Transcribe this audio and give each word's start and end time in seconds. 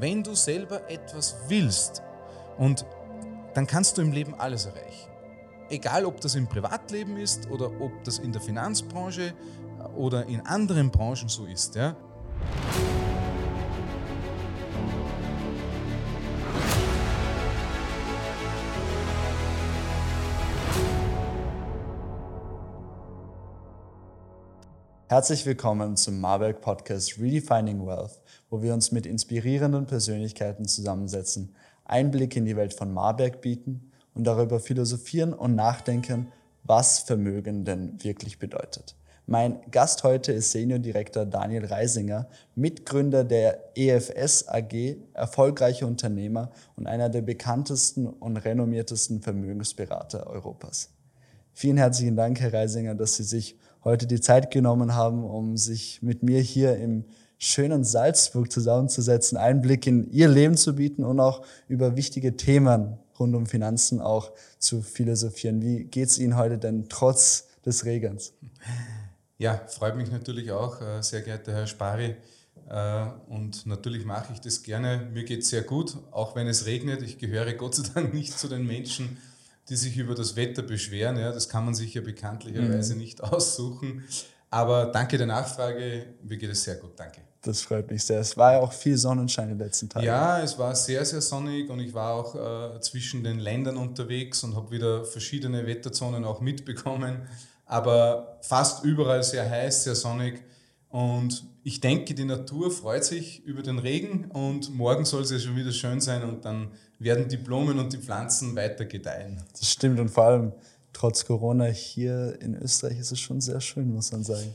Wenn 0.00 0.22
du 0.22 0.34
selber 0.34 0.88
etwas 0.88 1.36
willst 1.48 2.02
und 2.56 2.86
dann 3.52 3.66
kannst 3.66 3.98
du 3.98 4.02
im 4.02 4.12
Leben 4.12 4.34
alles 4.34 4.64
erreichen. 4.64 5.10
Egal, 5.68 6.06
ob 6.06 6.22
das 6.22 6.36
im 6.36 6.48
Privatleben 6.48 7.18
ist 7.18 7.50
oder 7.50 7.66
ob 7.82 7.92
das 8.04 8.18
in 8.18 8.32
der 8.32 8.40
Finanzbranche 8.40 9.34
oder 9.94 10.24
in 10.24 10.40
anderen 10.46 10.90
Branchen 10.90 11.28
so 11.28 11.44
ist. 11.44 11.74
Ja. 11.74 11.94
Herzlich 25.10 25.44
willkommen 25.44 25.96
zum 25.96 26.20
Marburg 26.20 26.60
Podcast 26.60 27.18
Redefining 27.18 27.84
Wealth, 27.84 28.19
wo 28.50 28.62
wir 28.62 28.74
uns 28.74 28.92
mit 28.92 29.06
inspirierenden 29.06 29.86
Persönlichkeiten 29.86 30.66
zusammensetzen, 30.66 31.54
Einblick 31.84 32.36
in 32.36 32.44
die 32.44 32.56
Welt 32.56 32.74
von 32.74 32.92
Marburg 32.92 33.40
bieten 33.40 33.90
und 34.14 34.24
darüber 34.24 34.60
philosophieren 34.60 35.32
und 35.32 35.54
nachdenken, 35.54 36.28
was 36.64 36.98
Vermögen 36.98 37.64
denn 37.64 38.02
wirklich 38.02 38.38
bedeutet. 38.38 38.96
Mein 39.26 39.60
Gast 39.70 40.02
heute 40.02 40.32
ist 40.32 40.50
Senior 40.50 40.80
Direktor 40.80 41.24
Daniel 41.24 41.64
Reisinger, 41.64 42.26
Mitgründer 42.56 43.22
der 43.22 43.70
EFS 43.76 44.48
AG, 44.48 44.96
erfolgreicher 45.14 45.86
Unternehmer 45.86 46.50
und 46.74 46.88
einer 46.88 47.08
der 47.08 47.22
bekanntesten 47.22 48.08
und 48.08 48.38
renommiertesten 48.38 49.22
Vermögensberater 49.22 50.26
Europas. 50.26 50.90
Vielen 51.52 51.76
herzlichen 51.76 52.16
Dank, 52.16 52.40
Herr 52.40 52.52
Reisinger, 52.52 52.96
dass 52.96 53.16
Sie 53.16 53.22
sich 53.22 53.56
heute 53.84 54.08
die 54.08 54.20
Zeit 54.20 54.50
genommen 54.50 54.94
haben, 54.94 55.22
um 55.22 55.56
sich 55.56 56.02
mit 56.02 56.24
mir 56.24 56.40
hier 56.40 56.76
im 56.76 57.04
schönen 57.40 57.84
Salzburg 57.84 58.52
zusammenzusetzen, 58.52 59.38
Einblick 59.38 59.86
in 59.86 60.12
Ihr 60.12 60.28
Leben 60.28 60.56
zu 60.56 60.76
bieten 60.76 61.04
und 61.04 61.18
auch 61.20 61.42
über 61.68 61.96
wichtige 61.96 62.36
Themen 62.36 62.98
rund 63.18 63.34
um 63.34 63.46
Finanzen 63.46 63.98
auch 64.00 64.30
zu 64.58 64.82
philosophieren. 64.82 65.62
Wie 65.62 65.84
geht 65.84 66.10
es 66.10 66.18
Ihnen 66.18 66.36
heute 66.36 66.58
denn 66.58 66.88
trotz 66.90 67.48
des 67.64 67.86
Regens? 67.86 68.34
Ja, 69.38 69.58
freut 69.68 69.96
mich 69.96 70.10
natürlich 70.10 70.52
auch, 70.52 70.82
äh, 70.82 71.02
sehr 71.02 71.22
geehrter 71.22 71.52
Herr 71.52 71.66
Spari. 71.66 72.14
Äh, 72.68 73.06
und 73.28 73.64
natürlich 73.64 74.04
mache 74.04 74.34
ich 74.34 74.40
das 74.40 74.62
gerne. 74.62 75.08
Mir 75.10 75.24
geht 75.24 75.40
es 75.40 75.48
sehr 75.48 75.62
gut, 75.62 75.96
auch 76.10 76.36
wenn 76.36 76.46
es 76.46 76.66
regnet. 76.66 77.00
Ich 77.00 77.18
gehöre 77.18 77.54
Gott 77.54 77.74
sei 77.74 77.84
Dank 77.94 78.12
nicht 78.12 78.38
zu 78.38 78.48
den 78.48 78.66
Menschen, 78.66 79.16
die 79.70 79.76
sich 79.76 79.96
über 79.96 80.14
das 80.14 80.36
Wetter 80.36 80.60
beschweren. 80.60 81.16
Ja, 81.16 81.32
das 81.32 81.48
kann 81.48 81.64
man 81.64 81.74
sich 81.74 81.94
ja 81.94 82.02
bekanntlicherweise 82.02 82.94
mhm. 82.94 83.00
nicht 83.00 83.22
aussuchen. 83.24 84.04
Aber 84.50 84.86
danke 84.86 85.16
der 85.16 85.26
Nachfrage, 85.26 86.06
mir 86.22 86.36
geht 86.36 86.50
es 86.50 86.64
sehr 86.64 86.74
gut, 86.74 86.92
danke. 86.96 87.29
Das 87.42 87.62
freut 87.62 87.90
mich 87.90 88.04
sehr. 88.04 88.20
Es 88.20 88.36
war 88.36 88.52
ja 88.52 88.60
auch 88.60 88.72
viel 88.72 88.98
Sonnenschein 88.98 89.50
in 89.50 89.58
den 89.58 89.66
letzten 89.66 89.88
Tagen. 89.88 90.04
Ja, 90.04 90.42
es 90.42 90.58
war 90.58 90.74
sehr, 90.74 91.04
sehr 91.06 91.22
sonnig 91.22 91.70
und 91.70 91.80
ich 91.80 91.94
war 91.94 92.14
auch 92.14 92.34
äh, 92.34 92.80
zwischen 92.80 93.24
den 93.24 93.38
Ländern 93.38 93.78
unterwegs 93.78 94.44
und 94.44 94.54
habe 94.54 94.70
wieder 94.70 95.04
verschiedene 95.04 95.66
Wetterzonen 95.66 96.24
auch 96.24 96.40
mitbekommen. 96.40 97.22
Aber 97.64 98.38
fast 98.42 98.84
überall 98.84 99.22
sehr 99.22 99.48
heiß, 99.48 99.84
sehr 99.84 99.94
sonnig. 99.94 100.42
Und 100.90 101.44
ich 101.62 101.80
denke, 101.80 102.14
die 102.14 102.24
Natur 102.24 102.70
freut 102.70 103.04
sich 103.04 103.44
über 103.44 103.62
den 103.62 103.78
Regen 103.78 104.26
und 104.26 104.74
morgen 104.74 105.04
soll 105.04 105.22
es 105.22 105.30
ja 105.30 105.38
schon 105.38 105.56
wieder 105.56 105.72
schön 105.72 106.00
sein 106.00 106.22
und 106.24 106.44
dann 106.44 106.72
werden 106.98 107.28
die 107.28 107.36
Blumen 107.36 107.78
und 107.78 107.92
die 107.92 107.98
Pflanzen 107.98 108.56
weiter 108.56 108.84
gedeihen. 108.84 109.42
Das 109.52 109.70
stimmt 109.70 110.00
und 110.00 110.08
vor 110.08 110.24
allem 110.24 110.52
trotz 110.92 111.24
Corona 111.24 111.66
hier 111.66 112.36
in 112.42 112.54
Österreich 112.56 112.98
ist 112.98 113.12
es 113.12 113.20
schon 113.20 113.40
sehr 113.40 113.60
schön, 113.60 113.92
muss 113.94 114.10
man 114.12 114.24
sagen. 114.24 114.52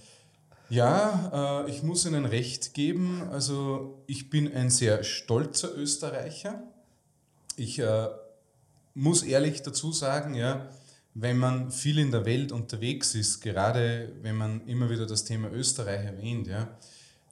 Ja, 0.70 1.64
äh, 1.66 1.70
ich 1.70 1.84
muss 1.84 2.06
Ihnen 2.06 2.26
recht 2.26 2.74
geben. 2.74 3.24
Also 3.32 4.04
ich 4.08 4.30
bin 4.30 4.52
ein 4.52 4.70
sehr 4.70 5.04
stolzer 5.04 5.76
Österreicher. 5.76 6.64
Ich 7.56 7.80
äh, 7.80 8.08
muss 8.94 9.24
ehrlich 9.24 9.62
dazu 9.62 9.92
sagen, 9.92 10.34
ja, 10.34 10.68
wenn 11.14 11.38
man 11.38 11.72
viel 11.72 12.00
in 12.00 12.12
der 12.12 12.26
Welt 12.26 12.52
unterwegs 12.52 13.16
ist, 13.16 13.42
gerade 13.42 14.12
wenn 14.22 14.36
man 14.36 14.66
immer 14.68 14.90
wieder 14.90 15.06
das 15.06 15.24
Thema 15.24 15.50
Österreich 15.52 16.04
erwähnt, 16.04 16.48
ja, 16.48 16.68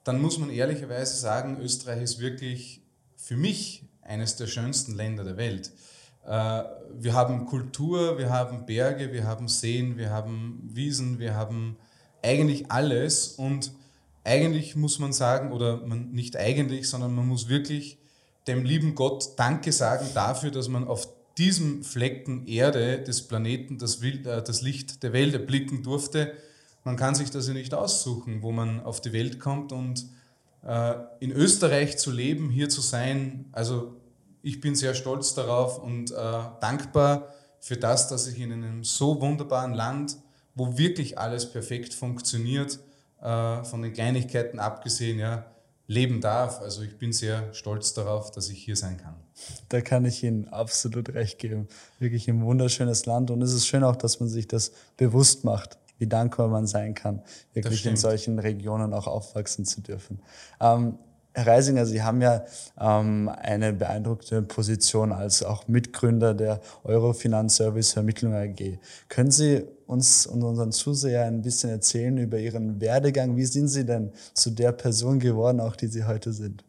dann 0.04 0.22
muss 0.22 0.38
man 0.38 0.50
ehrlicherweise 0.50 1.16
sagen, 1.16 1.58
Österreich 1.60 2.02
ist 2.02 2.20
wirklich 2.20 2.82
für 3.16 3.36
mich 3.36 3.84
eines 4.02 4.36
der 4.36 4.46
schönsten 4.46 4.94
Länder 4.94 5.24
der 5.24 5.36
Welt. 5.36 5.72
Äh, 6.24 6.62
wir 6.94 7.14
haben 7.14 7.46
Kultur, 7.46 8.16
wir 8.16 8.30
haben 8.30 8.64
Berge, 8.64 9.12
wir 9.12 9.24
haben 9.24 9.48
Seen, 9.48 9.98
wir 9.98 10.10
haben 10.10 10.62
Wiesen, 10.72 11.18
wir 11.18 11.34
haben 11.34 11.76
eigentlich 12.24 12.70
alles 12.70 13.28
und 13.28 13.72
eigentlich 14.24 14.74
muss 14.74 14.98
man 14.98 15.12
sagen, 15.12 15.52
oder 15.52 15.86
man, 15.86 16.10
nicht 16.12 16.36
eigentlich, 16.36 16.88
sondern 16.88 17.14
man 17.14 17.28
muss 17.28 17.48
wirklich 17.48 17.98
dem 18.46 18.64
lieben 18.64 18.94
Gott 18.94 19.32
Danke 19.36 19.72
sagen 19.72 20.06
dafür, 20.14 20.50
dass 20.50 20.68
man 20.68 20.86
auf 20.86 21.08
diesem 21.36 21.82
Flecken 21.82 22.46
Erde 22.46 23.02
des 23.02 23.22
Planeten 23.22 23.78
das, 23.78 24.02
äh, 24.02 24.42
das 24.42 24.62
Licht 24.62 25.02
der 25.02 25.12
Welt 25.12 25.34
erblicken 25.34 25.82
durfte. 25.82 26.32
Man 26.84 26.96
kann 26.96 27.14
sich 27.14 27.30
das 27.30 27.48
ja 27.48 27.54
nicht 27.54 27.74
aussuchen, 27.74 28.42
wo 28.42 28.52
man 28.52 28.80
auf 28.80 29.00
die 29.00 29.12
Welt 29.12 29.40
kommt 29.40 29.72
und 29.72 30.06
äh, 30.64 30.94
in 31.20 31.32
Österreich 31.32 31.98
zu 31.98 32.10
leben, 32.10 32.50
hier 32.50 32.68
zu 32.68 32.80
sein. 32.80 33.46
Also 33.52 33.96
ich 34.42 34.60
bin 34.60 34.74
sehr 34.74 34.94
stolz 34.94 35.34
darauf 35.34 35.82
und 35.82 36.10
äh, 36.10 36.14
dankbar 36.60 37.34
für 37.60 37.76
das, 37.76 38.08
dass 38.08 38.26
ich 38.26 38.38
in 38.38 38.52
einem 38.52 38.84
so 38.84 39.20
wunderbaren 39.20 39.74
Land, 39.74 40.18
wo 40.54 40.78
wirklich 40.78 41.18
alles 41.18 41.50
perfekt 41.50 41.94
funktioniert, 41.94 42.78
äh, 43.20 43.64
von 43.64 43.82
den 43.82 43.92
Kleinigkeiten 43.92 44.58
abgesehen, 44.58 45.18
ja, 45.18 45.46
leben 45.86 46.20
darf. 46.20 46.60
Also 46.60 46.82
ich 46.82 46.96
bin 46.98 47.12
sehr 47.12 47.52
stolz 47.52 47.92
darauf, 47.94 48.30
dass 48.30 48.48
ich 48.48 48.62
hier 48.62 48.76
sein 48.76 48.96
kann. 48.96 49.16
Da 49.68 49.80
kann 49.80 50.04
ich 50.04 50.22
Ihnen 50.22 50.48
absolut 50.48 51.10
recht 51.14 51.38
geben. 51.38 51.68
Wirklich 51.98 52.28
ein 52.28 52.42
wunderschönes 52.44 53.06
Land 53.06 53.30
und 53.30 53.42
es 53.42 53.52
ist 53.52 53.66
schön 53.66 53.84
auch, 53.84 53.96
dass 53.96 54.20
man 54.20 54.28
sich 54.28 54.48
das 54.48 54.72
bewusst 54.96 55.44
macht, 55.44 55.78
wie 55.98 56.06
dankbar 56.06 56.48
man 56.48 56.66
sein 56.66 56.94
kann, 56.94 57.22
wirklich 57.52 57.84
in 57.86 57.96
solchen 57.96 58.38
Regionen 58.38 58.94
auch 58.94 59.06
aufwachsen 59.06 59.64
zu 59.64 59.80
dürfen. 59.80 60.20
Ähm, 60.60 60.98
Herr 61.36 61.48
Reisinger, 61.48 61.84
Sie 61.84 62.00
haben 62.00 62.22
ja 62.22 62.44
ähm, 62.78 63.28
eine 63.28 63.72
beeindruckende 63.72 64.42
Position 64.42 65.10
als 65.10 65.42
auch 65.42 65.66
Mitgründer 65.66 66.32
der 66.32 66.60
Eurofinanzservice 66.84 67.92
Vermittlung 67.92 68.34
AG. 68.34 68.78
Können 69.08 69.32
Sie 69.32 69.64
uns 69.86 70.26
und 70.26 70.44
unseren 70.44 70.70
Zusehern 70.70 71.34
ein 71.34 71.42
bisschen 71.42 71.70
erzählen 71.70 72.16
über 72.18 72.38
Ihren 72.38 72.80
Werdegang? 72.80 73.36
Wie 73.36 73.46
sind 73.46 73.66
Sie 73.66 73.84
denn 73.84 74.12
zu 74.32 74.50
der 74.50 74.70
Person 74.70 75.18
geworden, 75.18 75.58
auch 75.60 75.74
die 75.74 75.88
Sie 75.88 76.04
heute 76.04 76.32
sind? 76.32 76.64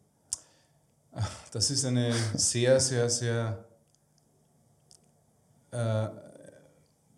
Das 1.52 1.70
ist 1.70 1.84
eine 1.84 2.12
sehr, 2.34 2.80
sehr, 2.80 3.08
sehr 3.08 3.64
äh, 5.70 6.08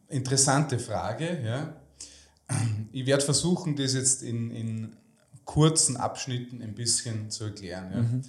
interessante 0.08 0.78
Frage. 0.78 1.40
Ja. 1.42 1.72
Ich 2.92 3.06
werde 3.06 3.24
versuchen, 3.24 3.74
das 3.74 3.94
jetzt 3.94 4.22
in, 4.22 4.50
in 4.50 4.96
kurzen 5.48 5.96
Abschnitten 5.96 6.60
ein 6.60 6.74
bisschen 6.74 7.30
zu 7.30 7.44
erklären. 7.44 8.22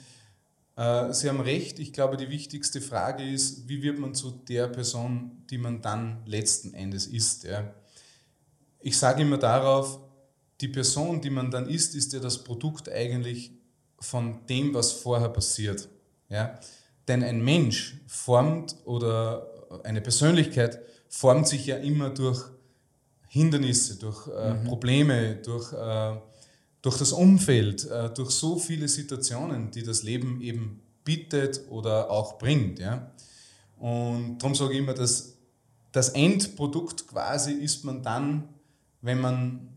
Ja. 0.78 0.88
Mhm. 0.88 1.10
Äh, 1.10 1.14
Sie 1.14 1.28
haben 1.28 1.42
recht, 1.42 1.78
ich 1.78 1.92
glaube, 1.92 2.16
die 2.16 2.30
wichtigste 2.30 2.80
Frage 2.80 3.30
ist, 3.30 3.68
wie 3.68 3.84
wird 3.84 4.00
man 4.00 4.16
zu 4.16 4.32
der 4.32 4.70
Person, 4.70 5.44
die 5.50 5.58
man 5.58 5.82
dann 5.82 6.26
letzten 6.26 6.74
Endes 6.74 7.08
ist. 7.08 7.44
Ja. 7.44 7.74
Ich 8.80 8.98
sage 8.98 9.24
immer 9.24 9.38
darauf, 9.38 10.00
die 10.62 10.70
Person, 10.70 11.20
die 11.20 11.30
man 11.30 11.52
dann 11.52 11.68
ist, 11.68 11.94
ist 11.94 12.14
ja 12.14 12.22
das 12.22 12.42
Produkt 12.42 12.90
eigentlich 12.90 13.52
von 14.00 14.46
dem, 14.48 14.74
was 14.74 14.94
vorher 14.94 15.28
passiert. 15.28 15.90
Ja. 16.30 16.58
Denn 17.10 17.22
ein 17.22 17.44
Mensch 17.44 17.98
formt 18.08 18.78
oder 18.86 19.82
eine 19.84 20.00
Persönlichkeit 20.00 20.80
formt 21.10 21.50
sich 21.50 21.66
ja 21.66 21.76
immer 21.76 22.12
durch 22.12 22.46
Hindernisse, 23.28 24.00
durch 24.00 24.26
äh, 24.30 24.54
mhm. 24.54 24.64
Probleme, 24.64 25.36
durch 25.36 25.74
äh, 25.74 26.29
durch 26.82 26.98
das 26.98 27.12
Umfeld, 27.12 27.86
äh, 27.90 28.10
durch 28.14 28.32
so 28.32 28.58
viele 28.58 28.88
Situationen, 28.88 29.72
die 29.72 29.84
das 29.84 30.04
Leben 30.04 30.42
eben 30.42 30.82
bietet 31.04 31.62
oder 31.70 32.10
auch 32.10 32.38
bringt. 32.38 32.80
Ja? 32.80 33.12
Und 33.78 34.38
darum 34.40 34.56
sage 34.56 34.74
ich 34.74 34.80
immer, 34.80 34.94
dass 34.94 35.34
das 35.92 36.10
Endprodukt 36.10 37.08
quasi 37.08 37.54
ist 37.54 37.84
man 37.84 38.04
dann, 38.04 38.50
wenn 39.02 39.20
man 39.20 39.70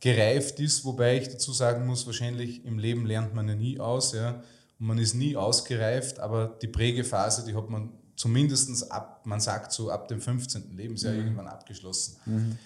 gereift 0.00 0.58
ist, 0.58 0.84
wobei 0.84 1.18
ich 1.18 1.28
dazu 1.28 1.52
sagen 1.52 1.86
muss, 1.86 2.06
wahrscheinlich 2.06 2.64
im 2.64 2.78
Leben 2.78 3.06
lernt 3.06 3.34
man 3.34 3.48
ja 3.48 3.54
nie 3.54 3.78
aus, 3.78 4.12
ja, 4.12 4.42
und 4.80 4.86
man 4.86 4.98
ist 4.98 5.14
nie 5.14 5.36
ausgereift, 5.36 6.18
aber 6.18 6.58
die 6.60 6.66
Prägephase, 6.66 7.44
die 7.44 7.54
hat 7.54 7.70
man 7.70 7.90
zumindest 8.16 8.90
ab, 8.90 9.20
man 9.24 9.38
sagt 9.38 9.72
so 9.72 9.90
ab 9.90 10.08
dem 10.08 10.20
15. 10.20 10.76
Lebensjahr 10.76 11.12
mhm. 11.12 11.20
irgendwann 11.20 11.46
abgeschlossen. 11.46 12.16
Mhm. 12.26 12.58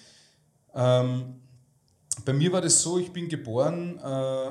Ähm, 0.75 1.35
bei 2.25 2.33
mir 2.33 2.53
war 2.53 2.61
das 2.61 2.83
so, 2.83 2.99
ich 2.99 3.13
bin 3.13 3.29
geboren 3.29 3.99
äh, 3.99 4.51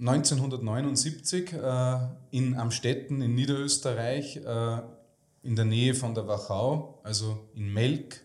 1979 0.00 1.52
äh, 1.52 1.98
in 2.30 2.56
Amstetten 2.56 3.22
in 3.22 3.34
Niederösterreich, 3.34 4.36
äh, 4.36 4.82
in 5.42 5.56
der 5.56 5.64
Nähe 5.64 5.94
von 5.94 6.14
der 6.14 6.26
Wachau, 6.26 7.00
also 7.02 7.48
in 7.54 7.72
Melk. 7.72 8.20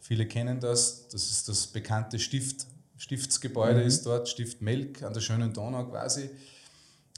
Viele 0.00 0.26
kennen 0.26 0.60
das, 0.60 1.08
das 1.08 1.30
ist 1.30 1.48
das 1.48 1.66
bekannte 1.66 2.18
Stift, 2.18 2.66
Stiftsgebäude 2.96 3.80
mhm. 3.80 3.86
ist 3.86 4.04
dort, 4.06 4.28
Stift 4.28 4.60
Melk 4.62 5.02
an 5.02 5.12
der 5.12 5.20
schönen 5.20 5.52
Donau 5.52 5.84
quasi. 5.86 6.30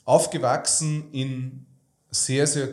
Aufgewachsen 0.04 1.10
in 1.12 1.66
sehr, 2.10 2.46
sehr 2.46 2.68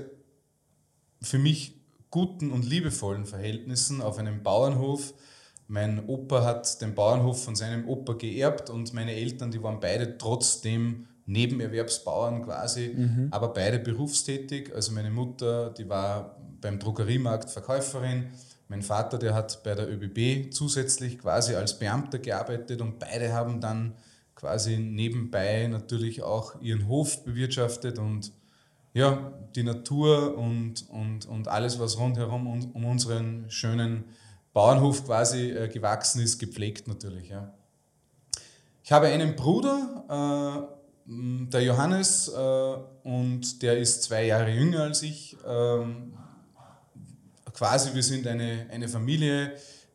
für 1.21 1.39
mich 1.39 1.75
guten 2.11 2.51
und 2.51 2.63
liebevollen 2.63 3.25
Verhältnissen 3.25 4.01
auf 4.01 4.19
einem 4.19 4.43
Bauernhof. 4.43 5.13
Mein 5.73 6.07
Opa 6.07 6.43
hat 6.43 6.79
den 6.83 6.93
Bauernhof 6.93 7.45
von 7.45 7.55
seinem 7.55 7.89
Opa 7.89 8.13
geerbt 8.13 8.69
und 8.69 8.93
meine 8.93 9.15
Eltern, 9.15 9.49
die 9.49 9.63
waren 9.63 9.79
beide 9.79 10.19
trotzdem 10.19 11.07
Nebenerwerbsbauern 11.25 12.43
quasi, 12.43 12.93
mhm. 12.95 13.29
aber 13.31 13.53
beide 13.53 13.79
berufstätig. 13.79 14.71
Also 14.75 14.91
meine 14.91 15.09
Mutter, 15.09 15.71
die 15.71 15.89
war 15.89 16.37
beim 16.61 16.77
Drogeriemarkt 16.77 17.49
Verkäuferin. 17.49 18.27
Mein 18.67 18.83
Vater, 18.83 19.17
der 19.17 19.33
hat 19.33 19.63
bei 19.63 19.73
der 19.73 19.91
ÖBB 19.91 20.53
zusätzlich 20.53 21.17
quasi 21.17 21.55
als 21.55 21.79
Beamter 21.79 22.19
gearbeitet 22.19 22.79
und 22.79 22.99
beide 22.99 23.33
haben 23.33 23.59
dann 23.59 23.95
quasi 24.35 24.77
nebenbei 24.77 25.65
natürlich 25.65 26.21
auch 26.21 26.61
ihren 26.61 26.87
Hof 26.87 27.23
bewirtschaftet 27.23 27.97
und 27.97 28.31
ja, 28.93 29.33
die 29.55 29.63
Natur 29.63 30.37
und, 30.37 30.87
und, 30.91 31.25
und 31.25 31.47
alles, 31.47 31.79
was 31.79 31.97
rundherum 31.97 32.45
um, 32.45 32.71
um 32.73 32.85
unseren 32.85 33.49
schönen 33.49 34.03
Bauernhof 34.53 35.05
quasi 35.05 35.49
äh, 35.49 35.67
gewachsen 35.67 36.21
ist, 36.21 36.39
gepflegt 36.39 36.87
natürlich. 36.87 37.29
Ja. 37.29 37.53
Ich 38.83 38.91
habe 38.91 39.07
einen 39.07 39.35
Bruder, 39.35 40.67
äh, 40.67 40.73
der 41.05 41.61
Johannes, 41.63 42.29
äh, 42.29 42.75
und 43.03 43.61
der 43.61 43.77
ist 43.77 44.03
zwei 44.03 44.25
Jahre 44.25 44.51
jünger 44.51 44.83
als 44.83 45.01
ich. 45.01 45.35
Ähm, 45.45 46.13
quasi, 47.53 47.93
wir 47.93 48.03
sind 48.03 48.27
eine, 48.27 48.67
eine 48.71 48.87
Familie, 48.87 49.53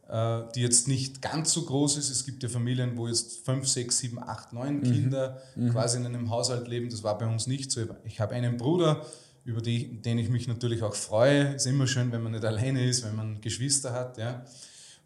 äh, 0.09 0.41
die 0.55 0.63
jetzt 0.63 0.89
nicht 0.89 1.23
ganz 1.23 1.53
so 1.53 1.65
groß 1.65 1.99
ist. 1.99 2.11
Es 2.11 2.25
gibt 2.25 2.43
ja 2.43 2.49
Familien, 2.49 2.97
wo 2.97 3.07
jetzt 3.07 3.45
fünf, 3.45 3.69
sechs, 3.69 3.99
sieben, 3.99 4.19
acht, 4.23 4.53
neun 4.53 4.79
mhm. 4.79 4.83
Kinder 4.83 5.39
mhm. 5.55 5.71
quasi 5.71 5.99
in 5.99 6.07
einem 6.07 6.31
Haushalt 6.31 6.67
leben. 6.67 6.91
Das 6.91 7.03
war 7.03 7.17
bei 7.17 7.27
uns 7.27 7.47
nicht 7.47 7.71
so. 7.71 7.83
Ich 8.05 8.21
habe 8.21 8.35
einen 8.35 8.57
Bruder, 8.57 9.05
über 9.45 9.61
die, 9.61 10.01
den 10.03 10.19
ich 10.19 10.29
mich 10.29 10.49
natürlich 10.49 10.83
auch 10.83 10.95
freue. 10.95 11.55
Es 11.55 11.67
ist 11.67 11.73
immer 11.73 11.87
schön, 11.87 12.13
wenn 12.13 12.23
man 12.23 12.33
nicht 12.33 12.45
alleine 12.45 12.85
ist, 12.85 13.05
wenn 13.05 13.17
man 13.17 13.41
Geschwister 13.41 13.93
hat. 13.93 14.19
Ja. 14.19 14.45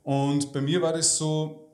Und 0.02 0.52
bei 0.52 0.60
mir 0.60 0.82
war 0.82 0.92
das 0.92 1.16
so, 1.16 1.68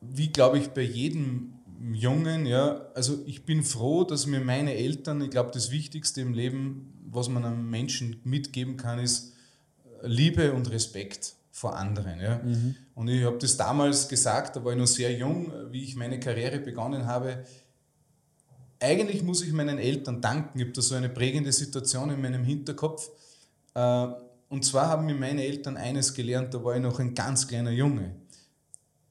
wie 0.00 0.28
glaube 0.28 0.58
ich 0.58 0.68
bei 0.68 0.82
jedem 0.82 1.52
Jungen, 1.92 2.46
ja, 2.46 2.86
also 2.94 3.18
ich 3.26 3.44
bin 3.44 3.62
froh, 3.62 4.04
dass 4.04 4.26
mir 4.26 4.40
meine 4.40 4.74
Eltern, 4.74 5.20
ich 5.20 5.30
glaube, 5.30 5.50
das 5.52 5.70
Wichtigste 5.70 6.20
im 6.20 6.32
Leben, 6.32 6.92
was 7.10 7.28
man 7.28 7.44
einem 7.44 7.68
Menschen 7.70 8.20
mitgeben 8.24 8.76
kann, 8.76 8.98
ist 8.98 9.34
Liebe 10.02 10.52
und 10.52 10.70
Respekt 10.70 11.34
vor 11.50 11.76
anderen. 11.76 12.20
Ja. 12.20 12.38
Mhm. 12.42 12.76
Und 12.94 13.08
ich 13.08 13.24
habe 13.24 13.38
das 13.38 13.56
damals 13.56 14.08
gesagt, 14.08 14.56
da 14.56 14.64
war 14.64 14.72
ich 14.72 14.78
noch 14.78 14.86
sehr 14.86 15.12
jung, 15.16 15.52
wie 15.70 15.82
ich 15.82 15.96
meine 15.96 16.20
Karriere 16.20 16.58
begonnen 16.58 17.06
habe. 17.06 17.44
Eigentlich 18.80 19.22
muss 19.22 19.42
ich 19.42 19.52
meinen 19.52 19.78
Eltern 19.78 20.20
danken. 20.20 20.58
Ich 20.58 20.64
habe 20.64 20.72
da 20.72 20.82
so 20.82 20.94
eine 20.94 21.08
prägende 21.08 21.52
Situation 21.52 22.10
in 22.10 22.20
meinem 22.20 22.44
Hinterkopf. 22.44 23.10
Äh, 23.74 24.06
und 24.48 24.64
zwar 24.64 24.88
haben 24.88 25.06
mir 25.06 25.14
meine 25.14 25.44
Eltern 25.44 25.76
eines 25.76 26.14
gelernt, 26.14 26.54
da 26.54 26.62
war 26.62 26.76
ich 26.76 26.82
noch 26.82 27.00
ein 27.00 27.14
ganz 27.14 27.48
kleiner 27.48 27.72
Junge. 27.72 28.14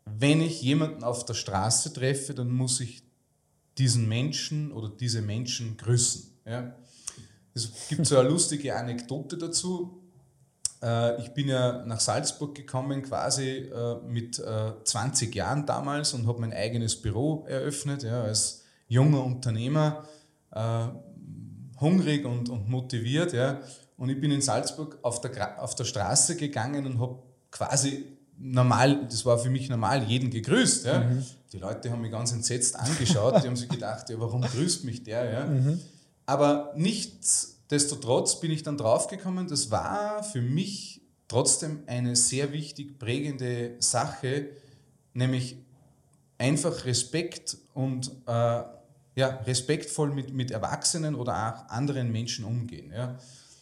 Wenn 0.05 0.41
ich 0.41 0.61
jemanden 0.61 1.03
auf 1.03 1.25
der 1.25 1.33
Straße 1.33 1.91
treffe, 1.91 2.33
dann 2.33 2.51
muss 2.51 2.79
ich 2.79 3.03
diesen 3.77 4.07
Menschen 4.07 4.71
oder 4.71 4.89
diese 4.89 5.21
Menschen 5.21 5.75
grüßen. 5.77 6.31
Ja. 6.45 6.75
Es 7.53 7.69
gibt 7.89 8.05
so 8.05 8.17
eine 8.17 8.29
lustige 8.29 8.75
Anekdote 8.75 9.37
dazu. 9.37 10.01
Äh, 10.81 11.21
ich 11.21 11.33
bin 11.33 11.47
ja 11.47 11.83
nach 11.85 11.99
Salzburg 11.99 12.55
gekommen, 12.55 13.01
quasi 13.01 13.49
äh, 13.49 13.95
mit 14.07 14.35
20 14.35 15.33
äh, 15.33 15.37
Jahren 15.37 15.65
damals 15.65 16.13
und 16.13 16.27
habe 16.27 16.41
mein 16.41 16.53
eigenes 16.53 17.01
Büro 17.01 17.45
eröffnet, 17.47 18.03
ja, 18.03 18.23
als 18.23 18.64
junger 18.87 19.23
Unternehmer, 19.23 20.03
hungrig 21.79 22.25
und, 22.25 22.49
und 22.49 22.69
motiviert. 22.69 23.33
Ja. 23.33 23.59
Und 23.97 24.09
ich 24.09 24.19
bin 24.19 24.31
in 24.31 24.41
Salzburg 24.41 24.97
auf 25.01 25.21
der, 25.21 25.61
auf 25.61 25.75
der 25.75 25.83
Straße 25.83 26.37
gegangen 26.37 26.85
und 26.85 26.99
habe 26.99 27.21
quasi 27.51 28.05
normal, 28.37 29.05
das 29.07 29.25
war 29.25 29.37
für 29.37 29.49
mich 29.49 29.69
normal, 29.69 30.03
jeden 30.03 30.29
gegrüßt. 30.29 30.85
Ja. 30.85 30.99
Mhm. 30.99 31.25
Die 31.51 31.57
Leute 31.57 31.91
haben 31.91 32.01
mich 32.01 32.11
ganz 32.11 32.31
entsetzt 32.31 32.75
angeschaut, 32.79 33.43
die 33.43 33.47
haben 33.47 33.55
sich 33.55 33.69
gedacht, 33.69 34.09
ja, 34.09 34.19
warum 34.19 34.41
grüßt 34.41 34.85
mich 34.85 35.03
der? 35.03 35.31
Ja. 35.31 35.45
Mhm. 35.45 35.79
Aber 36.25 36.73
nichts 36.75 37.55
Nichtsdestotrotz 37.71 38.39
bin 38.39 38.51
ich 38.51 38.61
dann 38.61 38.77
draufgekommen, 38.77 39.47
das 39.47 39.71
war 39.71 40.23
für 40.23 40.41
mich 40.41 41.01
trotzdem 41.27 41.81
eine 41.87 42.15
sehr 42.15 42.51
wichtig 42.51 42.99
prägende 42.99 43.75
Sache, 43.79 44.49
nämlich 45.15 45.57
einfach 46.37 46.85
Respekt 46.85 47.57
und 47.73 48.11
äh, 48.27 48.61
ja, 49.15 49.39
respektvoll 49.47 50.13
mit, 50.13 50.33
mit 50.33 50.51
Erwachsenen 50.51 51.15
oder 51.15 51.33
auch 51.33 51.69
anderen 51.69 52.11
Menschen 52.11 52.45
umgehen. 52.45 52.91
Ja. 52.93 53.17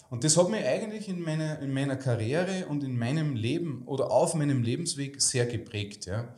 Und 0.10 0.24
das 0.24 0.38
hat 0.38 0.50
mich 0.50 0.64
eigentlich 0.64 1.10
in 1.10 1.22
meiner, 1.22 1.60
in 1.60 1.74
meiner 1.74 1.96
Karriere 1.96 2.68
und 2.68 2.84
in 2.84 2.98
meinem 2.98 3.36
Leben 3.36 3.84
oder 3.86 4.12
auf 4.12 4.36
meinem 4.36 4.62
Lebensweg 4.62 5.22
sehr 5.22 5.46
geprägt. 5.46 6.06
Ja. 6.06 6.36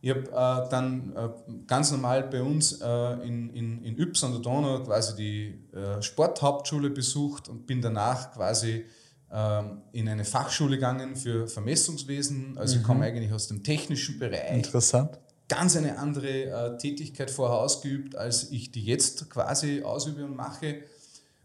Ich 0.00 0.10
habe 0.10 0.20
äh, 0.20 0.70
dann 0.70 1.14
äh, 1.16 1.28
ganz 1.66 1.90
normal 1.90 2.24
bei 2.24 2.42
uns 2.42 2.80
äh, 2.80 3.12
in, 3.26 3.50
in, 3.50 3.82
in 3.82 3.98
Yps 3.98 4.22
an 4.24 4.32
der 4.32 4.40
Donau 4.40 4.82
quasi 4.82 5.16
die 5.16 5.76
äh, 5.76 6.02
Sporthauptschule 6.02 6.90
besucht 6.90 7.48
und 7.48 7.66
bin 7.66 7.80
danach 7.80 8.32
quasi 8.34 8.84
ähm, 9.32 9.82
in 9.92 10.08
eine 10.08 10.24
Fachschule 10.24 10.76
gegangen 10.76 11.16
für 11.16 11.48
Vermessungswesen. 11.48 12.58
Also 12.58 12.74
mhm. 12.74 12.80
ich 12.80 12.86
komme 12.86 13.04
eigentlich 13.06 13.32
aus 13.32 13.48
dem 13.48 13.64
technischen 13.64 14.18
Bereich. 14.18 14.52
Interessant. 14.52 15.18
Ganz 15.48 15.76
eine 15.76 15.98
andere 15.98 16.44
äh, 16.44 16.78
Tätigkeit 16.78 17.30
vorher 17.30 17.58
ausgeübt, 17.58 18.16
als 18.16 18.50
ich 18.50 18.72
die 18.72 18.84
jetzt 18.84 19.28
quasi 19.30 19.82
ausübe 19.82 20.24
und 20.24 20.36
mache 20.36 20.82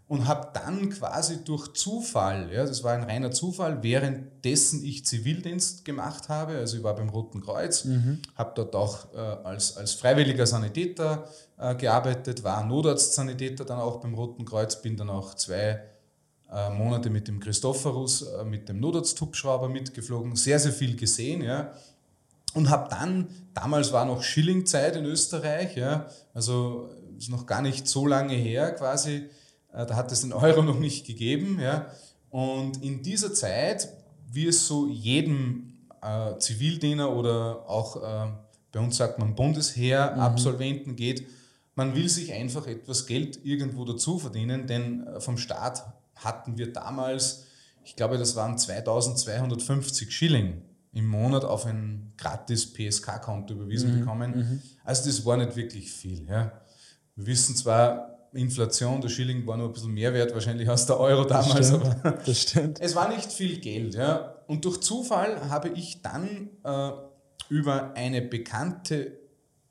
und 0.09 0.27
habe 0.27 0.49
dann 0.53 0.89
quasi 0.89 1.43
durch 1.43 1.71
Zufall, 1.73 2.51
ja, 2.51 2.65
das 2.65 2.83
war 2.83 2.93
ein 2.93 3.03
reiner 3.03 3.29
Zufall, 3.29 3.83
währenddessen 3.83 4.83
ich 4.83 5.05
Zivildienst 5.05 5.85
gemacht 5.85 6.29
habe, 6.29 6.53
also 6.53 6.77
ich 6.77 6.83
war 6.83 6.95
beim 6.95 7.09
Roten 7.09 7.41
Kreuz, 7.41 7.85
mhm. 7.85 8.19
habe 8.35 8.51
dort 8.55 8.75
auch 8.75 9.13
äh, 9.13 9.17
als, 9.17 9.77
als 9.77 9.93
freiwilliger 9.93 10.47
Sanitäter 10.47 11.29
äh, 11.59 11.75
gearbeitet, 11.75 12.43
war 12.43 12.65
Notarztsanitäter 12.65 13.65
dann 13.65 13.79
auch 13.79 14.01
beim 14.01 14.15
Roten 14.15 14.45
Kreuz, 14.45 14.81
bin 14.81 14.97
dann 14.97 15.11
auch 15.11 15.35
zwei 15.35 15.83
äh, 16.51 16.71
Monate 16.71 17.11
mit 17.11 17.27
dem 17.27 17.39
Christophorus, 17.39 18.23
äh, 18.23 18.43
mit 18.43 18.67
dem 18.67 18.79
Notarzthubschrauber 18.79 19.69
mitgeflogen, 19.69 20.35
sehr, 20.35 20.57
sehr 20.57 20.73
viel 20.73 20.95
gesehen, 20.95 21.43
ja, 21.43 21.71
und 22.53 22.69
habe 22.69 22.89
dann, 22.89 23.27
damals 23.53 23.93
war 23.93 24.05
noch 24.05 24.23
Schillingzeit 24.23 24.95
in 24.95 25.05
Österreich, 25.05 25.75
ja, 25.75 26.07
also 26.33 26.89
ist 27.17 27.29
noch 27.29 27.45
gar 27.45 27.61
nicht 27.61 27.87
so 27.87 28.07
lange 28.07 28.33
her 28.33 28.71
quasi, 28.71 29.29
äh, 29.73 29.85
da 29.85 29.95
hat 29.95 30.11
es 30.11 30.21
den 30.21 30.33
Euro 30.33 30.61
noch 30.63 30.79
nicht 30.79 31.05
gegeben. 31.05 31.59
Ja. 31.61 31.87
Und 32.29 32.83
in 32.83 33.03
dieser 33.03 33.33
Zeit, 33.33 33.89
wie 34.31 34.47
es 34.47 34.67
so 34.67 34.87
jedem 34.87 35.73
äh, 36.01 36.37
Zivildiener 36.37 37.15
oder 37.15 37.67
auch 37.67 37.97
äh, 37.97 38.31
bei 38.71 38.79
uns 38.79 38.97
sagt 38.97 39.19
man 39.19 39.35
Bundesheer-Absolventen 39.35 40.91
mhm. 40.91 40.95
geht, 40.95 41.27
man 41.75 41.95
will 41.95 42.09
sich 42.09 42.33
einfach 42.33 42.67
etwas 42.67 43.07
Geld 43.07 43.43
irgendwo 43.43 43.85
dazu 43.85 44.19
verdienen, 44.19 44.67
denn 44.67 45.07
äh, 45.07 45.19
vom 45.19 45.37
Staat 45.37 45.85
hatten 46.15 46.57
wir 46.57 46.73
damals, 46.73 47.45
ich 47.83 47.95
glaube, 47.95 48.17
das 48.17 48.35
waren 48.35 48.57
2250 48.57 50.11
Schilling 50.11 50.61
im 50.91 51.05
Monat 51.07 51.45
auf 51.45 51.65
ein 51.65 52.13
gratis 52.17 52.73
PSK-Konto 52.73 53.53
überwiesen 53.53 53.93
mhm. 53.93 53.99
bekommen. 53.99 54.37
Mhm. 54.37 54.61
Also 54.83 55.09
das 55.09 55.25
war 55.25 55.37
nicht 55.37 55.55
wirklich 55.55 55.91
viel. 55.91 56.27
Ja. 56.27 56.51
Wir 57.15 57.27
wissen 57.27 57.55
zwar, 57.55 58.09
Inflation, 58.33 59.01
der 59.01 59.09
Schilling 59.09 59.45
war 59.47 59.57
nur 59.57 59.67
ein 59.67 59.73
bisschen 59.73 59.93
mehr 59.93 60.13
wert 60.13 60.33
wahrscheinlich 60.33 60.69
als 60.69 60.85
der 60.85 60.99
Euro 60.99 61.25
damals. 61.25 61.71
Das 61.71 61.79
stimmt. 61.79 61.95
das 62.27 62.41
stimmt. 62.41 62.81
Es 62.81 62.95
war 62.95 63.09
nicht 63.09 63.31
viel 63.31 63.59
Geld. 63.59 63.95
Ja. 63.95 64.35
Und 64.47 64.65
durch 64.65 64.81
Zufall 64.81 65.49
habe 65.49 65.69
ich 65.69 66.01
dann 66.01 66.49
äh, 66.63 66.91
über 67.49 67.93
eine 67.95 68.21
bekannte 68.21 69.17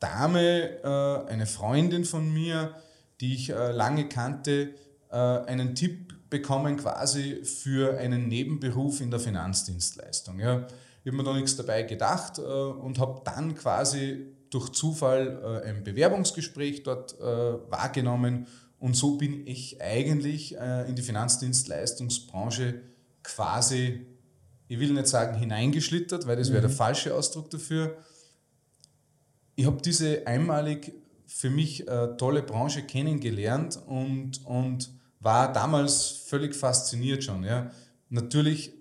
Dame, 0.01 0.83
äh, 0.83 1.31
eine 1.31 1.47
Freundin 1.47 2.05
von 2.05 2.33
mir, 2.33 2.75
die 3.21 3.35
ich 3.35 3.51
äh, 3.51 3.73
lange 3.73 4.09
kannte, 4.09 4.75
äh, 5.11 5.17
einen 5.17 5.75
Tipp 5.75 6.15
bekommen 6.31 6.77
quasi 6.77 7.43
für 7.45 7.99
einen 7.99 8.29
Nebenberuf 8.29 9.01
in 9.01 9.11
der 9.11 9.21
Finanzdienstleistung. 9.21 10.41
Ja. 10.41 10.67
Ich 11.05 11.13
habe 11.13 11.17
mir 11.17 11.25
da 11.25 11.35
nichts 11.35 11.57
dabei 11.57 11.83
gedacht 11.83 12.39
äh, 12.39 12.43
und 12.43 12.99
habe 12.99 13.23
dann 13.25 13.55
quasi 13.55 14.27
durch 14.51 14.71
Zufall 14.71 15.63
äh, 15.65 15.69
ein 15.69 15.85
Bewerbungsgespräch 15.85 16.83
dort 16.83 17.19
äh, 17.21 17.25
wahrgenommen 17.71 18.47
und 18.79 18.95
so 18.95 19.17
bin 19.17 19.47
ich 19.47 19.83
eigentlich 19.83 20.57
äh, 20.57 20.89
in 20.89 20.95
die 20.95 21.03
Finanzdienstleistungsbranche 21.03 22.81
quasi, 23.23 24.07
ich 24.69 24.79
will 24.79 24.93
nicht 24.93 25.09
sagen 25.09 25.37
hineingeschlittert, 25.37 26.27
weil 26.27 26.37
das 26.37 26.51
wäre 26.51 26.63
der 26.63 26.71
mhm. 26.71 26.75
falsche 26.75 27.15
Ausdruck 27.15 27.51
dafür. 27.51 27.99
Ich 29.57 29.67
habe 29.67 29.83
diese 29.83 30.27
einmalig 30.27 30.93
für 31.27 31.51
mich 31.51 31.85
tolle 32.17 32.43
Branche 32.43 32.83
kennengelernt 32.83 33.79
und, 33.87 34.47
und 34.47 34.91
war 35.21 35.53
damals 35.53 36.07
völlig 36.07 36.55
fasziniert 36.55 37.25
schon. 37.25 37.45
Ja. 37.45 37.71
Natürlich, 38.09 38.73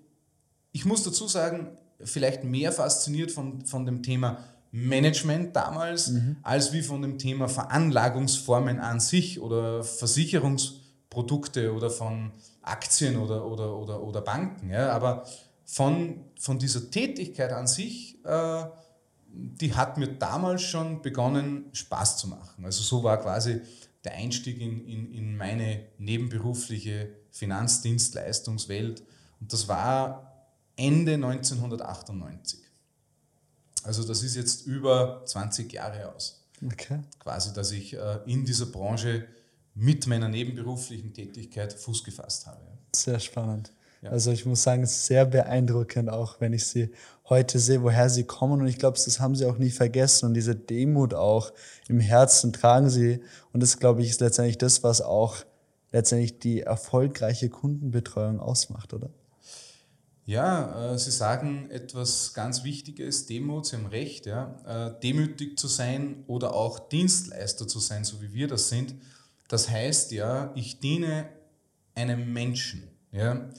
ich 0.71 0.85
muss 0.85 1.03
dazu 1.03 1.27
sagen, 1.27 1.77
vielleicht 2.03 2.43
mehr 2.43 2.71
fasziniert 2.71 3.31
von, 3.31 3.65
von 3.65 3.85
dem 3.85 4.03
Thema 4.03 4.37
Management 4.71 5.55
damals, 5.55 6.09
mhm. 6.09 6.37
als 6.43 6.73
wie 6.73 6.81
von 6.81 7.01
dem 7.01 7.17
Thema 7.17 7.47
Veranlagungsformen 7.47 8.79
an 8.79 8.99
sich 8.99 9.39
oder 9.39 9.83
Versicherungsbranche 9.83 10.87
Produkte 11.17 11.73
oder 11.73 11.89
von 11.89 12.31
Aktien 12.61 13.17
oder, 13.17 13.45
oder, 13.45 13.75
oder, 13.75 14.03
oder 14.03 14.21
Banken. 14.21 14.69
Ja? 14.69 14.91
Aber 14.91 15.25
von, 15.65 16.25
von 16.39 16.59
dieser 16.59 16.91
Tätigkeit 16.91 17.51
an 17.51 17.65
sich, 17.65 18.23
äh, 18.23 18.65
die 19.33 19.73
hat 19.73 19.97
mir 19.97 20.07
damals 20.07 20.61
schon 20.61 21.01
begonnen, 21.01 21.65
Spaß 21.73 22.17
zu 22.17 22.27
machen. 22.27 22.65
Also 22.65 22.83
so 22.83 23.03
war 23.03 23.17
quasi 23.19 23.61
der 24.03 24.13
Einstieg 24.13 24.61
in, 24.61 24.85
in, 24.85 25.11
in 25.11 25.37
meine 25.37 25.85
nebenberufliche 25.97 27.09
Finanzdienstleistungswelt. 27.31 29.03
Und 29.39 29.51
das 29.51 29.67
war 29.67 30.26
Ende 30.77 31.15
1998. 31.15 32.59
Also 33.83 34.03
das 34.03 34.23
ist 34.23 34.35
jetzt 34.35 34.65
über 34.65 35.21
20 35.25 35.71
Jahre 35.73 36.13
aus. 36.13 36.43
Okay. 36.65 36.99
Quasi, 37.19 37.53
dass 37.53 37.71
ich 37.71 37.93
äh, 37.95 38.19
in 38.25 38.45
dieser 38.45 38.67
Branche 38.67 39.27
mit 39.75 40.07
meiner 40.07 40.27
nebenberuflichen 40.27 41.13
Tätigkeit 41.13 41.73
Fuß 41.73 42.03
gefasst 42.03 42.47
habe. 42.47 42.59
Sehr 42.95 43.19
spannend. 43.19 43.71
Ja. 44.01 44.11
Also 44.11 44.31
ich 44.31 44.45
muss 44.45 44.63
sagen, 44.63 44.85
sehr 44.85 45.25
beeindruckend, 45.25 46.09
auch 46.09 46.39
wenn 46.39 46.53
ich 46.53 46.65
sie 46.65 46.91
heute 47.29 47.59
sehe, 47.59 47.81
woher 47.83 48.09
sie 48.09 48.23
kommen. 48.23 48.61
Und 48.61 48.67
ich 48.67 48.77
glaube, 48.77 48.97
das 49.03 49.19
haben 49.19 49.35
sie 49.35 49.45
auch 49.45 49.57
nie 49.57 49.69
vergessen. 49.69 50.27
Und 50.27 50.33
diese 50.33 50.55
Demut 50.55 51.13
auch 51.13 51.51
im 51.87 51.99
Herzen 51.99 52.53
tragen 52.53 52.89
sie. 52.89 53.21
Und 53.53 53.61
das, 53.61 53.79
glaube 53.79 54.01
ich, 54.01 54.09
ist 54.09 54.21
letztendlich 54.21 54.57
das, 54.57 54.83
was 54.83 55.01
auch 55.01 55.37
letztendlich 55.91 56.39
die 56.39 56.61
erfolgreiche 56.61 57.49
Kundenbetreuung 57.49 58.39
ausmacht, 58.39 58.93
oder? 58.93 59.09
Ja, 60.27 60.93
äh, 60.93 60.99
Sie 60.99 61.11
sagen 61.11 61.71
etwas 61.71 62.33
ganz 62.33 62.65
Wichtiges, 62.65 63.27
Demut, 63.27 63.65
Sie 63.65 63.77
haben 63.77 63.85
recht, 63.85 64.25
ja. 64.25 64.57
Äh, 64.67 64.99
demütig 64.99 65.57
zu 65.57 65.67
sein 65.67 66.25
oder 66.27 66.53
auch 66.53 66.89
Dienstleister 66.89 67.65
zu 67.65 67.79
sein, 67.79 68.03
so 68.03 68.21
wie 68.21 68.33
wir 68.33 68.49
das 68.49 68.67
sind, 68.67 68.93
das 69.47 69.69
heißt 69.69 70.11
ja, 70.11 70.51
ich 70.53 70.81
diene 70.81 71.29
einem 71.95 72.33
Menschen. 72.33 72.89
Ja. 73.13 73.49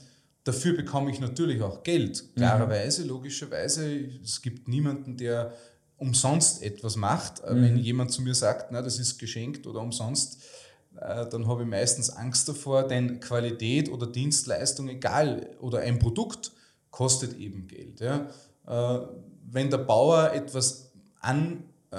Dafür 0.43 0.77
bekomme 0.77 1.09
ich 1.09 1.19
natürlich 1.19 1.59
auch 1.63 1.81
Geld, 1.81 2.35
klarerweise, 2.35 3.01
mhm. 3.01 3.09
logischerweise. 3.09 4.07
Es 4.23 4.39
gibt 4.39 4.67
niemanden, 4.67 5.17
der 5.17 5.53
umsonst 5.97 6.61
etwas 6.61 6.95
macht. 6.95 7.39
Äh, 7.39 7.55
mhm. 7.55 7.63
Wenn 7.63 7.77
jemand 7.77 8.11
zu 8.11 8.21
mir 8.21 8.35
sagt, 8.35 8.71
na, 8.71 8.83
das 8.83 8.99
ist 8.99 9.17
geschenkt 9.17 9.65
oder 9.65 9.81
umsonst, 9.81 10.43
äh, 10.97 11.27
dann 11.27 11.47
habe 11.47 11.63
ich 11.63 11.67
meistens 11.67 12.11
Angst 12.11 12.47
davor, 12.47 12.87
denn 12.87 13.19
Qualität 13.19 13.89
oder 13.89 14.05
Dienstleistung, 14.05 14.87
egal, 14.87 15.49
oder 15.61 15.79
ein 15.79 15.97
Produkt 15.97 16.51
kostet 16.91 17.37
eben 17.37 17.67
Geld. 17.67 17.99
Ja. 17.99 18.29
Äh, 18.67 19.07
wenn 19.51 19.69
der 19.69 19.79
Bauer 19.79 20.31
etwas 20.33 20.91
an, 21.21 21.63
äh, 21.91 21.95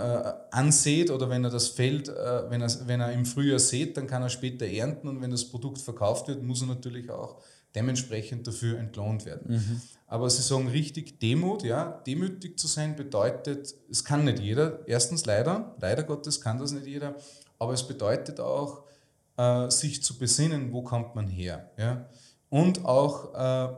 ansät 0.50 1.11
oder 1.11 1.28
wenn 1.28 1.44
er 1.44 1.50
das 1.50 1.68
Feld, 1.68 2.09
äh, 2.09 2.50
wenn, 2.50 2.62
er, 2.62 2.70
wenn 2.87 3.00
er 3.00 3.12
im 3.12 3.26
Frühjahr 3.26 3.59
sät, 3.59 3.97
dann 3.97 4.06
kann 4.06 4.23
er 4.23 4.28
später 4.28 4.66
ernten 4.66 5.09
und 5.09 5.20
wenn 5.20 5.30
das 5.30 5.44
Produkt 5.44 5.78
verkauft 5.78 6.28
wird, 6.28 6.42
muss 6.42 6.61
er 6.61 6.68
natürlich 6.68 7.11
auch 7.11 7.40
dementsprechend 7.75 8.47
dafür 8.47 8.78
entlohnt 8.78 9.26
werden. 9.26 9.54
Mhm. 9.54 9.80
Aber 10.06 10.28
Sie 10.28 10.42
sagen 10.42 10.68
richtig, 10.68 11.20
Demut, 11.20 11.62
ja, 11.62 12.02
demütig 12.06 12.59
zu 12.59 12.66
sein 12.66 12.97
bedeutet, 12.97 13.75
es 13.88 14.04
kann 14.04 14.25
nicht 14.25 14.40
jeder, 14.40 14.80
erstens 14.87 15.25
leider, 15.25 15.76
leider 15.80 16.02
Gottes 16.02 16.40
kann 16.40 16.59
das 16.59 16.73
nicht 16.73 16.87
jeder, 16.87 17.14
aber 17.59 17.73
es 17.73 17.87
bedeutet 17.87 18.40
auch, 18.40 18.85
äh, 19.37 19.70
sich 19.70 20.02
zu 20.02 20.18
besinnen, 20.18 20.73
wo 20.73 20.82
kommt 20.82 21.14
man 21.14 21.28
her. 21.28 21.70
Ja? 21.78 22.06
Und 22.49 22.85
auch, 22.85 23.35
äh, 23.35 23.73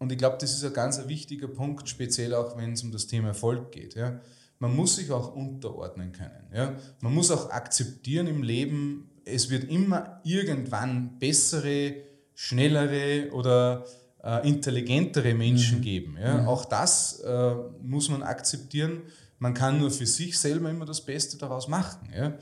und 0.00 0.10
ich 0.10 0.16
glaube, 0.16 0.38
das 0.40 0.54
ist 0.54 0.64
ein 0.64 0.72
ganz 0.72 1.06
wichtiger 1.08 1.46
Punkt, 1.46 1.86
speziell 1.86 2.34
auch 2.34 2.56
wenn 2.56 2.72
es 2.72 2.82
um 2.82 2.90
das 2.90 3.06
Thema 3.06 3.28
Erfolg 3.28 3.70
geht. 3.70 3.94
Ja? 3.94 4.18
Man 4.58 4.74
muss 4.74 4.96
sich 4.96 5.10
auch 5.10 5.34
unterordnen 5.36 6.12
können. 6.12 6.46
Ja? 6.54 6.74
Man 7.00 7.14
muss 7.14 7.30
auch 7.30 7.50
akzeptieren 7.50 8.26
im 8.26 8.42
Leben, 8.42 9.10
es 9.26 9.50
wird 9.50 9.64
immer 9.64 10.20
irgendwann 10.24 11.18
bessere, 11.18 11.96
schnellere 12.34 13.30
oder 13.32 13.84
äh, 14.24 14.48
intelligentere 14.48 15.34
Menschen 15.34 15.78
mhm. 15.78 15.82
geben. 15.82 16.16
Ja? 16.18 16.38
Mhm. 16.38 16.48
Auch 16.48 16.64
das 16.64 17.20
äh, 17.20 17.54
muss 17.82 18.08
man 18.08 18.22
akzeptieren. 18.22 19.02
Man 19.38 19.52
kann 19.52 19.78
nur 19.78 19.90
für 19.90 20.06
sich 20.06 20.38
selber 20.38 20.70
immer 20.70 20.86
das 20.86 21.04
Beste 21.04 21.36
daraus 21.36 21.68
machen. 21.68 22.08
Ja? 22.16 22.38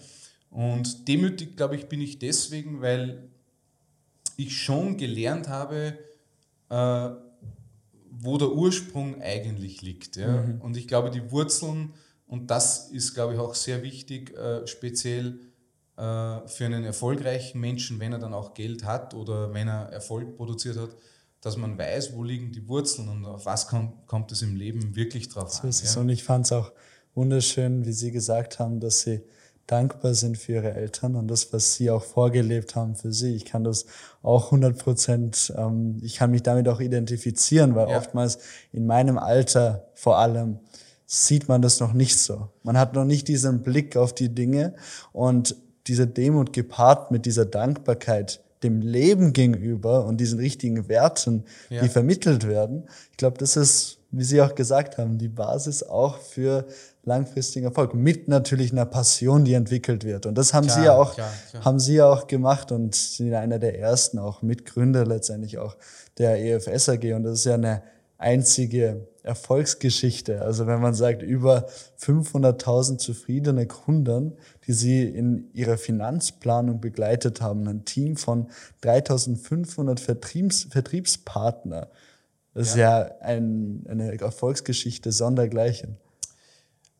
Und 0.51 1.09
demütig, 1.09 1.57
glaube 1.57 1.75
ich, 1.75 1.89
bin 1.89 2.01
ich 2.01 2.21
deswegen, 2.21 2.81
weil 2.83 3.29
ich 4.37 4.57
schon 4.57 4.97
gelernt 4.97 5.49
habe, 5.49 5.99
äh, 6.71 7.28
wo 8.21 8.39
der 8.39 8.53
Ursprung 8.53 9.21
eigentlich 9.23 9.83
liegt. 9.83 10.17
Ja? 10.17 10.43
Mhm. 10.43 10.61
Und 10.61 10.77
ich 10.77 10.89
glaube, 10.89 11.11
die 11.11 11.31
Wurzeln, 11.31 11.95
und 12.27 12.51
das 12.51 12.91
ist, 12.91 13.15
glaube 13.15 13.35
ich, 13.35 13.39
auch 13.41 13.55
sehr 13.55 13.83
wichtig, 13.83 14.37
äh, 14.37 14.67
speziell 14.67 15.41
äh, 15.97 16.47
für 16.47 16.65
einen 16.65 16.85
erfolgreichen 16.85 17.61
Menschen, 17.61 18.01
wenn 18.01 18.13
er 18.13 18.19
dann 18.19 18.35
auch 18.35 18.55
Geld 18.55 18.85
hat 18.85 19.15
oder 19.15 19.53
wenn 19.55 19.69
er 19.69 19.91
Erfolg 19.91 20.37
produziert 20.37 20.77
hat, 20.77 20.91
dass 21.41 21.57
man 21.57 21.79
weiß, 21.79 22.15
wo 22.15 22.25
liegen 22.25 22.53
die 22.53 22.67
Wurzeln 22.69 23.09
und 23.09 23.25
auf 23.25 23.47
was 23.47 23.69
kommt, 23.69 24.07
kommt 24.07 24.33
es 24.33 24.43
im 24.43 24.57
Leben 24.57 24.97
wirklich 24.97 25.29
drauf 25.29 25.51
so 25.51 25.63
an. 25.63 25.69
Ist 25.69 25.85
es. 25.85 25.95
Ja? 25.95 26.01
Und 26.01 26.09
ich 26.09 26.25
fand 26.25 26.47
es 26.47 26.53
auch 26.53 26.73
wunderschön, 27.15 27.85
wie 27.85 27.93
Sie 27.93 28.11
gesagt 28.11 28.59
haben, 28.59 28.81
dass 28.81 29.01
Sie 29.01 29.23
dankbar 29.69 30.15
sind 30.15 30.37
für 30.39 30.55
ihre 30.55 30.75
Eltern 30.75 31.15
und 31.15 31.29
das, 31.29 31.53
was 31.53 31.75
sie 31.75 31.91
auch 31.91 32.03
vorgelebt 32.03 32.75
haben 32.75 32.97
für 32.97 33.13
sie. 33.13 33.35
Ich 33.37 33.45
kann 33.45 33.63
das 33.63 33.87
auch 34.23 34.47
100 34.47 34.77
Prozent, 34.77 35.53
ähm, 35.57 35.99
ich 36.03 36.17
kann 36.17 36.33
mich 36.33 36.43
damit 36.43 36.69
auch 36.69 36.81
identifizieren, 36.81 37.77
weil 37.77 37.89
ja. 37.91 37.99
oftmals 37.99 38.39
in 38.73 38.87
meinem 38.87 39.19
Alter 39.19 39.89
vor 39.95 40.19
allem 40.19 40.59
sieht 41.07 41.49
man 41.49 41.63
das 41.63 41.81
noch 41.81 41.93
nicht 41.93 42.19
so. 42.19 42.49
Man 42.63 42.77
hat 42.77 42.95
noch 42.95 43.05
nicht 43.05 43.29
diesen 43.29 43.63
Blick 43.63 43.97
auf 43.97 44.15
die 44.15 44.35
Dinge 44.35 44.75
und 45.13 45.55
diese 45.87 46.07
Demut 46.07 46.53
gepaart 46.53 47.11
mit 47.11 47.27
dieser 47.27 47.47
Dankbarkeit 47.47 48.43
dem 48.63 48.81
Leben 48.81 49.33
gegenüber 49.33 50.05
und 50.05 50.19
diesen 50.19 50.39
richtigen 50.39 50.89
Werten, 50.89 51.45
ja. 51.71 51.83
die 51.83 51.89
vermittelt 51.89 52.49
werden. 52.49 52.85
Ich 53.11 53.17
glaube, 53.17 53.39
das 53.39 53.57
ist, 53.57 53.98
wie 54.11 54.25
Sie 54.25 54.41
auch 54.41 54.55
gesagt 54.55 54.97
haben, 54.97 55.19
die 55.19 55.29
Basis 55.29 55.83
auch 55.83 56.19
für 56.19 56.67
langfristigen 57.05 57.67
Erfolg. 57.67 57.95
Mit 57.95 58.29
natürlich 58.29 58.73
einer 58.73 58.87
Passion, 58.87 59.45
die 59.45 59.55
entwickelt 59.55 60.05
wird. 60.05 60.27
Und 60.27 60.37
das 60.37 60.55
haben 60.55 60.67
klar, 60.67 60.79
Sie 60.79 60.85
ja 60.85 60.95
auch, 60.95 61.15
klar, 61.15 61.31
klar. 61.51 61.65
haben 61.65 61.79
Sie 61.79 61.95
ja 61.95 62.07
auch 62.07 62.27
gemacht 62.27 62.73
und 62.73 62.95
sind 62.95 63.35
einer 63.35 63.59
der 63.59 63.79
ersten 63.79 64.19
auch 64.19 64.43
Mitgründer 64.43 65.05
letztendlich 65.05 65.59
auch 65.59 65.77
der 66.17 66.43
EFS 66.43 66.89
AG. 66.89 67.13
Und 67.15 67.25
das 67.25 67.41
ist 67.41 67.45
ja 67.45 67.55
eine 67.55 67.83
einzige 68.17 69.07
Erfolgsgeschichte. 69.23 70.41
Also 70.41 70.67
wenn 70.67 70.81
man 70.81 70.95
sagt, 70.95 71.23
über 71.23 71.67
500.000 72.01 72.99
zufriedene 72.99 73.67
Kunden, 73.67 74.33
die 74.67 74.73
Sie 74.73 75.05
in 75.05 75.51
Ihrer 75.53 75.77
Finanzplanung 75.77 76.81
begleitet 76.81 77.41
haben, 77.41 77.69
ein 77.69 77.85
Team 77.85 78.17
von 78.17 78.49
3.500 78.83 80.01
Vertriebs 80.01 80.67
Vertriebspartner. 80.71 81.89
Das 82.55 82.75
ja. 82.75 83.03
ist 83.03 83.11
ja 83.11 83.19
ein, 83.21 83.85
eine 83.89 84.21
Erfolgsgeschichte 84.21 85.13
sondergleichen. 85.13 85.97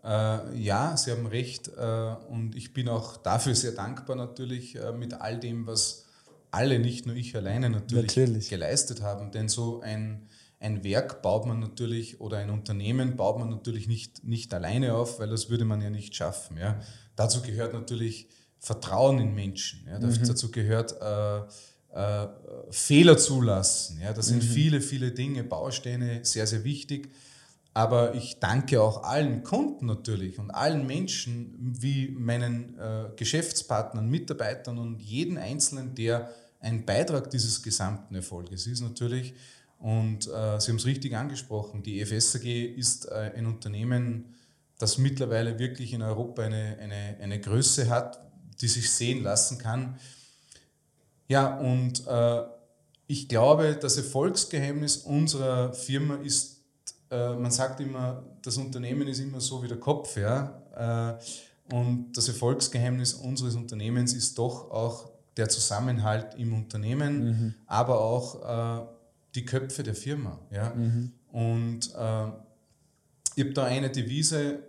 Äh, 0.05 0.57
ja, 0.59 0.97
Sie 0.97 1.11
haben 1.11 1.27
recht 1.27 1.69
äh, 1.69 2.15
und 2.29 2.55
ich 2.55 2.73
bin 2.73 2.89
auch 2.89 3.17
dafür 3.17 3.55
sehr 3.55 3.73
dankbar 3.73 4.17
natürlich 4.17 4.77
äh, 4.77 4.93
mit 4.93 5.15
all 5.15 5.39
dem, 5.41 5.67
was 5.67 6.07
alle, 6.51 6.79
nicht 6.79 7.07
nur 7.07 7.17
ich 7.17 7.37
alleine 7.37 7.69
natürlich, 7.69 8.17
natürlich. 8.17 8.49
geleistet 8.49 9.03
haben. 9.03 9.33
Denn 9.33 9.49
so 9.49 9.81
ein 9.81 10.29
ein 10.61 10.83
Werk 10.83 11.23
baut 11.23 11.47
man 11.47 11.61
natürlich 11.61 12.21
oder 12.21 12.39
ein 12.39 12.51
Unternehmen 12.51 13.17
baut 13.17 13.39
man 13.39 13.49
natürlich 13.49 13.87
nicht, 13.87 14.25
nicht 14.25 14.53
alleine 14.53 14.95
auf, 14.95 15.21
weil 15.21 15.29
das 15.29 15.51
würde 15.51 15.65
man 15.65 15.81
ja 15.81 15.91
nicht 15.91 16.17
schaffen. 16.17 16.57
Ja. 16.57 16.81
Dazu 17.15 17.43
gehört 17.43 17.75
natürlich 17.75 18.29
Vertrauen 18.59 19.21
in 19.21 19.35
Menschen. 19.35 19.87
Ja. 19.87 20.01
Mhm. 20.01 20.27
Dazu 20.27 20.51
gehört 20.51 20.97
äh, 21.93 22.27
Fehler 22.71 23.17
zulassen. 23.17 24.01
Ja. 24.01 24.13
Das 24.13 24.27
sind 24.27 24.43
mhm. 24.43 24.49
viele, 24.49 24.81
viele 24.81 25.11
Dinge, 25.13 25.45
Bausteine, 25.45 26.21
sehr, 26.23 26.47
sehr 26.47 26.65
wichtig. 26.65 27.11
Aber 27.75 28.15
ich 28.15 28.41
danke 28.41 28.83
auch 28.83 29.05
allen 29.05 29.45
Kunden 29.45 29.87
natürlich 29.87 30.39
und 30.39 30.51
allen 30.51 30.87
Menschen, 30.87 31.55
wie 31.81 32.09
meinen 32.09 32.77
äh, 32.79 33.11
Geschäftspartnern, 33.15 34.09
Mitarbeitern 34.09 34.79
und 34.79 35.01
jeden 35.01 35.39
Einzelnen, 35.39 35.95
der 35.95 36.29
ein 36.61 36.85
Beitrag 36.85 37.31
dieses 37.31 37.63
gesamten 37.63 38.17
Erfolges 38.17 38.67
ist 38.67 38.81
natürlich. 38.81 39.35
Und 39.79 40.27
äh, 40.27 40.59
Sie 40.59 40.71
haben 40.71 40.77
es 40.77 40.87
richtig 40.87 41.15
angesprochen, 41.15 41.83
die 41.83 42.01
EFSAG 42.01 42.45
ist 42.45 43.07
äh, 43.07 43.33
ein 43.37 43.47
Unternehmen, 43.47 44.35
das 44.79 44.99
mittlerweile 44.99 45.59
wirklich 45.59 45.93
in 45.93 46.03
Europa 46.03 46.43
eine, 46.43 46.79
eine, 46.81 47.17
eine 47.21 47.41
Größe 47.41 47.89
hat, 47.89 48.21
die 48.61 48.69
sich 48.69 48.91
sehen 48.91 49.23
lassen 49.23 49.59
kann. 49.59 49.99
Ja, 51.29 51.59
und 51.59 52.07
äh, 52.07 52.43
ich 53.07 53.29
glaube, 53.29 53.79
das 53.81 53.97
Erfolgsgeheimnis 53.97 54.99
unserer 54.99 55.73
Firma 55.73 56.17
ist, 56.17 56.63
äh, 57.11 57.35
man 57.35 57.51
sagt 57.51 57.81
immer, 57.81 58.23
das 58.43 58.57
Unternehmen 58.57 59.07
ist 59.09 59.21
immer 59.21 59.41
so 59.41 59.63
wie 59.63 59.69
der 59.69 59.79
Kopf. 59.79 60.17
Ja? 60.17 61.19
Äh, 61.71 61.75
und 61.75 62.13
das 62.15 62.29
Erfolgsgeheimnis 62.29 63.15
unseres 63.15 63.55
Unternehmens 63.55 64.15
ist 64.15 64.39
doch 64.39 64.71
auch 64.71 65.11
der 65.37 65.49
Zusammenhalt 65.49 66.35
im 66.37 66.55
Unternehmen, 66.55 67.25
mhm. 67.25 67.55
aber 67.67 68.01
auch 68.01 68.83
äh, 68.83 68.87
die 69.35 69.45
Köpfe 69.45 69.83
der 69.83 69.95
Firma. 69.95 70.39
Ja? 70.51 70.75
Mhm. 70.75 71.13
Und 71.31 71.95
äh, 71.95 72.27
ich 73.37 73.45
habe 73.45 73.53
da 73.55 73.65
eine 73.65 73.91
Devise, 73.91 74.65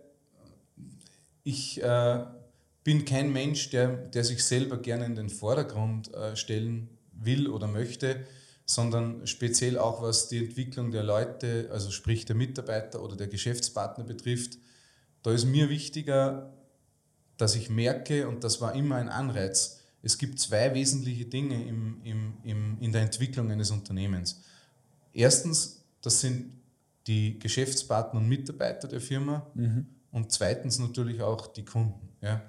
ich 1.43 1.81
äh, 1.81 2.23
bin 2.89 3.05
kein 3.05 3.31
Mensch, 3.31 3.69
der, 3.69 3.89
der 3.89 4.23
sich 4.23 4.43
selber 4.43 4.77
gerne 4.77 5.05
in 5.05 5.13
den 5.13 5.29
Vordergrund 5.29 6.11
äh, 6.11 6.35
stellen 6.35 6.89
will 7.11 7.47
oder 7.47 7.67
möchte, 7.67 8.25
sondern 8.65 9.27
speziell 9.27 9.77
auch 9.77 10.01
was 10.01 10.27
die 10.27 10.39
Entwicklung 10.39 10.89
der 10.89 11.03
Leute, 11.03 11.69
also 11.71 11.91
sprich 11.91 12.25
der 12.25 12.35
Mitarbeiter 12.35 13.03
oder 13.03 13.15
der 13.15 13.27
Geschäftspartner 13.27 14.05
betrifft. 14.05 14.57
Da 15.21 15.31
ist 15.31 15.45
mir 15.45 15.69
wichtiger, 15.69 16.51
dass 17.37 17.53
ich 17.53 17.69
merke, 17.69 18.27
und 18.27 18.43
das 18.43 18.59
war 18.59 18.73
immer 18.73 18.95
ein 18.95 19.09
Anreiz, 19.09 19.81
es 20.01 20.17
gibt 20.17 20.39
zwei 20.39 20.73
wesentliche 20.73 21.25
Dinge 21.25 21.63
im, 21.63 22.01
im, 22.03 22.33
im, 22.43 22.77
in 22.79 22.91
der 22.91 23.03
Entwicklung 23.03 23.51
eines 23.51 23.69
Unternehmens. 23.69 24.41
Erstens, 25.13 25.85
das 26.01 26.21
sind 26.21 26.53
die 27.05 27.37
Geschäftspartner 27.37 28.19
und 28.19 28.27
Mitarbeiter 28.27 28.87
der 28.87 28.99
Firma 28.99 29.45
mhm. 29.53 29.85
und 30.09 30.31
zweitens 30.31 30.79
natürlich 30.79 31.21
auch 31.21 31.45
die 31.45 31.65
Kunden. 31.65 32.09
Ja. 32.23 32.41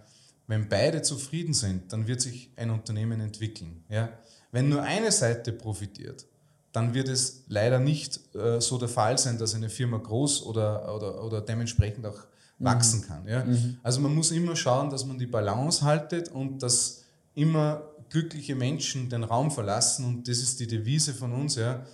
Wenn 0.51 0.69
beide 0.69 1.01
zufrieden 1.01 1.55
sind, 1.55 1.93
dann 1.93 2.09
wird 2.09 2.21
sich 2.21 2.51
ein 2.57 2.71
Unternehmen 2.71 3.21
entwickeln. 3.21 3.85
Ja. 3.89 4.09
Wenn 4.51 4.69
nur 4.69 4.83
eine 4.83 5.13
Seite 5.13 5.53
profitiert, 5.53 6.27
dann 6.73 6.93
wird 6.93 7.09
es 7.09 7.45
leider 7.47 7.79
nicht 7.79 8.19
äh, 8.35 8.61
so 8.61 8.77
der 8.77 8.89
Fall 8.89 9.17
sein, 9.17 9.39
dass 9.39 9.55
eine 9.55 9.69
Firma 9.69 9.99
groß 9.99 10.43
oder, 10.43 10.93
oder, 10.93 11.23
oder 11.23 11.41
dementsprechend 11.41 12.05
auch 12.05 12.19
mhm. 12.59 12.65
wachsen 12.65 13.03
kann. 13.03 13.29
Ja. 13.29 13.45
Mhm. 13.45 13.79
Also 13.85 14.01
man 14.01 14.13
muss 14.13 14.33
immer 14.33 14.57
schauen, 14.57 14.91
dass 14.91 15.07
man 15.07 15.21
die 15.21 15.27
Balance 15.27 15.85
haltet 15.85 16.31
und 16.31 16.61
dass 16.65 17.05
immer 17.37 17.85
glückliche 18.09 18.57
Menschen 18.57 19.09
den 19.09 19.23
Raum 19.23 19.53
verlassen 19.53 20.05
und 20.05 20.27
das 20.27 20.39
ist 20.39 20.59
die 20.59 20.67
Devise 20.67 21.15
von 21.15 21.33
uns, 21.33 21.55
ja. 21.55 21.87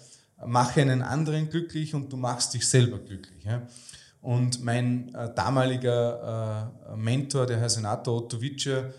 Mache 0.47 0.81
einen 0.81 1.03
anderen 1.03 1.51
glücklich 1.51 1.95
und 1.95 2.11
du 2.11 2.17
machst 2.17 2.55
dich 2.55 2.67
selber 2.67 2.99
glücklich. 2.99 3.45
Ja. 3.45 3.67
Und 4.27 4.65
mein 4.65 5.15
äh, 5.15 5.33
damaliger 5.37 6.73
äh, 6.93 6.97
Mentor, 6.97 7.47
der 7.47 7.61
Herr 7.61 7.69
Senator 7.69 8.17
Otto 8.17 8.41
Witscher, 8.41 8.93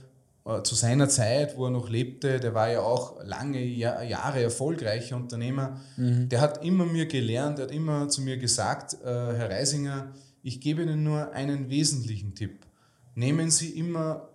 äh, 0.46 0.64
zu 0.64 0.74
seiner 0.74 1.10
Zeit, 1.10 1.58
wo 1.58 1.66
er 1.66 1.72
noch 1.72 1.90
lebte, 1.90 2.40
der 2.40 2.54
war 2.54 2.72
ja 2.72 2.80
auch 2.80 3.22
lange 3.26 3.62
Jahr, 3.62 4.04
Jahre 4.04 4.42
erfolgreicher 4.42 5.18
Unternehmer, 5.18 5.82
mhm. 5.98 6.30
der 6.30 6.40
hat 6.40 6.64
immer 6.64 6.86
mir 6.86 7.08
gelernt, 7.08 7.58
der 7.58 7.66
hat 7.66 7.74
immer 7.74 8.08
zu 8.08 8.22
mir 8.22 8.38
gesagt, 8.38 8.94
äh, 9.04 9.06
Herr 9.06 9.50
Reisinger, 9.50 10.14
ich 10.44 10.62
gebe 10.62 10.84
Ihnen 10.84 11.04
nur 11.04 11.34
einen 11.34 11.70
wesentlichen 11.70 12.34
Tipp. 12.34 12.66
Nehmen 13.14 13.52
Sie 13.52 13.72
immer 13.72 14.30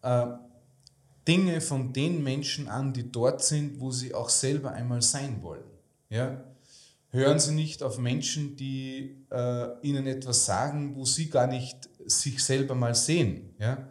äh, 0.00 0.28
Dinge 1.28 1.60
von 1.60 1.92
den 1.92 2.22
Menschen 2.22 2.68
an, 2.68 2.94
die 2.94 3.12
dort 3.12 3.44
sind, 3.44 3.80
wo 3.80 3.90
sie 3.90 4.14
auch 4.14 4.30
selber 4.30 4.72
einmal 4.72 5.02
sein 5.02 5.42
wollen. 5.42 5.68
Ja? 6.08 6.42
Hören 7.10 7.38
Sie 7.38 7.52
nicht 7.52 7.82
auf 7.82 7.98
Menschen, 7.98 8.56
die 8.56 9.17
äh, 9.30 9.80
Ihnen 9.82 10.06
etwas 10.06 10.44
sagen, 10.44 10.94
wo 10.96 11.04
Sie 11.04 11.28
gar 11.28 11.46
nicht 11.46 11.88
sich 12.06 12.42
selber 12.42 12.74
mal 12.74 12.94
sehen. 12.94 13.54
Ja? 13.58 13.88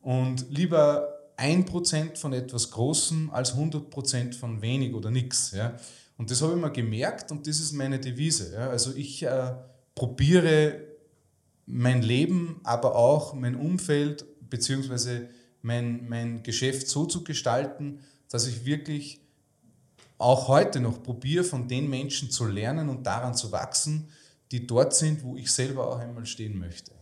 Und 0.00 0.46
lieber 0.50 1.08
ein 1.36 1.64
Prozent 1.64 2.18
von 2.18 2.32
etwas 2.32 2.70
Großem 2.70 3.30
als 3.30 3.52
100 3.52 3.90
Prozent 3.90 4.34
von 4.34 4.60
wenig 4.62 4.94
oder 4.94 5.10
nichts. 5.10 5.52
Ja? 5.52 5.76
Und 6.16 6.30
das 6.30 6.42
habe 6.42 6.54
ich 6.54 6.60
mir 6.60 6.70
gemerkt 6.70 7.30
und 7.32 7.46
das 7.46 7.60
ist 7.60 7.72
meine 7.72 7.98
Devise. 7.98 8.52
Ja? 8.54 8.70
Also 8.70 8.94
ich 8.94 9.22
äh, 9.22 9.54
probiere 9.94 10.80
mein 11.66 12.02
Leben, 12.02 12.60
aber 12.64 12.94
auch 12.94 13.34
mein 13.34 13.56
Umfeld 13.56 14.24
beziehungsweise 14.50 15.28
mein, 15.62 16.08
mein 16.08 16.42
Geschäft 16.42 16.88
so 16.88 17.06
zu 17.06 17.24
gestalten, 17.24 18.00
dass 18.28 18.46
ich 18.46 18.64
wirklich 18.66 19.20
auch 20.18 20.48
heute 20.48 20.80
noch 20.80 21.02
probiere, 21.02 21.44
von 21.44 21.66
den 21.66 21.88
Menschen 21.88 22.30
zu 22.30 22.46
lernen 22.46 22.88
und 22.88 23.06
daran 23.06 23.34
zu 23.34 23.50
wachsen, 23.50 24.08
die 24.54 24.68
dort 24.68 24.94
sind, 24.94 25.24
wo 25.24 25.36
ich 25.36 25.50
selber 25.50 25.88
auch 25.88 25.98
einmal 25.98 26.26
stehen 26.26 26.56
möchte. 26.56 26.92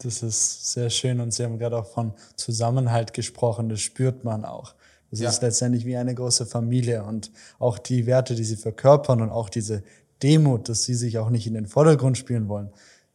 Das 0.00 0.22
ist 0.22 0.70
sehr 0.74 0.90
schön 0.90 1.18
und 1.18 1.32
Sie 1.32 1.42
haben 1.42 1.58
gerade 1.58 1.78
auch 1.78 1.86
von 1.86 2.12
Zusammenhalt 2.36 3.14
gesprochen, 3.14 3.70
das 3.70 3.80
spürt 3.80 4.22
man 4.22 4.44
auch. 4.44 4.74
Das 5.10 5.20
ja. 5.20 5.30
ist 5.30 5.40
letztendlich 5.40 5.86
wie 5.86 5.96
eine 5.96 6.14
große 6.14 6.44
Familie 6.44 7.04
und 7.04 7.32
auch 7.58 7.78
die 7.78 8.04
Werte, 8.04 8.34
die 8.34 8.44
Sie 8.44 8.56
verkörpern 8.56 9.22
und 9.22 9.30
auch 9.30 9.48
diese 9.48 9.82
Demut, 10.22 10.68
dass 10.68 10.84
Sie 10.84 10.94
sich 10.94 11.16
auch 11.16 11.30
nicht 11.30 11.46
in 11.46 11.54
den 11.54 11.66
Vordergrund 11.66 12.18
spielen 12.18 12.48
wollen. 12.48 12.68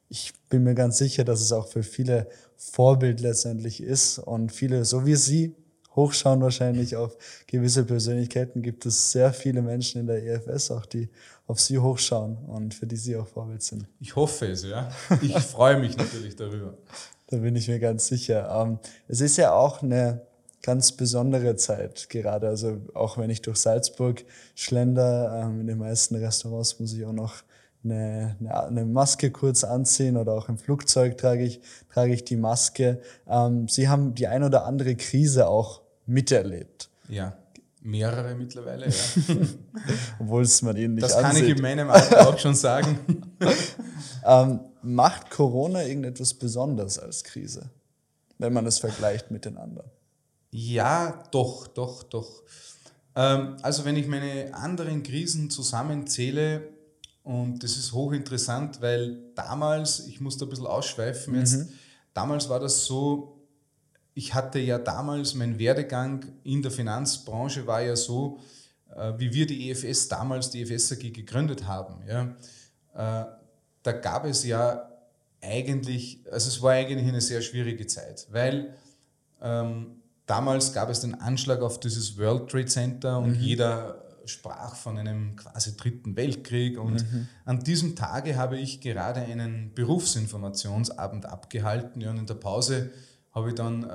Ich 0.10 0.34
bin 0.50 0.64
mir 0.64 0.74
ganz 0.74 0.98
sicher, 0.98 1.24
dass 1.24 1.40
es 1.40 1.52
auch 1.52 1.68
für 1.68 1.84
viele 1.84 2.28
Vorbild 2.58 3.20
letztendlich 3.20 3.84
ist. 3.84 4.18
Und 4.18 4.52
viele, 4.52 4.84
so 4.84 5.06
wie 5.06 5.16
Sie, 5.16 5.56
hochschauen 5.96 6.42
wahrscheinlich 6.42 6.96
auf 6.96 7.16
gewisse 7.46 7.86
Persönlichkeiten, 7.86 8.64
gibt 8.64 8.88
es 8.88 9.12
sehr 9.12 9.32
viele 9.32 9.62
Menschen 9.62 10.02
in 10.02 10.08
der 10.08 10.26
EFS 10.26 10.72
auch, 10.72 10.88
die 10.88 11.10
auf 11.48 11.60
Sie 11.60 11.80
hochschauen 11.80 12.38
und 12.48 12.74
für 12.74 12.88
die 12.88 12.96
Sie 12.96 13.16
auch 13.16 13.28
Vorbild 13.28 13.62
sind. 13.62 13.88
Ich 14.00 14.16
hoffe 14.16 14.48
es, 14.48 14.64
ja. 14.64 14.90
Ich 15.22 15.38
freue 15.38 15.80
mich 15.80 15.98
natürlich 15.98 16.36
darüber. 16.36 16.78
Da 17.28 17.40
bin 17.40 17.56
ich 17.56 17.68
mir 17.68 17.80
ganz 17.80 18.08
sicher. 18.08 18.48
Ähm, 18.62 18.78
es 19.08 19.20
ist 19.20 19.38
ja 19.38 19.54
auch 19.54 19.82
eine 19.82 20.22
ganz 20.62 20.92
besondere 20.92 21.56
Zeit 21.56 22.10
gerade. 22.10 22.48
Also 22.48 22.82
auch 22.94 23.18
wenn 23.18 23.30
ich 23.32 23.42
durch 23.42 23.58
Salzburg 23.58 24.24
schlender, 24.54 25.44
ähm, 25.44 25.62
in 25.62 25.68
den 25.68 25.80
meisten 25.80 26.16
Restaurants 26.16 26.80
muss 26.80 26.94
ich 26.94 27.06
auch 27.06 27.14
noch 27.14 27.36
eine, 27.84 28.36
eine, 28.40 28.86
Maske 28.86 29.32
kurz 29.32 29.64
anziehen 29.64 30.16
oder 30.16 30.34
auch 30.34 30.48
im 30.48 30.58
Flugzeug 30.58 31.18
trage 31.18 31.44
ich, 31.44 31.60
trage 31.92 32.14
ich 32.14 32.24
die 32.24 32.38
Maske. 32.38 33.02
Ähm, 33.28 33.68
Sie 33.68 33.90
haben 33.90 34.16
die 34.16 34.28
ein 34.28 34.44
oder 34.44 34.66
andere 34.66 34.96
Krise 34.96 35.48
auch 35.48 35.82
miterlebt. 36.06 36.90
Ja, 37.10 37.36
mehrere 37.84 38.34
mittlerweile, 38.36 38.88
ja. 38.88 38.94
Obwohl 40.20 40.44
es 40.44 40.62
man 40.62 40.76
Ihnen 40.78 40.96
nicht 40.96 41.04
Das 41.04 41.14
ansieht. 41.14 41.34
kann 41.34 41.44
ich 41.44 41.58
in 41.58 41.62
meinem 41.62 41.90
Alter 41.90 42.28
auch 42.28 42.40
schon 42.40 42.56
sagen. 42.56 42.98
ähm, 44.26 44.60
macht 44.82 45.30
Corona 45.30 45.84
irgendetwas 45.84 46.34
besonders 46.34 46.98
als 46.98 47.24
Krise, 47.24 47.70
wenn 48.38 48.54
man 48.54 48.66
es 48.66 48.80
vergleicht 48.80 49.32
mit 49.32 49.46
den 49.46 49.58
anderen? 49.58 49.90
Ja, 50.52 51.24
doch, 51.32 51.68
doch, 51.68 52.04
doch. 52.04 52.44
Ähm, 53.16 53.58
also 53.62 53.86
wenn 53.86 53.98
ich 53.98 54.08
meine 54.08 54.54
anderen 54.54 55.04
Krisen 55.04 55.50
zusammenzähle, 55.50 56.70
und 57.24 57.64
das 57.64 57.78
ist 57.78 57.94
hochinteressant, 57.94 58.82
weil 58.82 59.32
damals, 59.36 60.08
ich 60.08 60.20
muss 60.20 60.38
da 60.38 60.46
ein 60.46 60.50
bisschen 60.50 60.68
ausschweifen 60.68 61.36
jetzt, 61.36 61.56
mhm. 61.56 61.70
damals 62.14 62.50
war 62.50 62.60
das 62.60 62.86
so, 62.86 63.33
ich 64.14 64.34
hatte 64.34 64.60
ja 64.60 64.78
damals, 64.78 65.34
mein 65.34 65.58
Werdegang 65.58 66.26
in 66.44 66.62
der 66.62 66.72
Finanzbranche 66.72 67.66
war 67.66 67.82
ja 67.82 67.96
so, 67.96 68.40
äh, 68.96 69.14
wie 69.18 69.34
wir 69.34 69.48
die 69.48 69.70
EFS 69.70 70.08
damals, 70.08 70.50
die 70.50 70.62
EFS 70.62 70.92
AG 70.94 71.12
gegründet 71.12 71.68
haben. 71.68 72.04
Ja, 72.08 72.36
äh, 72.94 73.26
da 73.82 73.92
gab 73.92 74.26
es 74.26 74.44
ja 74.46 74.90
eigentlich, 75.42 76.24
also 76.32 76.48
es 76.48 76.62
war 76.62 76.72
eigentlich 76.72 77.08
eine 77.08 77.22
sehr 77.22 77.42
schwierige 77.42 77.86
Zeit, 77.88 78.28
weil 78.32 78.76
ähm, 79.42 80.02
damals 80.26 80.72
gab 80.74 80.90
es 80.90 81.02
den 81.02 81.16
Anschlag 81.16 81.62
auf 81.62 81.80
dieses 81.80 82.18
World 82.18 82.50
Trade 82.50 82.66
Center 82.66 83.18
und 83.20 83.38
mhm. 83.38 83.42
jeder 83.42 84.04
sprach 84.26 84.76
von 84.76 84.98
einem 84.98 85.36
quasi 85.36 85.76
dritten 85.76 86.16
Weltkrieg. 86.16 86.80
Und 86.80 87.04
mhm. 87.12 87.28
an 87.46 87.60
diesem 87.60 87.96
Tage 87.96 88.38
habe 88.38 88.58
ich 88.58 88.80
gerade 88.82 89.22
einen 89.22 89.74
Berufsinformationsabend 89.74 91.26
abgehalten. 91.26 92.02
Ja, 92.02 92.12
und 92.12 92.18
in 92.18 92.26
der 92.26 92.36
Pause 92.36 92.92
habe 93.34 93.50
ich 93.50 93.56
dann, 93.56 93.84
äh, 93.84 93.88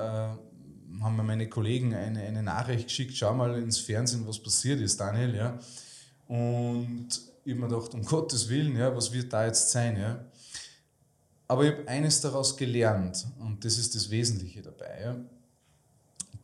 haben 1.00 1.16
mir 1.16 1.22
meine 1.22 1.48
Kollegen 1.48 1.94
eine, 1.94 2.20
eine 2.20 2.42
Nachricht 2.42 2.88
geschickt, 2.88 3.16
schau 3.16 3.34
mal 3.34 3.56
ins 3.62 3.78
Fernsehen, 3.78 4.26
was 4.26 4.38
passiert 4.38 4.80
ist, 4.80 4.98
Daniel. 5.00 5.34
Ja. 5.34 5.58
Und 6.26 7.08
ich 7.44 7.52
habe 7.52 7.60
mir 7.62 7.68
gedacht, 7.68 7.94
um 7.94 8.02
Gottes 8.04 8.48
Willen, 8.48 8.76
ja, 8.76 8.94
was 8.94 9.12
wird 9.12 9.32
da 9.32 9.46
jetzt 9.46 9.70
sein? 9.70 9.96
Ja. 9.96 10.24
Aber 11.46 11.64
ich 11.64 11.72
habe 11.72 11.88
eines 11.88 12.20
daraus 12.20 12.56
gelernt 12.56 13.26
und 13.38 13.64
das 13.64 13.78
ist 13.78 13.94
das 13.94 14.10
Wesentliche 14.10 14.60
dabei. 14.60 15.00
Ja 15.02 15.16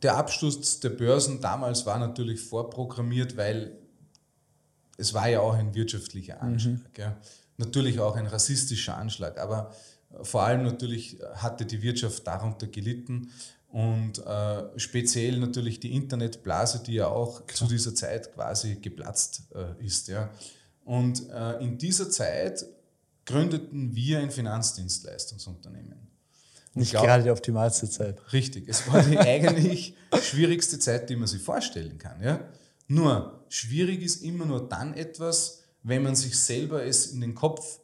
der 0.05 0.17
Absturz 0.17 0.79
der 0.79 0.89
Börsen 0.89 1.41
damals 1.41 1.85
war 1.85 1.97
natürlich 1.97 2.39
vorprogrammiert, 2.39 3.37
weil 3.37 3.77
es 4.97 5.13
war 5.13 5.27
ja 5.27 5.39
auch 5.39 5.55
ein 5.55 5.73
wirtschaftlicher 5.73 6.35
mhm. 6.35 6.41
Anschlag. 6.41 6.77
Mhm. 6.77 7.01
Ja. 7.03 7.17
Natürlich 7.57 7.99
auch 7.99 8.15
ein 8.15 8.27
rassistischer 8.27 8.97
Anschlag, 8.97 9.39
aber 9.39 9.73
vor 10.23 10.43
allem 10.43 10.63
natürlich 10.63 11.17
hatte 11.35 11.65
die 11.65 11.81
Wirtschaft 11.81 12.25
darunter 12.25 12.67
gelitten 12.67 13.31
und 13.69 14.25
äh, 14.25 14.63
speziell 14.77 15.37
natürlich 15.37 15.79
die 15.79 15.93
Internetblase, 15.93 16.81
die 16.83 16.93
ja 16.93 17.07
auch 17.07 17.45
Klar. 17.45 17.55
zu 17.55 17.65
dieser 17.67 17.93
Zeit 17.93 18.33
quasi 18.33 18.75
geplatzt 18.75 19.43
äh, 19.53 19.85
ist. 19.85 20.07
Ja. 20.07 20.29
Und 20.85 21.29
äh, 21.29 21.61
in 21.61 21.77
dieser 21.77 22.09
Zeit 22.09 22.65
gründeten 23.25 23.93
wir 23.93 24.19
ein 24.19 24.31
Finanzdienstleistungsunternehmen. 24.31 26.05
Nicht 26.73 26.91
glaub, 26.91 27.03
gerade 27.03 27.23
die 27.23 27.31
optimalste 27.31 27.89
Zeit. 27.89 28.21
Richtig. 28.31 28.69
Es 28.69 28.89
war 28.91 29.01
die 29.01 29.17
eigentlich 29.17 29.95
schwierigste 30.21 30.77
Zeit, 30.77 31.09
die 31.09 31.15
man 31.15 31.27
sich 31.27 31.41
vorstellen 31.41 31.97
kann. 31.97 32.21
Ja? 32.21 32.47
Nur, 32.87 33.45
schwierig 33.49 34.01
ist 34.03 34.23
immer 34.23 34.45
nur 34.45 34.69
dann 34.69 34.93
etwas, 34.93 35.63
wenn 35.83 36.03
man 36.03 36.15
sich 36.15 36.37
selber 36.37 36.85
es 36.85 37.07
in 37.07 37.21
den 37.21 37.35
Kopf 37.35 37.79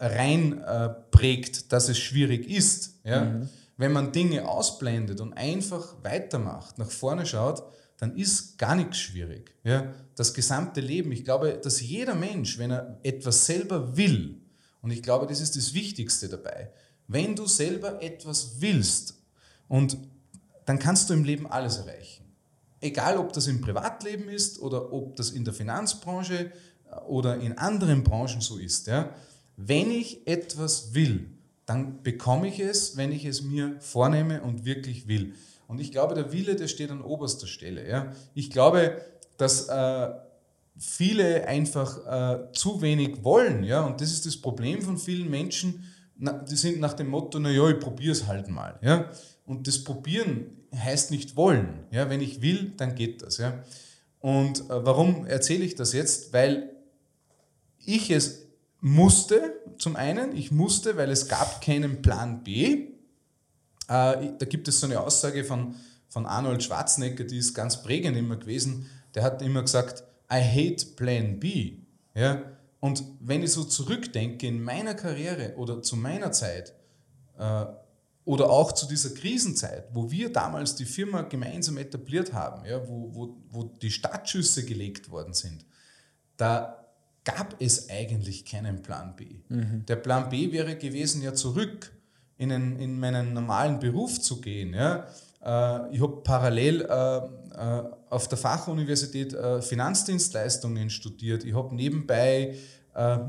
reinprägt, 0.00 1.56
äh, 1.56 1.62
dass 1.68 1.88
es 1.88 1.98
schwierig 1.98 2.48
ist. 2.48 3.00
Ja? 3.04 3.24
Mhm. 3.24 3.48
Wenn 3.76 3.92
man 3.92 4.12
Dinge 4.12 4.48
ausblendet 4.48 5.20
und 5.20 5.34
einfach 5.34 5.96
weitermacht, 6.02 6.78
nach 6.78 6.90
vorne 6.90 7.26
schaut, 7.26 7.62
dann 7.98 8.16
ist 8.16 8.58
gar 8.58 8.74
nichts 8.74 8.98
schwierig. 8.98 9.54
Ja? 9.62 9.92
Das 10.16 10.34
gesamte 10.34 10.80
Leben, 10.80 11.12
ich 11.12 11.24
glaube, 11.24 11.60
dass 11.62 11.80
jeder 11.80 12.14
Mensch, 12.14 12.58
wenn 12.58 12.70
er 12.70 12.98
etwas 13.02 13.46
selber 13.46 13.96
will, 13.96 14.40
und 14.82 14.90
ich 14.90 15.02
glaube, 15.02 15.26
das 15.26 15.40
ist 15.40 15.56
das 15.56 15.74
Wichtigste 15.74 16.28
dabei, 16.28 16.72
wenn 17.06 17.36
du 17.36 17.46
selber 17.46 18.02
etwas 18.02 18.60
willst, 18.60 19.20
Und 19.68 19.96
dann 20.64 20.80
kannst 20.80 21.08
du 21.08 21.14
im 21.14 21.22
Leben 21.22 21.46
alles 21.46 21.76
erreichen. 21.76 22.24
Egal, 22.80 23.18
ob 23.18 23.32
das 23.32 23.46
im 23.46 23.60
Privatleben 23.60 24.28
ist 24.28 24.60
oder 24.60 24.92
ob 24.92 25.14
das 25.14 25.30
in 25.30 25.44
der 25.44 25.54
Finanzbranche 25.54 26.50
oder 27.06 27.38
in 27.38 27.56
anderen 27.56 28.02
Branchen 28.02 28.40
so 28.40 28.58
ist. 28.58 28.88
Ja. 28.88 29.14
Wenn 29.62 29.90
ich 29.90 30.26
etwas 30.26 30.94
will, 30.94 31.30
dann 31.66 32.02
bekomme 32.02 32.48
ich 32.48 32.60
es, 32.60 32.96
wenn 32.96 33.12
ich 33.12 33.26
es 33.26 33.42
mir 33.42 33.76
vornehme 33.80 34.42
und 34.42 34.64
wirklich 34.64 35.06
will. 35.06 35.34
Und 35.68 35.80
ich 35.80 35.92
glaube, 35.92 36.14
der 36.14 36.32
Wille, 36.32 36.56
der 36.56 36.66
steht 36.66 36.90
an 36.90 37.02
oberster 37.02 37.46
Stelle. 37.46 37.88
Ja. 37.88 38.12
Ich 38.34 38.50
glaube, 38.50 39.00
dass 39.36 39.68
äh, 39.68 40.10
viele 40.78 41.46
einfach 41.46 42.06
äh, 42.06 42.52
zu 42.52 42.80
wenig 42.80 43.22
wollen. 43.22 43.62
Ja. 43.62 43.84
Und 43.84 44.00
das 44.00 44.10
ist 44.12 44.26
das 44.26 44.38
Problem 44.38 44.82
von 44.82 44.96
vielen 44.96 45.30
Menschen, 45.30 45.84
na, 46.16 46.32
die 46.32 46.56
sind 46.56 46.80
nach 46.80 46.94
dem 46.94 47.08
Motto, 47.08 47.38
naja, 47.38 47.68
ich 47.68 47.78
probiere 47.78 48.12
es 48.12 48.26
halt 48.26 48.48
mal. 48.48 48.78
Ja. 48.82 49.10
Und 49.44 49.66
das 49.66 49.84
Probieren 49.84 50.66
heißt 50.74 51.10
nicht 51.10 51.36
wollen. 51.36 51.84
Ja. 51.90 52.08
Wenn 52.08 52.20
ich 52.20 52.40
will, 52.40 52.72
dann 52.78 52.94
geht 52.94 53.22
das. 53.22 53.36
Ja. 53.36 53.62
Und 54.20 54.60
äh, 54.70 54.84
warum 54.84 55.26
erzähle 55.26 55.64
ich 55.64 55.74
das 55.74 55.92
jetzt? 55.92 56.32
Weil 56.32 56.70
ich 57.84 58.10
es 58.10 58.49
musste, 58.80 59.60
zum 59.78 59.96
einen, 59.96 60.34
ich 60.34 60.50
musste, 60.50 60.96
weil 60.96 61.10
es 61.10 61.28
gab 61.28 61.60
keinen 61.60 62.02
Plan 62.02 62.42
B. 62.42 62.88
Äh, 63.88 64.32
da 64.38 64.46
gibt 64.48 64.68
es 64.68 64.80
so 64.80 64.86
eine 64.86 65.00
Aussage 65.00 65.44
von, 65.44 65.74
von 66.08 66.26
Arnold 66.26 66.62
Schwarzenegger, 66.62 67.24
die 67.24 67.38
ist 67.38 67.54
ganz 67.54 67.82
prägend 67.82 68.16
immer 68.16 68.36
gewesen. 68.36 68.86
Der 69.14 69.22
hat 69.22 69.42
immer 69.42 69.62
gesagt, 69.62 70.04
I 70.32 70.40
hate 70.40 70.86
Plan 70.96 71.38
B. 71.38 71.78
Ja? 72.14 72.42
Und 72.80 73.04
wenn 73.20 73.42
ich 73.42 73.52
so 73.52 73.64
zurückdenke 73.64 74.46
in 74.46 74.62
meiner 74.62 74.94
Karriere 74.94 75.54
oder 75.56 75.82
zu 75.82 75.96
meiner 75.96 76.32
Zeit 76.32 76.72
äh, 77.38 77.66
oder 78.24 78.50
auch 78.50 78.72
zu 78.72 78.86
dieser 78.86 79.10
Krisenzeit, 79.10 79.88
wo 79.92 80.10
wir 80.10 80.32
damals 80.32 80.76
die 80.76 80.84
Firma 80.86 81.22
gemeinsam 81.22 81.76
etabliert 81.76 82.32
haben, 82.32 82.64
ja, 82.64 82.86
wo, 82.88 83.14
wo, 83.14 83.36
wo 83.50 83.64
die 83.64 83.90
Startschüsse 83.90 84.64
gelegt 84.64 85.10
worden 85.10 85.34
sind, 85.34 85.66
da 86.36 86.79
gab 87.34 87.56
es 87.60 87.88
eigentlich 87.88 88.44
keinen 88.44 88.82
Plan 88.82 89.14
B. 89.16 89.26
Mhm. 89.48 89.84
Der 89.86 89.96
Plan 89.96 90.28
B 90.28 90.52
wäre 90.52 90.76
gewesen, 90.76 91.22
ja 91.22 91.34
zurück 91.34 91.92
in, 92.36 92.52
einen, 92.52 92.78
in 92.78 92.98
meinen 92.98 93.34
normalen 93.34 93.78
Beruf 93.78 94.20
zu 94.20 94.40
gehen. 94.40 94.74
Ja. 94.74 95.06
Äh, 95.42 95.94
ich 95.94 96.00
habe 96.00 96.22
parallel 96.22 96.82
äh, 96.82 97.16
äh, 97.16 97.82
auf 98.08 98.28
der 98.28 98.38
Fachuniversität 98.38 99.36
Finanzdienstleistungen 99.60 100.90
studiert. 100.90 101.44
Ich 101.44 101.54
habe 101.54 101.74
nebenbei 101.74 102.56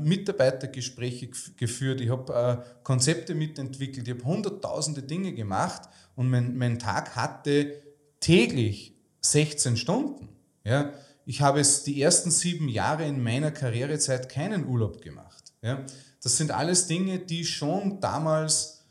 Mitarbeitergespräche 0.02 1.30
geführt, 1.56 2.00
ich 2.00 2.10
habe 2.10 2.64
Konzepte 2.82 3.36
mitentwickelt, 3.36 4.08
ich 4.08 4.14
habe 4.14 4.24
hunderttausende 4.24 5.04
Dinge 5.04 5.32
gemacht 5.34 5.82
und 6.16 6.28
mein, 6.28 6.56
mein 6.56 6.80
Tag 6.80 7.14
hatte 7.14 7.80
täglich 8.18 8.96
16 9.20 9.76
Stunden. 9.76 10.30
Ja. 10.64 10.92
Ich 11.24 11.40
habe 11.40 11.60
es 11.60 11.84
die 11.84 12.00
ersten 12.02 12.30
sieben 12.30 12.68
Jahre 12.68 13.06
in 13.06 13.22
meiner 13.22 13.50
Karrierezeit 13.50 14.28
keinen 14.28 14.66
Urlaub 14.66 15.00
gemacht. 15.00 15.52
Ja. 15.62 15.84
Das 16.22 16.36
sind 16.36 16.50
alles 16.50 16.86
Dinge, 16.86 17.18
die 17.18 17.44
schon 17.44 18.00
damals 18.00 18.82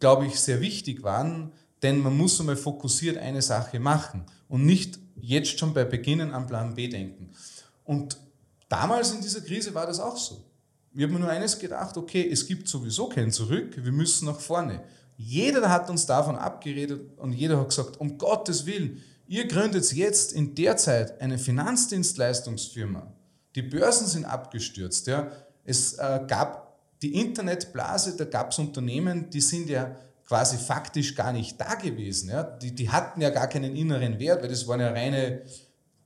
glaube 0.00 0.26
ich, 0.26 0.38
sehr 0.38 0.60
wichtig 0.60 1.02
waren, 1.02 1.52
denn 1.82 1.98
man 2.00 2.16
muss 2.16 2.38
einmal 2.40 2.56
fokussiert 2.56 3.18
eine 3.18 3.42
Sache 3.42 3.78
machen 3.80 4.24
und 4.48 4.64
nicht 4.64 4.98
jetzt 5.20 5.58
schon 5.58 5.74
bei 5.74 5.84
Beginnen 5.84 6.32
an 6.32 6.46
Plan 6.46 6.74
B 6.74 6.88
denken. 6.88 7.30
Und 7.84 8.16
damals 8.68 9.12
in 9.12 9.20
dieser 9.20 9.40
Krise 9.40 9.74
war 9.74 9.86
das 9.86 10.00
auch 10.00 10.16
so. 10.16 10.44
Wir 10.92 11.06
haben 11.06 11.18
nur 11.18 11.28
eines 11.28 11.58
gedacht, 11.58 11.96
okay, 11.96 12.28
es 12.30 12.46
gibt 12.46 12.68
sowieso 12.68 13.08
kein 13.08 13.30
Zurück, 13.30 13.76
wir 13.76 13.92
müssen 13.92 14.26
nach 14.26 14.40
vorne. 14.40 14.82
Jeder 15.16 15.68
hat 15.68 15.90
uns 15.90 16.06
davon 16.06 16.36
abgeredet 16.36 17.18
und 17.18 17.32
jeder 17.32 17.58
hat 17.58 17.68
gesagt, 17.68 18.00
um 18.00 18.18
Gottes 18.18 18.66
Willen, 18.66 19.02
ihr 19.28 19.46
gründet 19.46 19.92
jetzt 19.92 20.32
in 20.32 20.54
der 20.54 20.76
Zeit 20.76 21.20
eine 21.20 21.38
Finanzdienstleistungsfirma. 21.38 23.12
Die 23.54 23.62
Börsen 23.62 24.06
sind 24.06 24.24
abgestürzt. 24.24 25.06
Ja. 25.06 25.30
Es 25.64 25.94
äh, 25.94 26.20
gab 26.26 26.78
die 27.02 27.14
Internetblase, 27.14 28.16
da 28.16 28.24
gab 28.24 28.50
es 28.50 28.58
Unternehmen, 28.58 29.30
die 29.30 29.40
sind 29.40 29.68
ja 29.68 29.94
quasi 30.26 30.56
faktisch 30.56 31.14
gar 31.14 31.32
nicht 31.32 31.60
da 31.60 31.74
gewesen. 31.74 32.30
Ja? 32.30 32.42
Die, 32.42 32.74
die 32.74 32.90
hatten 32.90 33.20
ja 33.20 33.30
gar 33.30 33.48
keinen 33.48 33.76
inneren 33.76 34.18
Wert, 34.18 34.42
weil 34.42 34.48
das 34.48 34.66
waren 34.66 34.80
ja 34.80 34.90
reine, 34.90 35.42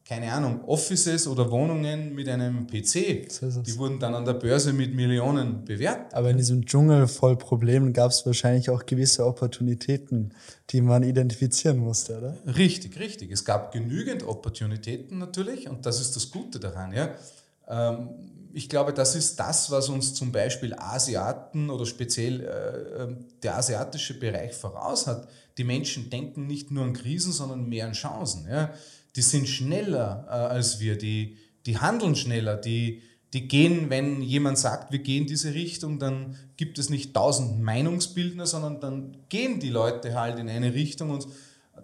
keine 0.04 0.32
Ahnung, 0.32 0.64
Offices 0.64 1.26
oder 1.28 1.50
Wohnungen 1.50 2.14
mit 2.14 2.28
einem 2.28 2.66
PC. 2.66 3.30
So 3.30 3.62
die 3.62 3.78
wurden 3.78 3.98
dann 4.00 4.14
an 4.14 4.24
der 4.24 4.34
Börse 4.34 4.72
mit 4.72 4.94
Millionen 4.94 5.64
bewertet. 5.64 6.12
Aber 6.12 6.30
in 6.30 6.36
diesem 6.36 6.66
Dschungel 6.66 7.06
voll 7.06 7.36
Problemen 7.36 7.92
gab 7.92 8.10
es 8.10 8.26
wahrscheinlich 8.26 8.68
auch 8.68 8.84
gewisse 8.84 9.24
Opportunitäten, 9.24 10.34
die 10.70 10.80
man 10.80 11.04
identifizieren 11.04 11.78
musste, 11.78 12.18
oder? 12.18 12.36
Richtig, 12.56 12.98
richtig. 12.98 13.30
Es 13.30 13.44
gab 13.44 13.72
genügend 13.72 14.24
Opportunitäten 14.24 15.18
natürlich 15.18 15.68
und 15.68 15.86
das 15.86 16.00
ist 16.00 16.16
das 16.16 16.30
Gute 16.30 16.58
daran. 16.58 16.92
Ja? 16.92 17.14
Ähm, 17.68 18.10
ich 18.54 18.68
glaube, 18.68 18.92
das 18.92 19.14
ist 19.14 19.38
das, 19.38 19.70
was 19.70 19.88
uns 19.88 20.14
zum 20.14 20.32
Beispiel 20.32 20.74
Asiaten 20.74 21.70
oder 21.70 21.86
speziell 21.86 22.40
äh, 22.40 23.02
ähm, 23.02 23.24
der 23.42 23.56
asiatische 23.56 24.18
Bereich 24.18 24.52
voraus 24.52 25.06
hat. 25.06 25.28
Die 25.58 25.64
Menschen 25.64 26.10
denken 26.10 26.46
nicht 26.46 26.70
nur 26.70 26.84
an 26.84 26.92
Krisen, 26.92 27.32
sondern 27.32 27.68
mehr 27.68 27.86
an 27.86 27.92
Chancen. 27.92 28.46
Ja? 28.50 28.72
Die 29.16 29.22
sind 29.22 29.48
schneller 29.48 30.26
äh, 30.28 30.32
als 30.32 30.80
wir, 30.80 30.96
die, 30.96 31.36
die 31.66 31.78
handeln 31.78 32.16
schneller, 32.16 32.56
die, 32.56 33.02
die 33.32 33.48
gehen, 33.48 33.88
wenn 33.88 34.20
jemand 34.20 34.58
sagt, 34.58 34.92
wir 34.92 34.98
gehen 34.98 35.26
diese 35.26 35.54
Richtung, 35.54 35.98
dann 35.98 36.36
gibt 36.56 36.78
es 36.78 36.90
nicht 36.90 37.14
tausend 37.14 37.60
Meinungsbildner, 37.60 38.46
sondern 38.46 38.80
dann 38.80 39.16
gehen 39.28 39.60
die 39.60 39.70
Leute 39.70 40.14
halt 40.14 40.38
in 40.38 40.48
eine 40.48 40.74
Richtung 40.74 41.10
und 41.10 41.26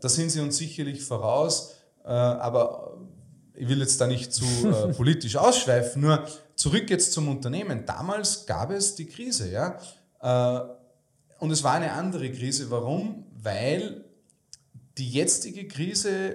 da 0.01 0.09
sind 0.09 0.31
sie 0.31 0.41
uns 0.41 0.59
sicherlich 0.59 1.03
voraus. 1.03 1.75
Äh, 2.05 2.11
aber 2.11 2.99
ich 3.55 3.69
will 3.69 3.81
jetzt 3.81 4.01
da 4.01 4.07
nicht 4.07 4.33
zu 4.33 4.45
äh, 4.45 4.93
politisch 4.97 5.37
ausschweifen, 5.37 6.03
nur 6.03 6.25
zurück 6.55 6.91
jetzt 6.91 7.13
zum 7.13 7.29
Unternehmen. 7.29 7.85
Damals 7.87 8.47
gab 8.47 8.71
es 8.71 8.95
die 8.95 9.07
Krise, 9.07 9.51
ja. 9.51 9.79
Äh, 10.21 10.69
und 11.39 11.51
es 11.51 11.63
war 11.63 11.75
eine 11.75 11.93
andere 11.93 12.31
Krise. 12.31 12.71
Warum? 12.71 13.25
Weil 13.41 14.05
die 14.97 15.09
jetzige 15.09 15.69
Krise, 15.69 16.35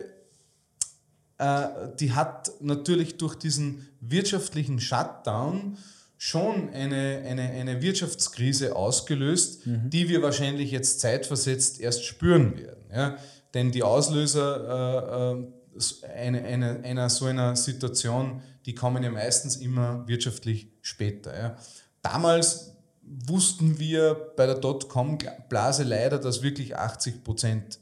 die 2.00 2.14
hat 2.14 2.52
natürlich 2.62 3.18
durch 3.18 3.36
diesen 3.36 3.88
wirtschaftlichen 4.02 4.80
Shutdown 4.80 5.78
schon 6.18 6.70
eine, 6.70 7.22
eine, 7.26 7.50
eine 7.50 7.82
Wirtschaftskrise 7.82 8.76
ausgelöst, 8.76 9.68
mhm. 9.68 9.90
die 9.90 10.08
wir 10.08 10.22
wahrscheinlich 10.22 10.72
jetzt 10.72 11.02
zeitversetzt 11.02 11.82
erst 11.82 12.06
spüren 12.06 12.58
werden. 12.58 12.86
Ja? 12.92 13.18
Denn 13.54 13.72
die 13.72 13.84
Auslöser 13.84 15.38
äh, 15.38 16.08
eine, 16.16 16.44
eine, 16.44 16.80
einer 16.84 17.10
so 17.10 17.26
einer 17.26 17.56
Situation, 17.56 18.42
die 18.66 18.76
kommen 18.76 19.04
ja 19.04 19.12
meistens 19.12 19.58
immer 19.58 20.08
wirtschaftlich 20.08 20.70
später. 20.82 21.38
Ja. 21.38 21.58
Damals 22.02 22.74
wussten 23.02 23.80
wir 23.80 24.32
bei 24.38 24.46
der 24.46 24.56
Dotcom-Blase 24.56 25.84
leider, 25.84 26.20
dass 26.20 26.42
wirklich 26.42 26.78
80 26.78 27.24
Prozent 27.24 27.80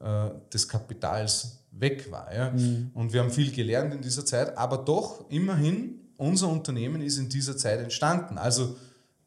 äh, 0.00 0.30
des 0.52 0.68
Kapitals 0.68 1.64
weg 1.80 2.10
war. 2.10 2.34
Ja. 2.34 2.50
Mhm. 2.50 2.90
Und 2.94 3.12
wir 3.12 3.20
haben 3.20 3.30
viel 3.30 3.52
gelernt 3.52 3.94
in 3.94 4.00
dieser 4.00 4.24
Zeit, 4.24 4.56
aber 4.56 4.78
doch 4.78 5.28
immerhin, 5.30 6.00
unser 6.16 6.48
Unternehmen 6.48 7.00
ist 7.00 7.18
in 7.18 7.28
dieser 7.28 7.56
Zeit 7.56 7.80
entstanden. 7.80 8.38
Also 8.38 8.76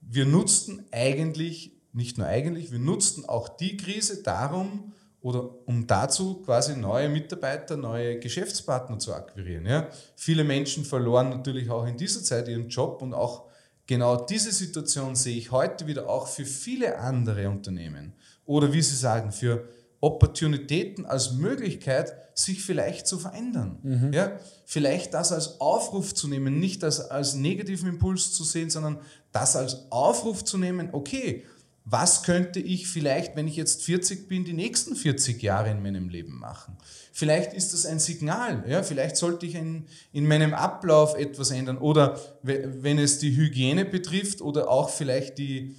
wir 0.02 0.26
nutzten 0.26 0.84
eigentlich, 0.92 1.72
nicht 1.94 2.18
nur 2.18 2.28
eigentlich, 2.28 2.72
wir 2.72 2.80
nutzten 2.80 3.26
auch 3.26 3.50
die 3.50 3.78
Krise 3.78 4.24
darum, 4.24 4.94
oder 5.22 5.68
um 5.68 5.86
dazu 5.86 6.42
quasi 6.42 6.76
neue 6.76 7.08
Mitarbeiter, 7.08 7.78
neue 7.78 8.20
Geschäftspartner 8.20 8.98
zu 8.98 9.14
akquirieren. 9.14 9.66
Ja? 9.66 9.88
Viele 10.16 10.44
Menschen 10.44 10.84
verloren 10.84 11.30
natürlich 11.30 11.70
auch 11.70 11.86
in 11.86 11.96
dieser 11.96 12.24
Zeit 12.24 12.48
ihren 12.48 12.70
Job 12.70 13.02
und 13.02 13.14
auch 13.14 13.46
genau 13.86 14.26
diese 14.26 14.52
Situation 14.52 15.16
sehe 15.16 15.38
ich 15.38 15.52
heute 15.52 15.86
wieder 15.86 16.10
auch 16.10 16.28
für 16.28 16.46
viele 16.46 16.98
andere 16.98 17.50
Unternehmen. 17.50 18.14
Oder 18.46 18.74
wie 18.74 18.82
Sie 18.82 18.96
sagen, 18.96 19.32
für 19.32 19.70
Opportunitäten 20.02 21.06
als 21.06 21.34
Möglichkeit, 21.34 22.14
sich 22.34 22.64
vielleicht 22.64 23.08
zu 23.08 23.20
verändern. 23.20 23.78
Mhm. 23.84 24.14
Ja? 24.14 24.40
Vielleicht 24.66 25.14
das 25.14 25.32
als 25.32 25.62
Aufruf 25.62 26.14
zu 26.14 26.28
nehmen, 26.28 26.60
nicht 26.60 26.84
als, 26.84 27.00
als 27.00 27.36
negativen 27.36 27.88
Impuls 27.88 28.34
zu 28.34 28.44
sehen, 28.44 28.70
sondern 28.70 29.00
das 29.32 29.56
als 29.56 29.92
Aufruf 29.92 30.44
zu 30.44 30.58
nehmen, 30.58 30.90
okay, 30.92 31.46
was 31.84 32.24
könnte 32.24 32.60
ich 32.60 32.88
vielleicht, 32.88 33.36
wenn 33.36 33.48
ich 33.48 33.56
jetzt 33.56 33.84
40 33.84 34.28
bin, 34.28 34.46
die 34.46 34.54
nächsten 34.54 34.96
40 34.96 35.42
Jahre 35.42 35.72
in 35.72 35.82
meinem 35.82 36.10
Leben 36.10 36.38
machen? 36.38 36.78
Vielleicht 37.12 37.54
ist 37.54 37.74
das 37.74 37.86
ein 37.86 38.00
Signal, 38.00 38.64
ja? 38.68 38.84
vielleicht 38.84 39.18
sollte 39.18 39.46
ich 39.46 39.56
in, 39.56 39.86
in 40.14 40.28
meinem 40.28 40.54
Ablauf 40.54 41.16
etwas 41.16 41.52
ändern 41.52 41.78
oder 41.78 42.20
wenn 42.44 42.98
es 43.00 43.20
die 43.20 43.36
Hygiene 43.36 43.86
betrifft 43.86 44.42
oder 44.42 44.70
auch 44.70 44.90
vielleicht 44.90 45.38
die, 45.38 45.76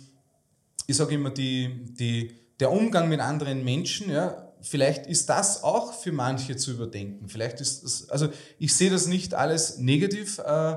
ich 0.87 0.96
sage 0.96 1.14
immer, 1.14 1.30
die, 1.30 1.94
die, 1.98 2.41
der 2.62 2.70
Umgang 2.70 3.09
mit 3.09 3.18
anderen 3.18 3.64
Menschen, 3.64 4.09
ja? 4.09 4.53
vielleicht 4.61 5.07
ist 5.07 5.29
das 5.29 5.64
auch 5.64 5.92
für 5.92 6.12
manche 6.12 6.57
zu 6.57 6.70
überdenken. 6.70 7.29
Vielleicht 7.29 7.61
ist 7.61 7.83
das, 7.83 8.09
also 8.09 8.29
ich 8.61 8.75
sehe 8.75 8.88
das 8.88 9.09
nicht 9.09 9.35
alles 9.35 9.79
negativ. 9.79 10.38
Äh, 10.38 10.77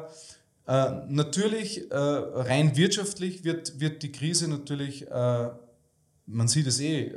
äh, 0.67 0.91
natürlich, 1.07 1.91
äh, 1.91 1.95
rein 1.95 2.75
wirtschaftlich 2.75 3.43
wird, 3.43 3.79
wird 3.79 4.01
die 4.01 4.11
Krise 4.11 4.47
natürlich, 4.47 5.07
äh, 5.11 5.49
man 6.25 6.47
sieht 6.47 6.65
es 6.65 6.79
eh, 6.79 7.03
äh, 7.03 7.13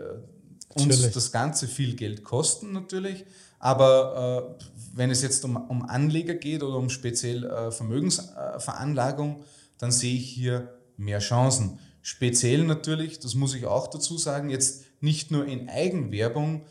uns 0.75 1.11
das 1.13 1.33
Ganze 1.33 1.67
viel 1.67 1.97
Geld 1.97 2.23
kosten 2.25 2.73
natürlich. 2.73 3.25
Aber 3.59 4.59
äh, 4.61 4.65
wenn 4.95 5.11
es 5.11 5.23
jetzt 5.23 5.43
um, 5.47 5.57
um 5.57 5.89
Anleger 5.89 6.35
geht 6.35 6.63
oder 6.63 6.77
um 6.77 6.91
speziell 6.91 7.73
Vermögensveranlagung, 7.73 9.43
dann 9.79 9.91
sehe 9.91 10.15
ich 10.15 10.29
hier 10.29 10.79
mehr 10.99 11.21
Chancen. 11.21 11.79
Speziell 12.11 12.65
natürlich, 12.65 13.19
das 13.19 13.35
muss 13.35 13.55
ich 13.55 13.67
auch 13.67 13.87
dazu 13.87 14.17
sagen, 14.17 14.49
jetzt 14.49 14.87
nicht 15.03 15.31
nur 15.31 15.45
in 15.45 15.69
Eigenwerbung. 15.69 16.63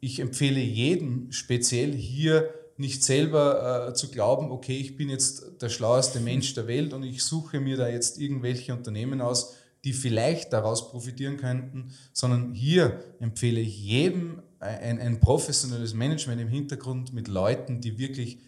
Ich 0.00 0.20
empfehle 0.20 0.58
jedem 0.58 1.30
speziell 1.32 1.92
hier 1.92 2.48
nicht 2.78 3.04
selber 3.04 3.88
äh, 3.88 3.92
zu 3.92 4.10
glauben, 4.10 4.50
okay, 4.50 4.78
ich 4.78 4.96
bin 4.96 5.10
jetzt 5.10 5.60
der 5.60 5.68
schlaueste 5.68 6.18
Mensch 6.20 6.54
der 6.54 6.66
Welt 6.66 6.94
und 6.94 7.02
ich 7.02 7.22
suche 7.22 7.60
mir 7.60 7.76
da 7.76 7.90
jetzt 7.90 8.18
irgendwelche 8.18 8.72
Unternehmen 8.72 9.20
aus, 9.20 9.56
die 9.84 9.92
vielleicht 9.92 10.54
daraus 10.54 10.88
profitieren 10.88 11.36
könnten, 11.36 11.92
sondern 12.14 12.54
hier 12.54 12.98
empfehle 13.20 13.60
ich 13.60 13.78
jedem 13.78 14.40
ein, 14.60 14.98
ein 14.98 15.20
professionelles 15.20 15.92
Management 15.92 16.40
im 16.40 16.48
Hintergrund 16.48 17.12
mit 17.12 17.28
Leuten, 17.28 17.82
die 17.82 17.98
wirklich 17.98 18.38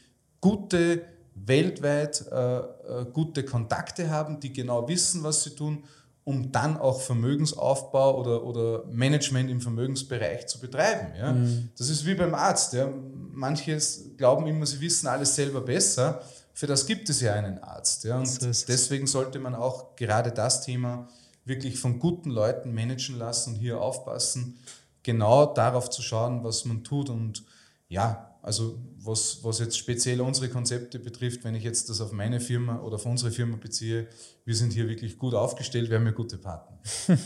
gute, 0.41 1.03
weltweit 1.35 2.25
äh, 2.33 2.57
äh, 2.57 2.65
gute 3.13 3.45
Kontakte 3.45 4.09
haben, 4.09 4.41
die 4.41 4.55
genau 4.55 4.89
wissen, 4.89 5.23
was 5.23 5.45
sie 5.45 5.55
tun, 5.55 5.85
um 6.29 6.53
dann 6.53 6.77
auch 6.77 7.01
Vermögensaufbau 7.01 8.21
oder, 8.21 8.45
oder 8.45 8.85
Management 8.91 9.51
im 9.51 9.63
Vermögensbereich 9.63 10.47
zu 10.47 10.61
betreiben. 10.61 11.15
Ja? 11.19 11.33
Mhm. 11.33 11.71
Das 11.79 11.89
ist 11.89 12.05
wie 12.05 12.15
beim 12.15 12.35
Arzt. 12.35 12.75
Ja? 12.75 12.87
Manche 13.33 13.79
glauben 14.19 14.47
immer, 14.47 14.67
sie 14.67 14.79
wissen 14.79 15.07
alles 15.07 15.35
selber 15.35 15.63
besser. 15.63 16.21
Für 16.53 16.67
das 16.67 16.85
gibt 16.85 17.09
es 17.09 17.23
ja 17.23 17.33
einen 17.33 17.59
Arzt. 17.61 18.05
Ja? 18.05 18.19
Und 18.19 18.43
deswegen 18.43 19.07
sollte 19.07 19.39
man 19.39 19.55
auch 19.55 19.97
gerade 19.97 20.31
das 20.31 20.61
Thema 20.61 21.09
wirklich 21.47 21.79
von 21.79 21.99
guten 21.99 22.29
Leuten 22.29 22.75
managen 22.75 23.17
lassen 23.17 23.55
und 23.55 23.61
hier 23.61 23.81
aufpassen, 23.81 24.59
genau 25.03 25.47
darauf 25.47 25.89
zu 25.89 26.03
schauen, 26.03 26.45
was 26.45 26.67
man 26.67 26.85
tut. 26.85 27.09
Und 27.09 27.43
ja, 27.89 28.28
also 28.49 28.79
was, 29.05 29.41
was 29.43 29.59
jetzt 29.59 29.77
speziell 29.77 30.23
unsere 30.23 30.49
Konzepte 30.49 30.99
betrifft, 30.99 31.45
wenn 31.45 31.55
ich 31.55 31.65
jetzt 31.65 31.91
das 31.91 32.01
auf 32.01 32.13
meine 32.13 32.41
Firma 32.41 32.81
oder 32.81 32.95
auf 32.95 33.05
unsere 33.05 33.31
Firma 33.31 33.59
beziehe, 33.59 34.07
wir 34.47 34.57
sind 34.57 34.73
hier 34.73 34.89
wirklich 34.89 35.19
gut 35.19 35.35
aufgestellt, 35.35 35.91
wir 35.91 35.99
haben 35.99 36.07
ja 36.07 36.13
gute 36.13 36.39
Partner. 36.39 36.79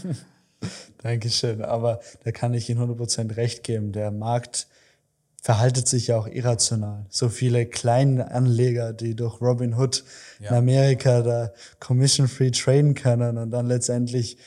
Dankeschön, 0.99 1.63
aber 1.63 2.01
da 2.25 2.33
kann 2.33 2.55
ich 2.55 2.69
Ihnen 2.69 2.81
100% 2.81 3.37
recht 3.37 3.63
geben. 3.63 3.93
Der 3.93 4.11
Markt 4.11 4.67
verhaltet 5.41 5.87
sich 5.87 6.09
ja 6.09 6.19
auch 6.19 6.27
irrational. 6.27 7.07
So 7.09 7.29
viele 7.29 7.67
kleine 7.67 8.33
Anleger, 8.33 8.93
die 8.93 9.15
durch 9.15 9.41
Robinhood 9.41 10.03
ja. 10.41 10.51
in 10.51 10.57
Amerika 10.57 11.23
da 11.23 11.53
commission-free 11.79 12.51
traden 12.51 12.95
können 12.95 13.39
und 13.39 13.53
dann 13.53 13.69
letztendlich 13.69 14.39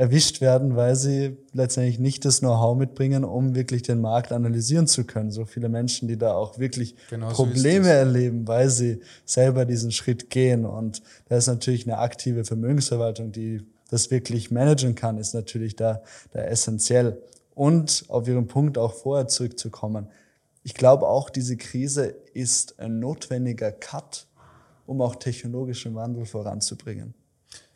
erwischt 0.00 0.40
werden, 0.40 0.76
weil 0.76 0.96
sie 0.96 1.36
letztendlich 1.52 1.98
nicht 1.98 2.24
das 2.24 2.40
Know-how 2.40 2.74
mitbringen, 2.74 3.22
um 3.22 3.54
wirklich 3.54 3.82
den 3.82 4.00
Markt 4.00 4.32
analysieren 4.32 4.86
zu 4.86 5.04
können. 5.04 5.30
So 5.30 5.44
viele 5.44 5.68
Menschen, 5.68 6.08
die 6.08 6.16
da 6.16 6.32
auch 6.32 6.58
wirklich 6.58 6.94
genau 7.10 7.28
Probleme 7.28 7.88
erleben, 7.88 8.48
weil 8.48 8.70
sie 8.70 9.00
selber 9.26 9.66
diesen 9.66 9.92
Schritt 9.92 10.30
gehen. 10.30 10.64
Und 10.64 11.02
da 11.28 11.36
ist 11.36 11.48
natürlich 11.48 11.86
eine 11.86 11.98
aktive 11.98 12.46
Vermögensverwaltung, 12.46 13.30
die 13.30 13.60
das 13.90 14.10
wirklich 14.10 14.50
managen 14.50 14.94
kann, 14.94 15.18
ist 15.18 15.34
natürlich 15.34 15.76
da, 15.76 16.00
da 16.32 16.40
essentiell. 16.44 17.20
Und 17.54 18.06
auf 18.08 18.26
Ihren 18.26 18.46
Punkt 18.46 18.78
auch 18.78 18.94
vorher 18.94 19.28
zurückzukommen. 19.28 20.08
Ich 20.62 20.72
glaube 20.72 21.08
auch, 21.08 21.28
diese 21.28 21.58
Krise 21.58 22.14
ist 22.32 22.80
ein 22.80 23.00
notwendiger 23.00 23.70
Cut, 23.70 24.26
um 24.86 25.02
auch 25.02 25.16
technologischen 25.16 25.94
Wandel 25.94 26.24
voranzubringen 26.24 27.12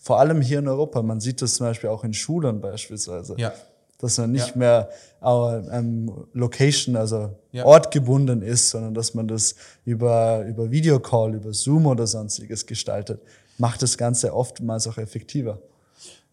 vor 0.04 0.20
allem 0.20 0.42
hier 0.42 0.58
in 0.58 0.68
Europa. 0.68 1.00
Man 1.02 1.18
sieht 1.18 1.40
das 1.40 1.54
zum 1.54 1.66
Beispiel 1.66 1.88
auch 1.88 2.04
in 2.04 2.12
Schulen 2.12 2.60
beispielsweise. 2.60 3.36
Ja. 3.38 3.54
Dass 3.98 4.18
man 4.18 4.32
nicht 4.32 4.50
ja. 4.50 4.56
mehr 4.56 4.90
ähm, 5.22 6.26
Location, 6.34 6.94
also 6.94 7.30
ja. 7.52 7.64
ortgebunden 7.64 8.42
ist, 8.42 8.68
sondern 8.68 8.92
dass 8.92 9.14
man 9.14 9.26
das 9.28 9.54
über, 9.86 10.44
über 10.46 10.70
Videocall, 10.70 11.34
über 11.34 11.54
Zoom 11.54 11.86
oder 11.86 12.06
sonstiges 12.06 12.66
gestaltet. 12.66 13.22
Macht 13.56 13.80
das 13.80 13.96
Ganze 13.96 14.34
oftmals 14.34 14.86
auch 14.86 14.98
effektiver. 14.98 15.58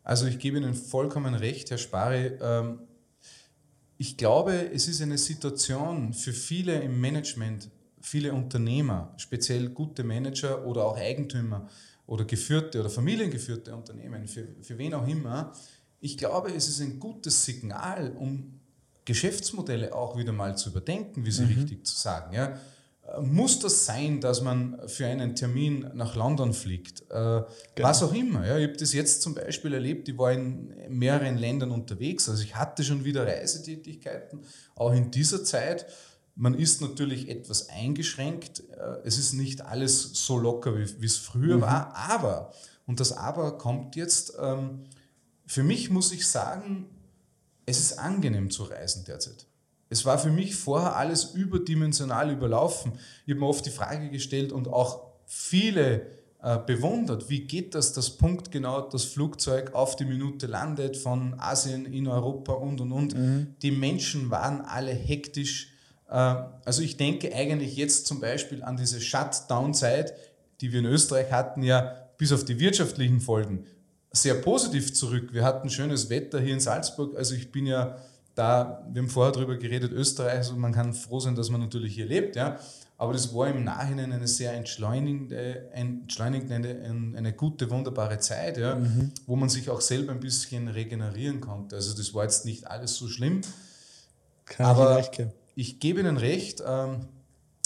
Also 0.04 0.26
ich 0.26 0.38
gebe 0.38 0.58
Ihnen 0.58 0.74
vollkommen 0.74 1.34
recht, 1.34 1.72
Herr 1.72 1.78
Spari. 1.78 2.32
Ähm, 2.42 2.80
ich 3.98 4.18
glaube, 4.18 4.70
es 4.74 4.90
ist 4.90 5.02
eine 5.02 5.18
Situation 5.18 6.12
für 6.12 6.34
viele 6.34 6.82
im 6.82 7.00
Management, 7.00 7.70
viele 8.02 8.34
Unternehmer, 8.34 9.14
speziell 9.16 9.70
gute 9.70 10.04
Manager 10.04 10.66
oder 10.66 10.84
auch 10.84 10.98
Eigentümer, 10.98 11.70
oder 12.12 12.26
geführte 12.26 12.82
oder 12.82 12.90
familiengeführte 12.90 13.74
Unternehmen, 13.74 14.28
für, 14.28 14.46
für 14.62 14.78
wen 14.78 14.94
auch 14.94 15.08
immer, 15.08 15.54
ich 16.02 16.18
glaube, 16.18 16.54
es 16.54 16.68
ist 16.68 16.82
ein 16.82 17.00
gutes 17.00 17.46
Signal, 17.46 18.12
um 18.18 18.60
Geschäftsmodelle 19.06 19.96
auch 19.96 20.18
wieder 20.18 20.34
mal 20.34 20.58
zu 20.58 20.72
überdenken, 20.72 21.26
wie 21.26 21.32
Sie 21.32 21.44
mhm. 21.46 21.54
richtig 21.54 21.86
zu 21.86 21.96
sagen. 21.96 22.34
Ja. 22.36 22.60
Muss 23.22 23.60
das 23.60 23.86
sein, 23.86 24.20
dass 24.20 24.42
man 24.42 24.78
für 24.88 25.06
einen 25.06 25.38
Termin 25.38 25.90
nach 25.94 26.18
London 26.18 26.54
fliegt? 26.54 27.02
Äh, 27.04 27.06
genau. 27.14 27.48
Was 27.78 28.04
auch 28.04 28.14
immer. 28.14 28.46
Ja. 28.46 28.58
Ich 28.58 28.68
habe 28.68 28.78
das 28.78 28.92
jetzt 28.92 29.22
zum 29.22 29.34
Beispiel 29.34 29.74
erlebt, 29.74 30.10
ich 30.10 30.18
war 30.18 30.34
in 30.34 30.74
mehreren 30.90 31.38
Ländern 31.38 31.72
unterwegs. 31.72 32.28
Also 32.28 32.44
ich 32.44 32.58
hatte 32.58 32.84
schon 32.84 33.06
wieder 33.06 33.26
Reisetätigkeiten, 33.26 34.42
auch 34.76 34.92
in 34.92 35.12
dieser 35.12 35.46
Zeit. 35.46 35.86
Man 36.36 36.54
ist 36.54 36.82
natürlich 36.82 37.30
etwas 37.30 37.70
eingeschränkt. 37.70 38.64
Äh, 38.72 39.00
es 39.04 39.18
ist 39.18 39.34
nicht 39.34 39.62
alles 39.62 40.12
so 40.14 40.38
locker, 40.38 40.78
wie, 40.78 41.06
es 41.06 41.18
früher 41.18 41.58
mhm. 41.58 41.62
war. 41.62 41.96
Aber, 41.96 42.54
und 42.86 43.00
das 43.00 43.12
Aber 43.12 43.58
kommt 43.58 43.96
jetzt, 43.96 44.34
ähm, 44.40 44.84
für 45.46 45.64
mich 45.64 45.90
muss 45.90 46.12
ich 46.12 46.28
sagen, 46.28 46.88
es 47.66 47.80
ist 47.80 48.00
angenehm 48.00 48.50
zu 48.50 48.64
reisen 48.64 49.06
derzeit. 49.06 49.46
Es 49.90 50.06
war 50.06 50.18
für 50.18 50.32
mich 50.32 50.56
vorher 50.56 50.96
alles 50.96 51.26
überdimensional 51.36 52.32
überlaufen. 52.32 52.94
Ich 53.26 53.32
habe 53.32 53.42
mir 53.42 53.48
oft 53.48 53.66
die 53.66 53.72
Frage 53.72 54.10
gestellt 54.10 54.54
und 54.54 54.70
auch 54.70 55.12
viele 55.26 56.08
äh, 56.42 56.58
bewundert, 56.58 57.30
wie 57.30 57.42
geht 57.42 57.76
das, 57.76 57.94
dass 57.94 58.10
punktgenau 58.18 58.82
das 58.82 59.04
Flugzeug 59.04 59.76
auf 59.76 59.96
die 59.96 60.06
Minute 60.06 60.48
landet 60.48 60.98
von 60.98 61.40
Asien 61.40 61.86
in 61.86 62.08
Europa 62.08 62.54
und 62.54 62.82
und 62.82 62.92
und. 62.92 63.16
Mhm. 63.16 63.56
Die 63.62 63.72
Menschen 63.72 64.32
waren 64.32 64.62
alle 64.62 64.92
hektisch 64.92 65.71
also 66.12 66.82
ich 66.82 66.98
denke 66.98 67.34
eigentlich 67.34 67.76
jetzt 67.76 68.06
zum 68.06 68.20
Beispiel 68.20 68.64
an 68.64 68.78
diese 68.78 69.00
Shutdown-Zeit, 69.00 70.14
die 70.60 70.72
wir 70.72 70.80
in 70.80 70.86
Österreich 70.86 71.32
hatten, 71.32 71.64
ja 71.64 71.98
bis 72.18 72.32
auf 72.32 72.46
die 72.46 72.60
wirtschaftlichen 72.60 73.20
Folgen 73.20 73.66
sehr 74.12 74.36
positiv 74.36 74.94
zurück. 74.94 75.34
Wir 75.34 75.44
hatten 75.44 75.70
schönes 75.70 76.10
Wetter 76.10 76.40
hier 76.40 76.54
in 76.54 76.60
Salzburg. 76.60 77.16
Also 77.18 77.34
ich 77.34 77.52
bin 77.52 77.66
ja 77.66 77.98
da, 78.36 78.86
wir 78.92 79.02
haben 79.02 79.10
vorher 79.10 79.32
darüber 79.32 79.58
geredet, 79.58 79.92
Österreich, 79.92 80.36
also 80.36 80.56
man 80.56 80.72
kann 80.72 80.94
froh 80.94 81.20
sein, 81.20 81.36
dass 81.36 81.50
man 81.50 81.62
natürlich 81.62 81.96
hier 81.96 82.06
lebt, 82.06 82.36
ja. 82.36 82.60
Aber 82.98 83.14
das 83.14 83.34
war 83.34 83.48
im 83.48 83.64
Nachhinein 83.64 84.12
eine 84.12 84.28
sehr 84.28 84.54
entschleunigende, 84.54 85.72
entschleunigende 85.72 86.80
eine 87.18 87.34
gute, 87.34 87.72
wunderbare 87.72 88.20
Zeit, 88.20 88.58
ja, 88.58 88.76
mhm. 88.76 89.12
wo 89.26 89.36
man 89.36 89.50
sich 89.50 89.72
auch 89.72 89.82
selber 89.82 90.12
ein 90.12 90.20
bisschen 90.20 90.68
regenerieren 90.68 91.42
konnte. 91.42 91.76
Also 91.76 91.98
das 91.98 92.14
war 92.14 92.24
jetzt 92.24 92.46
nicht 92.46 92.68
alles 92.68 92.96
so 92.96 93.08
schlimm. 93.08 93.42
Kann 94.46 94.68
aber 94.68 95.04
ich 95.56 95.80
gebe 95.80 96.00
Ihnen 96.00 96.18
recht. 96.18 96.62
Ähm, 96.66 97.08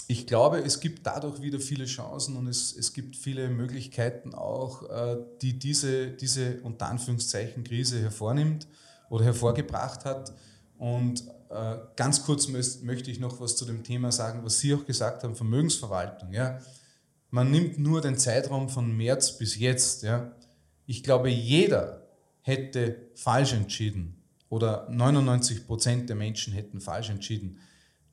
ich 0.07 0.27
glaube, 0.27 0.59
es 0.59 0.79
gibt 0.79 1.05
dadurch 1.07 1.41
wieder 1.41 1.59
viele 1.59 1.85
Chancen 1.85 2.37
und 2.37 2.47
es, 2.47 2.75
es 2.75 2.93
gibt 2.93 3.15
viele 3.15 3.49
Möglichkeiten 3.49 4.35
auch, 4.35 4.83
äh, 4.89 5.17
die 5.41 5.57
diese, 5.57 6.09
diese 6.09 6.61
unter 6.61 6.87
Anführungszeichen 6.87 7.63
Krise 7.63 8.01
hervornimmt 8.01 8.67
oder 9.09 9.25
hervorgebracht 9.25 10.05
hat. 10.05 10.33
Und 10.77 11.23
äh, 11.49 11.77
ganz 11.95 12.23
kurz 12.23 12.47
möchte 12.47 13.09
ich 13.09 13.19
noch 13.19 13.39
was 13.39 13.55
zu 13.55 13.65
dem 13.65 13.83
Thema 13.83 14.11
sagen, 14.11 14.41
was 14.43 14.59
Sie 14.59 14.75
auch 14.75 14.85
gesagt 14.85 15.23
haben, 15.23 15.35
Vermögensverwaltung. 15.35 16.33
Ja. 16.33 16.59
Man 17.31 17.49
nimmt 17.49 17.79
nur 17.79 18.01
den 18.01 18.17
Zeitraum 18.17 18.69
von 18.69 18.95
März 18.95 19.37
bis 19.37 19.57
jetzt. 19.57 20.03
Ja. 20.03 20.31
Ich 20.85 21.03
glaube, 21.03 21.29
jeder 21.29 22.03
hätte 22.41 23.09
falsch 23.15 23.53
entschieden 23.53 24.21
oder 24.49 24.87
99 24.89 25.65
Prozent 25.65 26.09
der 26.09 26.15
Menschen 26.15 26.53
hätten 26.53 26.79
falsch 26.79 27.09
entschieden. 27.09 27.59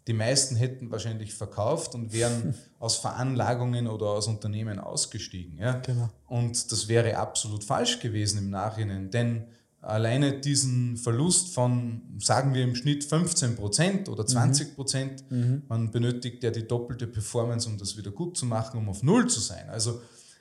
Die 0.07 0.13
meisten 0.13 0.57
hätten 0.57 0.91
wahrscheinlich 0.91 1.35
verkauft 1.35 1.95
und 1.95 2.13
wären 2.13 2.55
aus 2.79 2.97
Veranlagungen 2.97 3.87
oder 3.87 4.07
aus 4.07 4.27
Unternehmen 4.27 4.79
ausgestiegen. 4.79 5.59
Ja? 5.59 5.75
Genau. 5.75 6.11
Und 6.27 6.73
das 6.73 6.89
wäre 6.89 7.17
absolut 7.17 7.65
falsch 7.65 8.01
gewesen 8.01 8.39
im 8.39 8.51
Nachhinein, 8.51 9.11
denn 9.11 9.47
alleine 9.83 10.41
diesen 10.41 10.97
Verlust 10.97 11.55
von, 11.55 12.03
sagen 12.19 12.55
wir 12.55 12.63
im 12.63 12.75
Schnitt 12.75 13.05
15 13.05 13.57
Prozent 13.57 14.09
oder 14.09 14.25
20 14.25 14.77
Prozent, 14.77 15.25
mhm. 15.31 15.63
man 15.69 15.91
benötigt 15.91 16.43
ja 16.43 16.51
die 16.51 16.67
doppelte 16.67 17.07
Performance, 17.07 17.69
um 17.69 17.79
das 17.79 17.97
wieder 17.97 18.13
gut 18.13 18.37
zu 18.37 18.47
machen, 18.47 18.79
um 18.79 18.89
auf 18.89 19.03
Null 19.03 19.29
zu 19.29 19.41
sein. 19.41 19.69
Also 19.69 20.01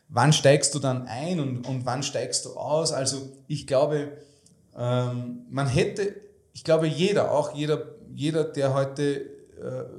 wann 0.09 0.31
steigst 0.31 0.75
du 0.75 0.79
dann 0.79 1.07
ein 1.07 1.39
und, 1.39 1.67
und 1.67 1.85
wann 1.85 2.03
steigst 2.03 2.45
du 2.45 2.51
aus? 2.51 2.91
Also 2.91 3.31
ich 3.47 3.65
glaube, 3.65 4.11
ähm, 4.77 5.45
man 5.49 5.67
hätte, 5.67 6.15
ich 6.53 6.63
glaube 6.63 6.87
jeder, 6.87 7.31
auch 7.31 7.55
jeder, 7.55 7.95
jeder, 8.13 8.43
der 8.43 8.73
heute 8.75 9.40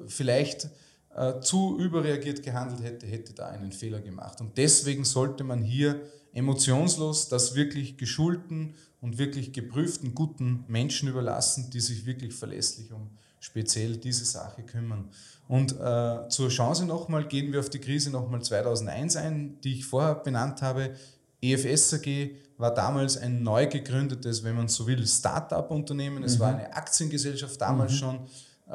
vielleicht 0.07 0.69
äh, 1.15 1.41
zu 1.41 1.79
überreagiert 1.79 2.43
gehandelt 2.43 2.83
hätte, 2.83 3.07
hätte 3.07 3.35
da 3.35 3.49
einen 3.49 3.73
Fehler 3.73 4.01
gemacht. 4.01 4.41
Und 4.41 4.57
deswegen 4.57 5.05
sollte 5.05 5.45
man 5.45 5.63
hier 5.63 6.01
emotionslos 6.33 7.29
das 7.29 7.55
wirklich 7.55 7.99
geschulten 7.99 8.75
und 9.01 9.19
wirklich 9.19 9.53
geprüften 9.53 10.15
guten 10.15 10.65
Menschen 10.69 11.09
überlassen, 11.09 11.71
die 11.71 11.81
sich 11.81 12.07
wirklich 12.07 12.33
verlässlich 12.33 12.93
um 12.93 13.11
speziell 13.41 13.97
diese 13.97 14.25
Sache 14.25 14.63
kümmern. 14.63 15.11
Und 15.49 15.73
äh, 15.79 16.29
zur 16.29 16.49
Chance 16.49 16.87
nochmal 16.87 17.27
gehen 17.27 17.53
wir 17.53 17.61
auf 17.61 17.69
die 17.69 17.81
Krise 17.81 18.11
nochmal 18.11 18.41
2001 18.41 19.17
ein, 19.17 19.61
die 19.61 19.75
ich 19.75 19.85
vorher 19.85 20.15
benannt 20.15 20.63
habe. 20.63 20.95
EFS 21.43 21.95
AG 21.95 22.31
war 22.57 22.73
damals 22.73 23.19
ein 23.19 23.43
neu 23.43 23.67
gegründetes, 23.67 24.45
wenn 24.45 24.55
man 24.55 24.69
so 24.69 24.87
will, 24.87 25.05
Start-up-Unternehmen. 25.05 26.23
Es 26.23 26.37
mhm. 26.37 26.41
war 26.41 26.55
eine 26.55 26.73
Aktiengesellschaft 26.73 27.61
damals 27.61 27.93
mhm. 27.93 27.97
schon 27.97 28.17
äh, 28.17 28.21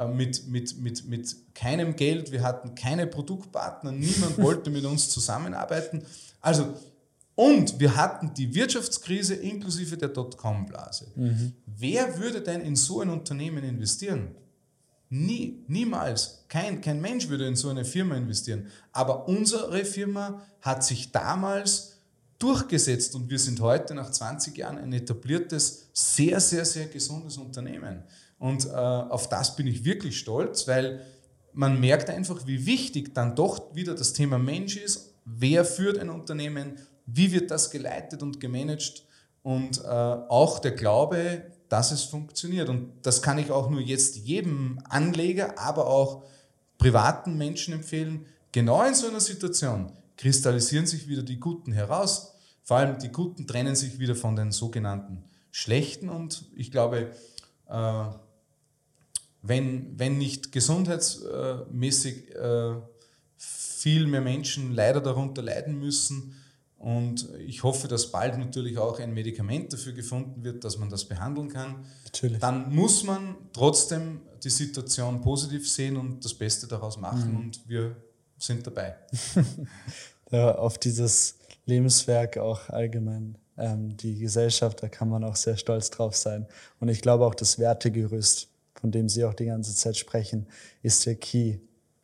mit, 0.06 0.46
mit, 0.48 0.78
mit, 0.78 1.08
mit 1.08 1.36
keinem 1.54 1.96
Geld. 1.96 2.30
Wir 2.30 2.42
hatten 2.42 2.74
keine 2.74 3.06
Produktpartner. 3.06 3.90
Niemand 3.90 4.38
wollte 4.42 4.70
mit 4.70 4.84
uns 4.84 5.10
zusammenarbeiten. 5.10 6.04
Also 6.40 6.74
und 7.34 7.78
wir 7.78 7.94
hatten 7.94 8.34
die 8.34 8.52
Wirtschaftskrise 8.52 9.34
inklusive 9.34 9.96
der 9.96 10.08
Dotcom-Blase. 10.08 11.06
Mhm. 11.14 11.52
Wer 11.66 12.18
würde 12.18 12.40
denn 12.40 12.62
in 12.62 12.74
so 12.74 13.00
ein 13.00 13.10
Unternehmen 13.10 13.62
investieren? 13.62 14.34
Nie, 15.08 15.62
niemals. 15.68 16.44
Kein, 16.48 16.80
kein 16.80 17.00
Mensch 17.00 17.28
würde 17.28 17.46
in 17.46 17.54
so 17.54 17.68
eine 17.68 17.84
Firma 17.84 18.16
investieren. 18.16 18.66
Aber 18.92 19.28
unsere 19.28 19.84
Firma 19.84 20.42
hat 20.62 20.82
sich 20.82 21.12
damals 21.12 21.98
durchgesetzt 22.40 23.14
und 23.14 23.30
wir 23.30 23.38
sind 23.38 23.60
heute 23.60 23.94
nach 23.94 24.10
20 24.10 24.56
Jahren 24.56 24.78
ein 24.78 24.92
etabliertes, 24.92 25.90
sehr, 25.92 26.40
sehr, 26.40 26.64
sehr 26.64 26.86
gesundes 26.86 27.36
Unternehmen. 27.36 28.02
Und 28.38 28.66
äh, 28.66 28.70
auf 28.70 29.28
das 29.28 29.56
bin 29.56 29.66
ich 29.66 29.84
wirklich 29.84 30.18
stolz, 30.18 30.68
weil 30.68 31.00
man 31.52 31.80
merkt 31.80 32.08
einfach, 32.08 32.46
wie 32.46 32.66
wichtig 32.66 33.14
dann 33.14 33.34
doch 33.34 33.74
wieder 33.74 33.94
das 33.94 34.12
Thema 34.12 34.38
Mensch 34.38 34.76
ist. 34.76 35.14
Wer 35.24 35.64
führt 35.64 35.98
ein 35.98 36.08
Unternehmen? 36.08 36.78
wie 37.10 37.32
wird 37.32 37.50
das 37.50 37.70
geleitet 37.70 38.22
und 38.22 38.38
gemanagt 38.38 39.04
und 39.42 39.82
äh, 39.82 39.88
auch 39.88 40.58
der 40.58 40.72
Glaube, 40.72 41.42
dass 41.68 41.90
es 41.90 42.02
funktioniert. 42.02 42.68
Und 42.68 42.92
das 43.02 43.22
kann 43.22 43.38
ich 43.38 43.50
auch 43.50 43.70
nur 43.70 43.80
jetzt 43.80 44.16
jedem 44.16 44.78
Anleger, 44.88 45.58
aber 45.58 45.86
auch 45.86 46.22
privaten 46.76 47.36
Menschen 47.36 47.74
empfehlen. 47.74 48.26
Genau 48.52 48.84
in 48.84 48.94
so 48.94 49.08
einer 49.08 49.20
Situation 49.20 49.92
kristallisieren 50.16 50.86
sich 50.86 51.08
wieder 51.08 51.22
die 51.22 51.40
Guten 51.40 51.72
heraus. 51.72 52.34
Vor 52.62 52.76
allem 52.76 52.98
die 52.98 53.10
Guten 53.10 53.46
trennen 53.46 53.74
sich 53.74 53.98
wieder 53.98 54.14
von 54.14 54.36
den 54.36 54.52
sogenannten 54.52 55.24
Schlechten. 55.50 56.10
Und 56.10 56.44
ich 56.56 56.70
glaube, 56.70 57.10
äh, 57.68 58.04
wenn, 59.42 59.98
wenn 59.98 60.18
nicht 60.18 60.52
gesundheitsmäßig 60.52 62.34
äh, 62.34 62.74
viel 63.36 64.06
mehr 64.06 64.20
Menschen 64.20 64.74
leider 64.74 65.00
darunter 65.00 65.42
leiden 65.42 65.78
müssen, 65.78 66.34
und 66.78 67.28
ich 67.40 67.64
hoffe, 67.64 67.88
dass 67.88 68.12
bald 68.12 68.38
natürlich 68.38 68.78
auch 68.78 69.00
ein 69.00 69.12
Medikament 69.12 69.72
dafür 69.72 69.92
gefunden 69.92 70.44
wird, 70.44 70.62
dass 70.62 70.78
man 70.78 70.88
das 70.88 71.04
behandeln 71.04 71.48
kann. 71.48 71.84
Natürlich. 72.04 72.38
Dann 72.38 72.72
muss 72.72 73.02
man 73.02 73.34
trotzdem 73.52 74.20
die 74.44 74.50
Situation 74.50 75.20
positiv 75.20 75.68
sehen 75.68 75.96
und 75.96 76.24
das 76.24 76.34
Beste 76.34 76.68
daraus 76.68 76.96
machen. 76.96 77.32
Mhm. 77.32 77.36
Und 77.36 77.68
wir 77.68 77.96
sind 78.38 78.64
dabei. 78.64 78.94
ja, 80.30 80.54
auf 80.54 80.78
dieses 80.78 81.38
Lebenswerk 81.66 82.38
auch 82.38 82.68
allgemein, 82.68 83.36
ähm, 83.56 83.96
die 83.96 84.16
Gesellschaft, 84.16 84.80
da 84.80 84.88
kann 84.88 85.08
man 85.08 85.24
auch 85.24 85.34
sehr 85.34 85.56
stolz 85.56 85.90
drauf 85.90 86.16
sein. 86.16 86.46
Und 86.78 86.90
ich 86.90 87.02
glaube 87.02 87.26
auch 87.26 87.34
das 87.34 87.58
Wertegerüst, 87.58 88.46
von 88.80 88.90
dem 88.90 89.08
Sie 89.08 89.24
auch 89.24 89.34
die 89.34 89.46
ganze 89.46 89.74
Zeit 89.74 89.96
sprechen, 89.96 90.46
ist 90.82 91.06
der 91.06 91.16
Key 91.16 91.58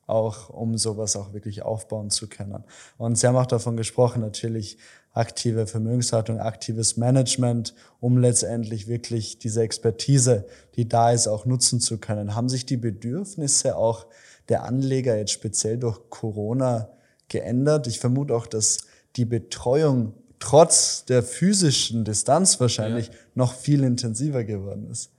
auch 0.07 0.51
um 0.51 0.77
sowas 0.77 1.17
auch 1.17 1.33
wirklich 1.33 1.63
aufbauen 1.63 2.11
zu 2.11 2.29
können. 2.29 2.65
Und 2.99 3.17
Sie 3.19 3.27
haben 3.27 3.37
auch 3.37 3.47
davon 3.47 3.77
gesprochen, 3.77 4.21
natürlich 4.21 4.79
aktive 5.13 5.67
Vermögenshaltung, 5.67 6.41
aktives 6.41 6.97
Management, 6.97 7.75
um 8.01 8.19
letztendlich 8.19 8.89
wirklich 8.89 9.39
diese 9.39 9.63
Expertise, 9.63 10.45
die 10.75 10.89
da 10.89 11.13
ist, 11.13 11.29
auch 11.29 11.47
nutzen 11.47 11.81
zu 11.81 11.99
können. 11.99 12.35
Haben 12.35 12.49
sich 12.49 12.67
die 12.67 12.77
Bedürfnisse 12.77 13.77
auch 13.77 14.07
der 14.49 14.65
Anleger 14.65 15.17
jetzt 15.17 15.31
speziell 15.31 15.79
durch 15.79 16.01
Corona 16.11 16.91
geändert? 17.29 17.87
Ich 17.87 18.01
vermute 18.01 18.35
auch, 18.35 18.47
dass 18.47 18.79
die 19.17 19.25
Betreuung 19.25 20.15
trotz 20.41 21.05
der 21.05 21.23
physischen 21.23 22.05
Distanz 22.05 22.59
wahrscheinlich 22.61 23.07
ja. 23.07 23.15
noch 23.35 23.55
viel 23.55 23.85
intensiver 23.85 24.43
geworden 24.45 24.91
ist. 24.91 25.14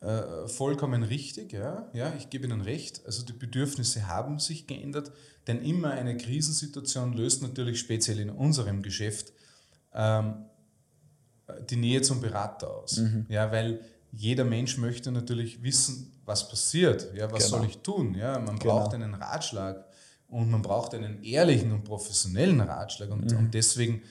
Äh, 0.00 0.46
vollkommen 0.46 1.02
richtig, 1.02 1.52
ja. 1.52 1.90
ja, 1.92 2.14
ich 2.16 2.30
gebe 2.30 2.46
Ihnen 2.46 2.60
recht. 2.60 3.04
Also 3.04 3.24
die 3.24 3.32
Bedürfnisse 3.32 4.06
haben 4.06 4.38
sich 4.38 4.68
geändert, 4.68 5.10
denn 5.48 5.60
immer 5.60 5.90
eine 5.90 6.16
Krisensituation 6.16 7.14
löst 7.14 7.42
natürlich 7.42 7.80
speziell 7.80 8.20
in 8.20 8.30
unserem 8.30 8.82
Geschäft 8.82 9.32
ähm, 9.92 10.44
die 11.68 11.76
Nähe 11.76 12.02
zum 12.02 12.20
Berater 12.20 12.70
aus. 12.70 12.98
Mhm. 12.98 13.26
Ja, 13.28 13.50
weil 13.50 13.80
jeder 14.12 14.44
Mensch 14.44 14.78
möchte 14.78 15.10
natürlich 15.10 15.64
wissen, 15.64 16.12
was 16.24 16.48
passiert, 16.48 17.12
ja, 17.14 17.30
was 17.32 17.46
genau. 17.46 17.58
soll 17.58 17.66
ich 17.66 17.78
tun. 17.78 18.14
Ja, 18.14 18.38
man 18.38 18.58
genau. 18.58 18.78
braucht 18.78 18.94
einen 18.94 19.14
Ratschlag 19.14 19.84
und 20.28 20.48
man 20.50 20.62
braucht 20.62 20.94
einen 20.94 21.24
ehrlichen 21.24 21.72
und 21.72 21.82
professionellen 21.84 22.60
Ratschlag 22.60 23.10
und, 23.10 23.32
mhm. 23.32 23.38
und 23.38 23.54
deswegen 23.54 24.02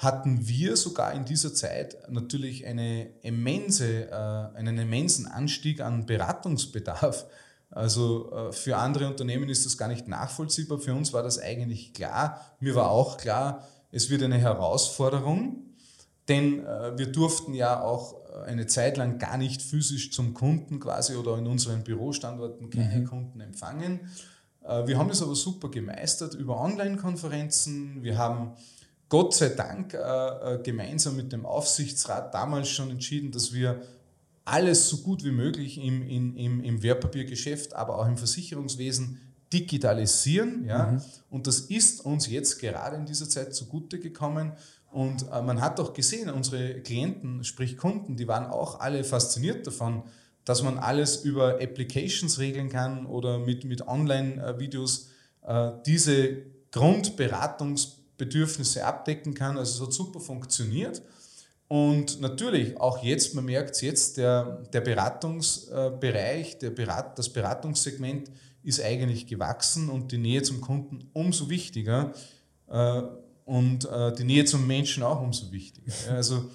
hatten 0.00 0.48
wir 0.48 0.78
sogar 0.78 1.12
in 1.12 1.26
dieser 1.26 1.52
Zeit 1.52 2.10
natürlich 2.10 2.66
eine 2.66 3.10
immense, 3.20 4.08
äh, 4.08 4.56
einen 4.56 4.78
immensen 4.78 5.26
Anstieg 5.26 5.82
an 5.82 6.06
Beratungsbedarf. 6.06 7.26
Also 7.70 8.32
äh, 8.32 8.52
für 8.52 8.78
andere 8.78 9.08
Unternehmen 9.08 9.50
ist 9.50 9.66
das 9.66 9.76
gar 9.76 9.88
nicht 9.88 10.08
nachvollziehbar. 10.08 10.78
Für 10.78 10.94
uns 10.94 11.12
war 11.12 11.22
das 11.22 11.38
eigentlich 11.38 11.92
klar. 11.92 12.40
Mir 12.60 12.74
war 12.74 12.90
auch 12.90 13.18
klar, 13.18 13.68
es 13.92 14.08
wird 14.08 14.22
eine 14.22 14.38
Herausforderung, 14.38 15.66
denn 16.28 16.64
äh, 16.64 16.96
wir 16.96 17.12
durften 17.12 17.52
ja 17.52 17.82
auch 17.82 18.16
eine 18.46 18.66
Zeit 18.66 18.96
lang 18.96 19.18
gar 19.18 19.36
nicht 19.36 19.60
physisch 19.60 20.12
zum 20.12 20.32
Kunden 20.32 20.80
quasi 20.80 21.14
oder 21.14 21.36
in 21.36 21.46
unseren 21.46 21.84
Bürostandorten 21.84 22.70
keine 22.70 23.00
mhm. 23.00 23.06
Kunden 23.06 23.40
empfangen. 23.40 24.00
Wir 24.84 24.98
haben 24.98 25.08
das 25.08 25.20
aber 25.22 25.34
super 25.34 25.68
gemeistert 25.68 26.34
über 26.34 26.60
Online-Konferenzen. 26.60 28.04
Wir 28.04 28.18
haben 28.18 28.52
Gott 29.10 29.34
sei 29.34 29.48
Dank 29.50 29.92
äh, 29.92 29.98
äh, 29.98 30.62
gemeinsam 30.62 31.16
mit 31.16 31.32
dem 31.32 31.44
Aufsichtsrat 31.44 32.32
damals 32.32 32.68
schon 32.68 32.90
entschieden, 32.90 33.32
dass 33.32 33.52
wir 33.52 33.82
alles 34.44 34.88
so 34.88 34.98
gut 34.98 35.24
wie 35.24 35.32
möglich 35.32 35.78
im, 35.78 36.08
im, 36.08 36.36
im, 36.36 36.62
im 36.62 36.82
Wertpapiergeschäft, 36.82 37.74
aber 37.74 37.98
auch 37.98 38.06
im 38.06 38.16
Versicherungswesen 38.16 39.20
digitalisieren. 39.52 40.64
Ja? 40.64 40.92
Mhm. 40.92 41.02
Und 41.28 41.48
das 41.48 41.58
ist 41.58 42.04
uns 42.04 42.28
jetzt 42.28 42.60
gerade 42.60 42.96
in 42.96 43.04
dieser 43.04 43.28
Zeit 43.28 43.52
zugute 43.52 43.98
gekommen. 43.98 44.52
Und 44.92 45.26
äh, 45.32 45.42
man 45.42 45.60
hat 45.60 45.80
auch 45.80 45.92
gesehen, 45.92 46.30
unsere 46.30 46.80
Klienten, 46.80 47.42
sprich 47.42 47.76
Kunden, 47.76 48.16
die 48.16 48.28
waren 48.28 48.46
auch 48.46 48.78
alle 48.78 49.02
fasziniert 49.02 49.66
davon, 49.66 50.04
dass 50.44 50.62
man 50.62 50.78
alles 50.78 51.24
über 51.24 51.60
Applications 51.60 52.38
regeln 52.38 52.68
kann 52.68 53.06
oder 53.06 53.40
mit, 53.40 53.64
mit 53.64 53.88
Online-Videos 53.88 55.08
äh, 55.42 55.72
diese 55.84 56.44
Grundberatungs- 56.72 57.99
Bedürfnisse 58.20 58.84
abdecken 58.84 59.34
kann. 59.34 59.58
Also 59.58 59.82
es 59.82 59.88
hat 59.88 59.94
super 59.94 60.20
funktioniert. 60.20 61.02
Und 61.68 62.20
natürlich, 62.20 62.78
auch 62.80 63.02
jetzt, 63.02 63.34
man 63.34 63.44
merkt 63.44 63.76
es 63.76 63.80
jetzt, 63.80 64.16
der, 64.16 64.62
der 64.72 64.80
Beratungsbereich, 64.80 66.58
der 66.58 66.70
Berat, 66.70 67.18
das 67.18 67.28
Beratungssegment 67.32 68.30
ist 68.62 68.82
eigentlich 68.82 69.26
gewachsen 69.26 69.88
und 69.88 70.12
die 70.12 70.18
Nähe 70.18 70.42
zum 70.42 70.60
Kunden 70.60 71.08
umso 71.12 71.48
wichtiger 71.48 72.12
äh, 72.68 73.02
und 73.44 73.88
äh, 73.88 74.12
die 74.14 74.24
Nähe 74.24 74.44
zum 74.44 74.66
Menschen 74.66 75.02
auch 75.02 75.22
umso 75.22 75.50
wichtiger. 75.52 75.92
Also 76.10 76.50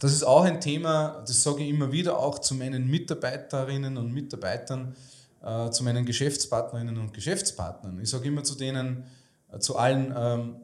das 0.00 0.12
ist 0.12 0.24
auch 0.24 0.44
ein 0.44 0.60
Thema, 0.60 1.22
das 1.26 1.42
sage 1.42 1.62
ich 1.62 1.68
immer 1.68 1.92
wieder 1.92 2.18
auch 2.18 2.38
zu 2.38 2.54
meinen 2.54 2.88
Mitarbeiterinnen 2.88 3.96
und 3.98 4.12
Mitarbeitern, 4.12 4.96
äh, 5.42 5.70
zu 5.70 5.84
meinen 5.84 6.06
Geschäftspartnerinnen 6.06 6.98
und 6.98 7.12
Geschäftspartnern. 7.12 8.00
Ich 8.00 8.10
sage 8.10 8.28
immer 8.28 8.42
zu 8.42 8.54
denen, 8.56 9.04
zu 9.60 9.76
allen, 9.76 10.14
ähm, 10.16 10.56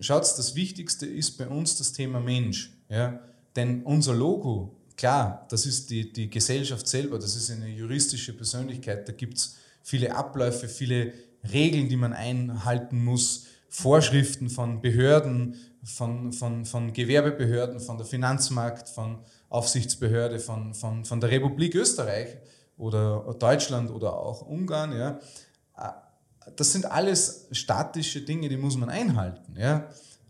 schaut, 0.00 0.22
das 0.22 0.54
Wichtigste 0.54 1.06
ist 1.06 1.38
bei 1.38 1.48
uns 1.48 1.76
das 1.78 1.92
Thema 1.92 2.20
Mensch. 2.20 2.72
Ja? 2.88 3.20
Denn 3.56 3.82
unser 3.82 4.14
Logo, 4.14 4.76
klar, 4.96 5.46
das 5.50 5.66
ist 5.66 5.90
die, 5.90 6.12
die 6.12 6.30
Gesellschaft 6.30 6.86
selber, 6.86 7.18
das 7.18 7.36
ist 7.36 7.50
eine 7.50 7.68
juristische 7.68 8.32
Persönlichkeit, 8.32 9.08
da 9.08 9.12
gibt 9.12 9.38
es 9.38 9.56
viele 9.82 10.14
Abläufe, 10.14 10.68
viele 10.68 11.12
Regeln, 11.52 11.88
die 11.88 11.96
man 11.96 12.12
einhalten 12.12 13.04
muss, 13.04 13.46
Vorschriften 13.68 14.50
von 14.50 14.80
Behörden, 14.80 15.56
von, 15.82 16.32
von, 16.32 16.64
von 16.64 16.92
Gewerbebehörden, 16.92 17.80
von 17.80 17.98
der 17.98 18.06
Finanzmarkt, 18.06 18.88
von 18.88 19.18
Aufsichtsbehörde, 19.48 20.38
von, 20.38 20.74
von, 20.74 21.04
von 21.04 21.20
der 21.20 21.30
Republik 21.30 21.74
Österreich 21.74 22.38
oder 22.76 23.34
Deutschland 23.38 23.90
oder 23.90 24.16
auch 24.16 24.42
Ungarn. 24.42 24.92
Ja 24.92 25.20
das 26.56 26.72
sind 26.72 26.86
alles 26.86 27.46
statische 27.52 28.22
Dinge, 28.22 28.48
die 28.48 28.56
muss 28.56 28.76
man 28.76 28.90
einhalten. 28.90 29.56
Ja? 29.56 29.88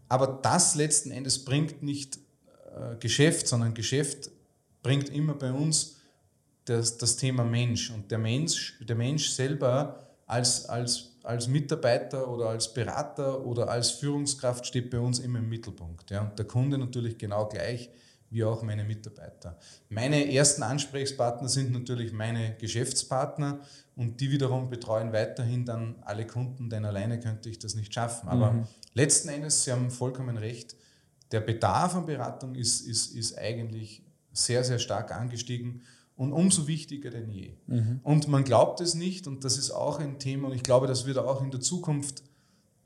Aber 0.09 0.27
das 0.43 0.75
letzten 0.75 1.11
Endes 1.11 1.45
bringt 1.45 1.83
nicht 1.83 2.19
äh, 2.75 2.97
Geschäft, 2.97 3.49
sondern 3.49 3.75
Geschäft 3.75 4.31
bringt 4.83 5.09
immer 5.09 5.35
bei 5.35 5.53
uns 5.53 5.97
das, 6.65 6.99
das 6.99 7.17
Thema 7.17 7.45
Mensch. 7.45 7.91
Und 7.91 8.11
der 8.11 8.19
Mensch, 8.19 8.79
der 8.81 8.97
Mensch 8.97 9.31
selber 9.31 10.09
als, 10.27 10.67
als, 10.67 11.17
als 11.23 11.49
Mitarbeiter 11.49 12.29
oder 12.29 12.49
als 12.49 12.73
Berater 12.73 13.45
oder 13.45 13.69
als 13.69 13.91
Führungskraft 13.91 14.67
steht 14.67 14.91
bei 14.91 14.99
uns 14.99 15.19
immer 15.19 15.39
im 15.39 15.49
Mittelpunkt. 15.49 16.11
Ja. 16.11 16.23
Und 16.23 16.39
der 16.39 16.47
Kunde 16.47 16.79
natürlich 16.79 17.19
genau 17.19 17.49
gleich 17.49 17.91
wie 18.31 18.43
auch 18.43 18.63
meine 18.63 18.85
Mitarbeiter. 18.85 19.57
Meine 19.89 20.33
ersten 20.33 20.65
Ansprechpartner 20.65 21.49
sind 21.49 21.73
natürlich 21.73 22.13
meine 22.13 22.57
Geschäftspartner 22.57 23.61
und 23.97 24.21
die 24.21 24.31
wiederum 24.31 24.69
betreuen 24.69 25.13
weiterhin 25.13 25.65
dann 25.65 25.97
alle 26.03 26.27
Kunden, 26.27 26.69
denn 26.69 26.85
alleine 26.85 27.21
könnte 27.21 27.49
ich 27.49 27.59
das 27.59 27.75
nicht 27.75 27.95
schaffen. 27.95 28.29
Aber 28.29 28.53
mhm. 28.53 28.67
letzten 28.95 29.29
Endes, 29.29 29.65
Sie 29.65 29.73
haben 29.73 29.91
vollkommen 29.91 30.37
recht, 30.37 30.77
der 31.31 31.41
Bedarf 31.41 31.95
an 31.95 32.07
Beratung 32.07 32.55
ist, 32.55 32.81
ist, 32.81 33.15
ist 33.15 33.39
eigentlich 33.39 34.03
sehr, 34.33 34.65
sehr 34.65 34.79
stark 34.79 35.13
angestiegen 35.13 35.83
und 36.17 36.33
umso 36.33 36.67
wichtiger 36.67 37.11
denn 37.11 37.29
je. 37.31 37.55
Mhm. 37.67 38.01
Und 38.03 38.29
man 38.29 38.45
glaubt 38.45 38.81
es 38.81 38.95
nicht, 38.95 39.27
und 39.27 39.45
das 39.45 39.59
ist 39.59 39.71
auch 39.71 40.01
ein 40.01 40.19
Thema, 40.19 40.49
und 40.49 40.55
ich 40.55 40.63
glaube, 40.63 40.87
das 40.87 41.07
wird 41.07 41.19
auch 41.19 41.43
in 41.43 41.51
der 41.51 41.61
Zukunft 41.61 42.23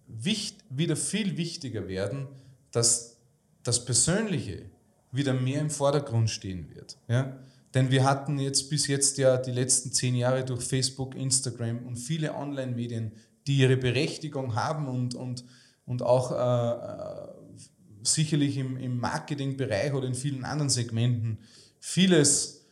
wichtig, 0.06 0.64
wieder 0.70 0.96
viel 0.96 1.36
wichtiger 1.36 1.88
werden, 1.88 2.28
dass 2.70 3.16
das 3.62 3.84
Persönliche 3.84 4.66
wieder 5.12 5.34
mehr 5.34 5.60
im 5.60 5.70
Vordergrund 5.70 6.30
stehen 6.30 6.74
wird. 6.74 6.98
Ja? 7.08 7.38
Denn 7.74 7.90
wir 7.90 8.04
hatten 8.04 8.38
jetzt 8.38 8.70
bis 8.70 8.86
jetzt 8.86 9.18
ja 9.18 9.36
die 9.36 9.52
letzten 9.52 9.92
zehn 9.92 10.14
Jahre 10.14 10.44
durch 10.44 10.62
Facebook, 10.62 11.14
Instagram 11.14 11.86
und 11.86 11.96
viele 11.96 12.34
Online-Medien, 12.34 13.12
die 13.46 13.58
ihre 13.58 13.76
Berechtigung 13.76 14.54
haben 14.54 14.88
und, 14.88 15.14
und, 15.14 15.44
und 15.84 16.02
auch 16.02 16.32
äh, 16.32 17.34
äh 17.34 17.38
sicherlich 18.02 18.56
im, 18.56 18.76
im 18.76 18.98
Marketingbereich 18.98 19.92
oder 19.92 20.06
in 20.06 20.14
vielen 20.14 20.44
anderen 20.44 20.70
Segmenten 20.70 21.38
vieles 21.78 22.64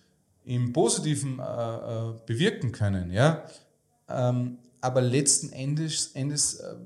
im 0.45 0.73
Positiven 0.73 1.39
äh, 1.39 1.43
äh, 1.43 2.15
bewirken 2.25 2.73
können. 2.73 3.11
Ja? 3.11 3.45
Ähm, 4.09 4.59
aber 4.81 5.01
letzten 5.01 5.53
Endes, 5.53 6.13
Endes 6.15 6.61
äh, 6.61 6.77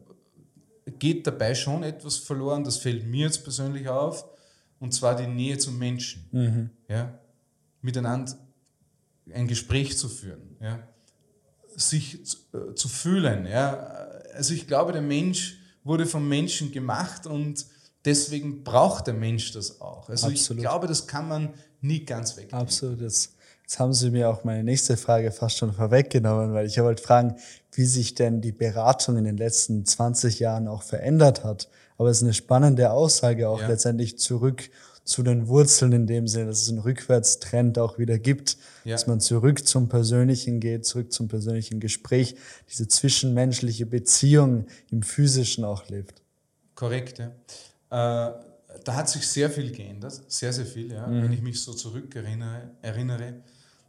geht 0.99 1.27
dabei 1.27 1.55
schon 1.55 1.83
etwas 1.83 2.17
verloren, 2.17 2.65
das 2.65 2.79
fällt 2.79 3.07
mir 3.07 3.27
jetzt 3.27 3.45
persönlich 3.45 3.89
auf, 3.89 4.25
und 4.79 4.93
zwar 4.93 5.15
die 5.15 5.27
Nähe 5.27 5.59
zum 5.59 5.79
Menschen. 5.79 6.27
Mhm. 6.33 6.71
Ja? 6.89 7.19
Miteinander 7.83 8.37
ein 9.33 9.47
Gespräch 9.47 9.97
zu 9.97 10.09
führen, 10.09 10.57
ja? 10.61 10.81
sich 11.77 12.25
zu, 12.27 12.37
äh, 12.53 12.75
zu 12.75 12.89
fühlen. 12.89 13.47
Ja? 13.47 13.75
Also 14.35 14.55
ich 14.55 14.67
glaube, 14.67 14.93
der 14.93 15.03
Mensch 15.03 15.59
wurde 15.85 16.07
vom 16.07 16.29
Menschen 16.29 16.73
gemacht 16.73 17.27
und 17.27 17.67
deswegen 18.05 18.65
braucht 18.65 19.07
der 19.07 19.15
Mensch 19.15 19.53
das 19.53 19.81
auch. 19.81 20.09
Also 20.09 20.29
Absolut. 20.29 20.59
ich 20.59 20.69
glaube, 20.69 20.87
das 20.87 21.07
kann 21.07 21.29
man 21.29 21.55
nie 21.81 22.05
ganz 22.05 22.37
weg. 22.37 22.53
Absolut. 22.53 23.01
Jetzt, 23.01 23.35
jetzt 23.63 23.79
haben 23.79 23.93
Sie 23.93 24.11
mir 24.11 24.29
auch 24.29 24.45
meine 24.45 24.65
nächste 24.65 24.97
Frage 24.97 25.33
fast 25.33 25.59
schon 25.59 25.73
vorweggenommen, 25.73 26.53
weil 26.53 26.67
ich 26.67 26.79
wollte 26.79 27.03
fragen, 27.03 27.37
wie 27.73 27.87
sich 27.87 28.15
denn 28.15 28.41
die 28.41 28.53
Beratung 28.53 29.17
in 29.17 29.25
den 29.25 29.37
letzten 29.37 29.85
20 29.85 30.39
Jahren 30.39 30.69
auch 30.69 30.83
verändert 30.83 31.45
hat. 31.45 31.69
Aber 31.97 32.11
es 32.11 32.19
ist 32.19 32.25
eine 32.25 32.35
spannende 32.35 32.91
Aussage 32.91 33.49
auch 33.49 33.61
ja. 33.61 33.69
letztendlich 33.69 34.19
zurück 34.19 34.71
zu 35.05 35.23
den 35.23 35.49
Wurzeln 35.49 35.93
in 35.93 36.07
dem 36.07 36.29
Sinne, 36.29 36.47
dass 36.47 36.63
es 36.63 36.69
einen 36.69 36.79
Rückwärtstrend 36.79 37.79
auch 37.79 37.99
wieder 37.99 38.19
gibt, 38.19 38.57
ja. 38.85 38.93
dass 38.93 39.07
man 39.07 39.21
zurück 39.21 39.67
zum 39.67 39.89
Persönlichen 39.89 40.61
geht, 40.61 40.85
zurück 40.87 41.13
zum 41.13 41.29
persönlichen 41.29 41.81
Gespräch, 41.81 42.37
diese 42.71 42.87
zwischenmenschliche 42.87 43.87
Beziehung 43.87 44.67
im 44.91 45.03
Physischen 45.03 45.65
auch 45.65 45.89
lebt. 45.89 46.23
Korrekt, 46.75 47.19
ja. 47.19 47.29
Äh, 47.91 48.33
da 48.85 48.95
hat 48.95 49.09
sich 49.09 49.27
sehr 49.27 49.51
viel 49.51 49.73
geändert, 49.73 50.21
sehr, 50.29 50.53
sehr 50.53 50.67
viel, 50.67 50.93
ja, 50.93 51.07
mhm. 51.07 51.25
wenn 51.25 51.33
ich 51.33 51.43
mich 51.43 51.63
so 51.63 51.73
zurückerinnere. 51.73 52.71
Erinnere. 52.83 53.43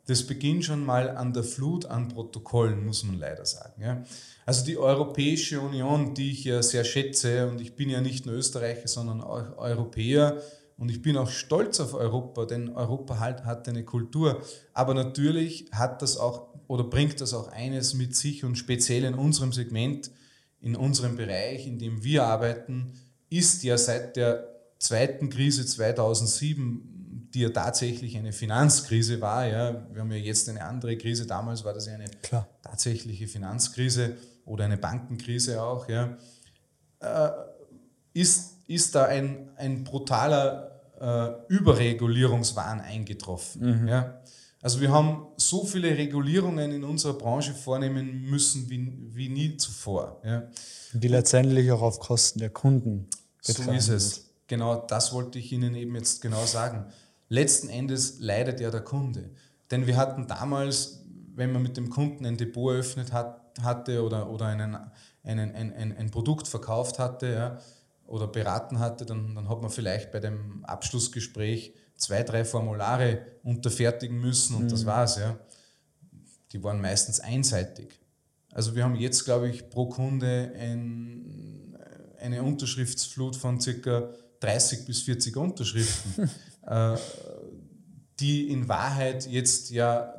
Das 0.07 0.25
beginnt 0.25 0.65
schon 0.65 0.83
mal 0.83 1.09
an 1.09 1.31
der 1.31 1.43
Flut 1.43 1.85
an 1.85 2.09
Protokollen, 2.09 2.85
muss 2.85 3.03
man 3.03 3.19
leider 3.19 3.45
sagen. 3.45 3.81
Ja. 3.81 4.03
Also 4.45 4.65
die 4.65 4.77
Europäische 4.77 5.61
Union, 5.61 6.15
die 6.15 6.31
ich 6.31 6.43
ja 6.43 6.63
sehr 6.63 6.83
schätze, 6.83 7.47
und 7.47 7.61
ich 7.61 7.75
bin 7.75 7.89
ja 7.89 8.01
nicht 8.01 8.25
nur 8.25 8.35
Österreicher, 8.35 8.87
sondern 8.87 9.21
auch 9.21 9.57
Europäer, 9.57 10.41
und 10.81 10.89
ich 10.89 11.03
bin 11.03 11.15
auch 11.15 11.29
stolz 11.29 11.79
auf 11.79 11.93
Europa, 11.93 12.47
denn 12.47 12.69
Europa 12.69 13.19
halt 13.19 13.45
hat 13.45 13.69
eine 13.69 13.85
Kultur. 13.85 14.41
Aber 14.73 14.95
natürlich 14.95 15.67
hat 15.71 16.01
das 16.01 16.17
auch 16.17 16.47
oder 16.65 16.83
bringt 16.83 17.21
das 17.21 17.35
auch 17.35 17.49
eines 17.49 17.93
mit 17.93 18.15
sich 18.15 18.43
und 18.43 18.55
speziell 18.55 19.03
in 19.03 19.13
unserem 19.13 19.53
Segment, 19.53 20.09
in 20.59 20.75
unserem 20.75 21.17
Bereich, 21.17 21.67
in 21.67 21.77
dem 21.77 22.03
wir 22.03 22.23
arbeiten, 22.23 22.93
ist 23.29 23.61
ja 23.61 23.77
seit 23.77 24.15
der 24.15 24.47
zweiten 24.79 25.29
Krise 25.29 25.67
2007, 25.67 27.29
die 27.31 27.41
ja 27.41 27.49
tatsächlich 27.49 28.17
eine 28.17 28.33
Finanzkrise 28.33 29.21
war, 29.21 29.45
ja, 29.45 29.85
wir 29.93 30.01
haben 30.01 30.11
ja 30.11 30.17
jetzt 30.17 30.49
eine 30.49 30.65
andere 30.65 30.97
Krise, 30.97 31.27
damals 31.27 31.63
war 31.63 31.75
das 31.75 31.85
ja 31.85 31.93
eine 31.93 32.09
Klar. 32.23 32.47
tatsächliche 32.63 33.27
Finanzkrise 33.27 34.17
oder 34.45 34.65
eine 34.65 34.77
Bankenkrise 34.77 35.61
auch, 35.61 35.87
ja, 35.87 36.17
äh, 37.01 37.29
ist, 38.13 38.53
ist 38.65 38.95
da 38.95 39.05
ein, 39.05 39.49
ein 39.57 39.83
brutaler 39.83 40.70
äh, 41.01 41.31
Überregulierungswahn 41.47 42.79
eingetroffen. 42.81 43.81
Mhm. 43.81 43.87
Ja. 43.87 44.21
Also 44.61 44.79
wir 44.79 44.91
haben 44.91 45.25
so 45.37 45.65
viele 45.65 45.97
Regulierungen 45.97 46.71
in 46.71 46.83
unserer 46.83 47.13
Branche 47.13 47.53
vornehmen 47.53 48.29
müssen 48.29 48.69
wie, 48.69 48.93
wie 49.15 49.29
nie 49.29 49.57
zuvor. 49.57 50.21
Ja. 50.23 50.43
Die 50.93 51.07
letztendlich 51.07 51.71
auch 51.71 51.81
auf 51.81 51.99
Kosten 51.99 52.39
der 52.39 52.51
Kunden 52.51 53.07
so 53.41 53.71
ist 53.71 53.89
es. 53.89 54.25
Genau 54.47 54.75
das 54.75 55.13
wollte 55.13 55.39
ich 55.39 55.51
Ihnen 55.51 55.73
eben 55.75 55.95
jetzt 55.95 56.21
genau 56.21 56.45
sagen. 56.45 56.85
Letzten 57.29 57.69
Endes 57.69 58.19
leidet 58.19 58.59
ja 58.59 58.69
der 58.69 58.81
Kunde. 58.81 59.31
Denn 59.71 59.87
wir 59.87 59.97
hatten 59.97 60.27
damals, 60.27 61.03
wenn 61.33 61.51
man 61.51 61.63
mit 61.63 61.77
dem 61.77 61.89
Kunden 61.89 62.25
ein 62.25 62.37
Depot 62.37 62.73
eröffnet 62.73 63.13
hat, 63.13 63.41
hatte 63.63 64.03
oder, 64.03 64.29
oder 64.29 64.47
einen, 64.47 64.77
einen, 65.23 65.55
ein, 65.55 65.73
ein, 65.73 65.97
ein 65.97 66.11
Produkt 66.11 66.47
verkauft 66.47 66.99
hatte 66.99 67.33
ja, 67.33 67.57
oder 68.07 68.27
beraten 68.27 68.79
hatte, 68.79 69.05
dann, 69.05 69.35
dann 69.35 69.49
hat 69.49 69.61
man 69.61 69.69
vielleicht 69.69 70.11
bei 70.11 70.19
dem 70.19 70.65
Abschlussgespräch 70.65 71.73
zwei, 71.95 72.23
drei 72.23 72.43
Formulare 72.43 73.25
unterfertigen 73.43 74.19
müssen 74.19 74.55
und 74.55 74.63
mhm. 74.63 74.69
das 74.69 74.85
war's. 74.85 75.17
Ja. 75.17 75.39
Die 76.51 76.63
waren 76.63 76.81
meistens 76.81 77.19
einseitig. 77.19 77.99
Also 78.51 78.75
wir 78.75 78.83
haben 78.83 78.95
jetzt, 78.95 79.23
glaube 79.23 79.49
ich, 79.49 79.69
pro 79.69 79.87
Kunde 79.87 80.51
ein 80.59 81.51
eine 82.21 82.43
Unterschriftsflut 82.43 83.35
von 83.35 83.59
ca. 83.59 84.09
30 84.39 84.85
bis 84.85 85.01
40 85.03 85.37
Unterschriften, 85.37 86.29
äh, 86.67 86.95
die 88.19 88.49
in 88.49 88.67
Wahrheit 88.67 89.27
jetzt 89.27 89.69
ja 89.71 90.13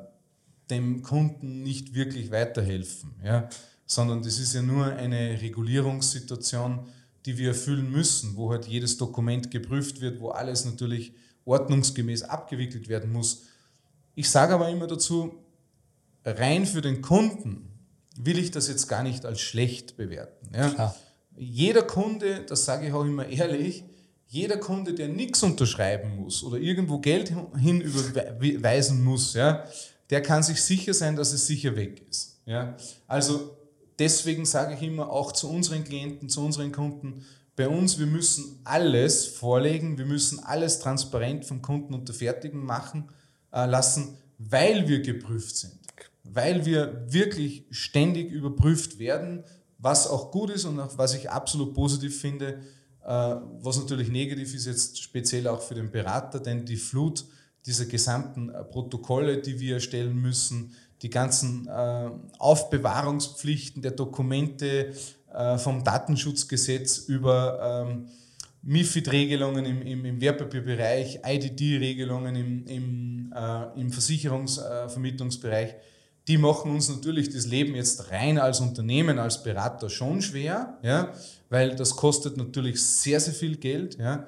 dem 0.70 1.02
Kunden 1.02 1.62
nicht 1.62 1.94
wirklich 1.94 2.30
weiterhelfen, 2.30 3.14
ja? 3.24 3.48
sondern 3.86 4.22
das 4.22 4.38
ist 4.38 4.54
ja 4.54 4.62
nur 4.62 4.86
eine 4.86 5.40
Regulierungssituation, 5.40 6.86
die 7.26 7.38
wir 7.38 7.48
erfüllen 7.48 7.90
müssen, 7.90 8.36
wo 8.36 8.50
halt 8.50 8.66
jedes 8.66 8.96
Dokument 8.96 9.50
geprüft 9.50 10.00
wird, 10.00 10.20
wo 10.20 10.30
alles 10.30 10.64
natürlich 10.64 11.14
ordnungsgemäß 11.44 12.22
abgewickelt 12.24 12.88
werden 12.88 13.12
muss. 13.12 13.42
Ich 14.14 14.28
sage 14.28 14.54
aber 14.54 14.68
immer 14.68 14.86
dazu, 14.86 15.34
rein 16.24 16.66
für 16.66 16.80
den 16.82 17.02
Kunden 17.02 17.68
will 18.16 18.38
ich 18.38 18.50
das 18.50 18.68
jetzt 18.68 18.88
gar 18.88 19.02
nicht 19.02 19.24
als 19.24 19.40
schlecht 19.40 19.96
bewerten. 19.96 20.54
Ja? 20.54 20.94
Jeder 21.36 21.82
Kunde, 21.82 22.44
das 22.46 22.64
sage 22.64 22.88
ich 22.88 22.92
auch 22.92 23.04
immer 23.04 23.26
ehrlich, 23.26 23.84
jeder 24.26 24.56
Kunde, 24.56 24.94
der 24.94 25.08
nichts 25.08 25.42
unterschreiben 25.42 26.16
muss 26.16 26.42
oder 26.42 26.58
irgendwo 26.58 26.98
Geld 26.98 27.32
hinüberweisen 27.58 29.04
muss, 29.04 29.34
ja, 29.34 29.64
der 30.08 30.22
kann 30.22 30.42
sich 30.42 30.62
sicher 30.62 30.94
sein, 30.94 31.16
dass 31.16 31.32
es 31.32 31.46
sicher 31.46 31.76
weg 31.76 32.02
ist. 32.08 32.40
Ja. 32.46 32.76
Also 33.06 33.56
deswegen 33.98 34.44
sage 34.44 34.74
ich 34.74 34.82
immer 34.82 35.10
auch 35.10 35.32
zu 35.32 35.48
unseren 35.48 35.84
Klienten, 35.84 36.28
zu 36.28 36.44
unseren 36.44 36.72
Kunden, 36.72 37.24
bei 37.54 37.68
uns, 37.68 37.98
wir 37.98 38.06
müssen 38.06 38.60
alles 38.64 39.26
vorlegen, 39.26 39.98
wir 39.98 40.06
müssen 40.06 40.38
alles 40.40 40.78
transparent 40.80 41.44
vom 41.44 41.60
Kunden 41.60 41.92
unterfertigen 41.92 42.64
machen 42.64 43.10
äh, 43.52 43.66
lassen, 43.66 44.16
weil 44.38 44.88
wir 44.88 45.02
geprüft 45.02 45.56
sind, 45.56 45.78
weil 46.24 46.64
wir 46.64 47.04
wirklich 47.12 47.66
ständig 47.70 48.30
überprüft 48.30 48.98
werden, 48.98 49.44
was 49.78 50.06
auch 50.06 50.30
gut 50.30 50.50
ist 50.50 50.64
und 50.64 50.80
auch 50.80 50.96
was 50.96 51.14
ich 51.14 51.30
absolut 51.30 51.74
positiv 51.74 52.20
finde, 52.20 52.60
äh, 53.04 53.36
was 53.60 53.78
natürlich 53.78 54.08
negativ 54.08 54.54
ist 54.54 54.66
jetzt 54.66 55.02
speziell 55.02 55.46
auch 55.46 55.60
für 55.60 55.74
den 55.74 55.90
Berater, 55.90 56.40
denn 56.40 56.64
die 56.64 56.76
Flut 56.76 57.24
dieser 57.66 57.86
gesamten 57.86 58.48
äh, 58.48 58.64
Protokolle, 58.64 59.42
die 59.42 59.60
wir 59.60 59.74
erstellen 59.74 60.16
müssen, 60.16 60.74
die 61.02 61.10
ganzen 61.10 61.66
äh, 61.68 62.10
Aufbewahrungspflichten 62.38 63.82
der 63.82 63.92
Dokumente 63.92 64.92
vom 65.56 65.82
Datenschutzgesetz 65.82 66.98
über 67.08 67.86
ähm, 67.88 68.06
MIFID-Regelungen 68.60 69.64
im, 69.64 69.80
im, 69.80 70.04
im 70.04 70.20
Wertpapierbereich, 70.20 71.20
IDD-Regelungen 71.24 72.36
im, 72.36 72.66
im, 72.66 73.34
im 73.74 73.90
Versicherungsvermittlungsbereich, 73.90 75.74
die 76.28 76.38
machen 76.38 76.70
uns 76.70 76.88
natürlich 76.88 77.30
das 77.30 77.46
Leben 77.46 77.74
jetzt 77.74 78.10
rein 78.10 78.38
als 78.38 78.60
Unternehmen, 78.60 79.18
als 79.18 79.42
Berater 79.42 79.90
schon 79.90 80.22
schwer, 80.22 80.78
ja, 80.82 81.12
weil 81.48 81.74
das 81.74 81.96
kostet 81.96 82.36
natürlich 82.36 82.80
sehr, 82.82 83.18
sehr 83.20 83.34
viel 83.34 83.56
Geld. 83.56 83.98
Ja. 83.98 84.26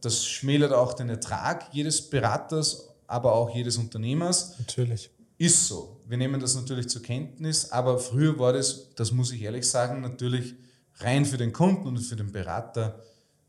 Das 0.00 0.24
schmälert 0.24 0.72
auch 0.72 0.94
den 0.94 1.10
Ertrag 1.10 1.68
jedes 1.72 2.08
Beraters, 2.08 2.88
aber 3.06 3.34
auch 3.34 3.54
jedes 3.54 3.76
Unternehmers. 3.76 4.58
Natürlich. 4.58 5.10
Ist 5.36 5.66
so. 5.66 6.00
Wir 6.06 6.16
nehmen 6.16 6.40
das 6.40 6.54
natürlich 6.54 6.88
zur 6.88 7.02
Kenntnis, 7.02 7.70
aber 7.70 7.98
früher 7.98 8.38
war 8.38 8.52
das, 8.52 8.94
das 8.94 9.12
muss 9.12 9.32
ich 9.32 9.42
ehrlich 9.42 9.68
sagen, 9.68 10.00
natürlich 10.00 10.54
rein 10.98 11.24
für 11.24 11.38
den 11.38 11.52
Kunden 11.52 11.88
und 11.88 11.98
für 11.98 12.16
den 12.16 12.30
Berater 12.30 13.02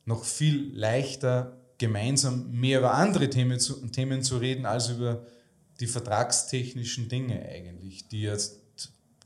noch 0.06 0.24
viel 0.24 0.72
leichter, 0.76 1.58
gemeinsam 1.78 2.52
mehr 2.52 2.80
über 2.80 2.94
andere 2.94 3.30
Themen 3.30 3.60
zu, 3.60 3.86
Themen 3.88 4.24
zu 4.24 4.38
reden, 4.38 4.66
als 4.66 4.90
über 4.90 5.26
die 5.80 5.88
vertragstechnischen 5.88 7.10
Dinge 7.10 7.44
eigentlich, 7.48 8.08
die 8.08 8.22
jetzt 8.22 8.60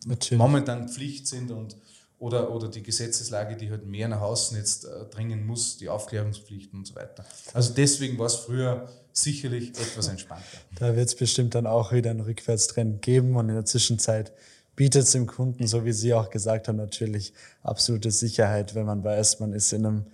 Natürlich. 0.06 0.38
momentan 0.38 0.90
Pflicht 0.90 1.28
sind 1.28 1.52
und 1.52 1.76
oder, 2.20 2.54
oder 2.54 2.68
die 2.68 2.84
Gesetzeslage, 2.84 3.56
die 3.56 3.72
halt 3.72 3.86
mehr 3.86 4.08
nach 4.08 4.22
außen 4.22 4.58
jetzt 4.58 4.86
äh, 4.86 5.06
dringen 5.10 5.46
muss, 5.46 5.78
die 5.78 5.90
Aufklärungspflichten 5.90 6.78
und 6.78 6.86
so 6.86 6.96
weiter. 6.96 7.26
Also 7.54 7.74
deswegen 7.74 8.20
war 8.20 8.28
es 8.28 8.36
früher 8.36 8.90
sicherlich 9.14 9.70
etwas 9.70 10.08
entspannter. 10.10 10.60
Da 10.76 10.96
wird 10.96 11.08
es 11.08 11.16
bestimmt 11.16 11.56
dann 11.56 11.66
auch 11.66 11.92
wieder 11.92 12.12
einen 12.12 12.20
Rückwärtstrend 12.20 13.02
geben 13.02 13.36
und 13.36 13.50
in 13.50 13.56
der 13.56 13.66
Zwischenzeit 13.66 14.34
bietet 14.76 15.04
es 15.04 15.12
dem 15.12 15.28
Kunden, 15.28 15.68
so 15.68 15.84
wie 15.86 15.92
Sie 15.92 16.14
auch 16.14 16.30
gesagt 16.30 16.68
haben, 16.68 16.78
natürlich 16.78 17.34
absolute 17.64 18.12
Sicherheit, 18.12 18.76
wenn 18.76 18.86
man 18.86 19.04
weiß, 19.04 19.40
man 19.40 19.54
ist 19.54 19.74
in 19.74 19.86
einem 19.86 20.06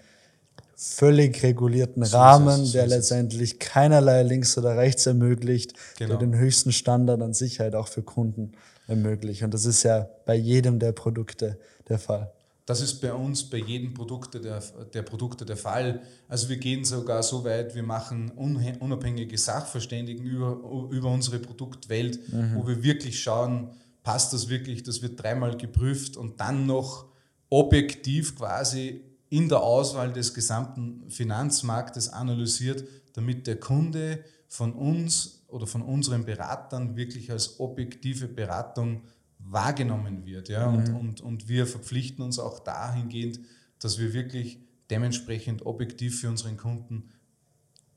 völlig 0.75 1.41
regulierten 1.41 2.03
so 2.03 2.17
Rahmen, 2.17 2.61
es, 2.61 2.71
so 2.71 2.77
der 2.77 2.87
letztendlich 2.87 3.59
keinerlei 3.59 4.23
links 4.23 4.57
oder 4.57 4.77
rechts 4.77 5.05
ermöglicht, 5.05 5.73
genau. 5.97 6.11
der 6.11 6.27
den 6.27 6.35
höchsten 6.37 6.71
Standard 6.71 7.21
an 7.21 7.33
Sicherheit 7.33 7.75
auch 7.75 7.87
für 7.87 8.03
Kunden 8.03 8.51
ermöglicht. 8.87 9.43
Und 9.43 9.53
das 9.53 9.65
ist 9.65 9.83
ja 9.83 10.09
bei 10.25 10.35
jedem 10.35 10.79
der 10.79 10.91
Produkte 10.91 11.57
der 11.87 11.99
Fall. 11.99 12.31
Das 12.65 12.81
ist 12.81 12.95
bei 12.95 13.13
uns 13.13 13.43
bei 13.43 13.57
jedem 13.57 13.93
Produkt 13.93 14.33
der, 14.33 14.61
der 14.93 15.03
Produkte 15.03 15.45
der 15.45 15.55
Fall. 15.55 16.01
Also 16.27 16.49
wir 16.49 16.57
gehen 16.57 16.83
sogar 16.83 17.21
so 17.21 17.43
weit, 17.43 17.75
wir 17.75 17.83
machen 17.83 18.31
unabhängige 18.31 19.37
Sachverständigen 19.37 20.25
über, 20.25 20.89
über 20.89 21.11
unsere 21.11 21.37
Produktwelt, 21.37 22.19
mhm. 22.33 22.55
wo 22.55 22.67
wir 22.67 22.81
wirklich 22.81 23.21
schauen, 23.21 23.69
passt 24.01 24.33
das 24.33 24.49
wirklich, 24.49 24.81
das 24.81 25.03
wird 25.03 25.21
dreimal 25.21 25.55
geprüft 25.57 26.17
und 26.17 26.39
dann 26.39 26.65
noch 26.65 27.05
objektiv 27.49 28.35
quasi 28.35 29.03
in 29.35 29.49
der 29.49 29.61
Auswahl 29.61 30.13
des 30.13 30.33
gesamten 30.33 31.09
Finanzmarktes 31.09 32.07
analysiert, 32.07 32.87
damit 33.11 33.47
der 33.47 33.59
Kunde 33.59 34.23
von 34.47 34.71
uns 34.71 35.43
oder 35.49 35.67
von 35.67 35.81
unseren 35.81 36.23
Beratern 36.23 36.95
wirklich 36.95 37.29
als 37.31 37.59
objektive 37.59 38.29
Beratung 38.29 39.01
wahrgenommen 39.39 40.25
wird. 40.25 40.47
Ja? 40.47 40.71
Mhm. 40.71 40.77
Und, 40.77 40.93
und, 40.95 41.21
und 41.21 41.49
wir 41.49 41.67
verpflichten 41.67 42.23
uns 42.23 42.39
auch 42.39 42.59
dahingehend, 42.59 43.41
dass 43.79 43.99
wir 43.99 44.13
wirklich 44.13 44.59
dementsprechend 44.89 45.65
objektiv 45.65 46.21
für 46.21 46.29
unseren 46.29 46.55
Kunden 46.55 47.09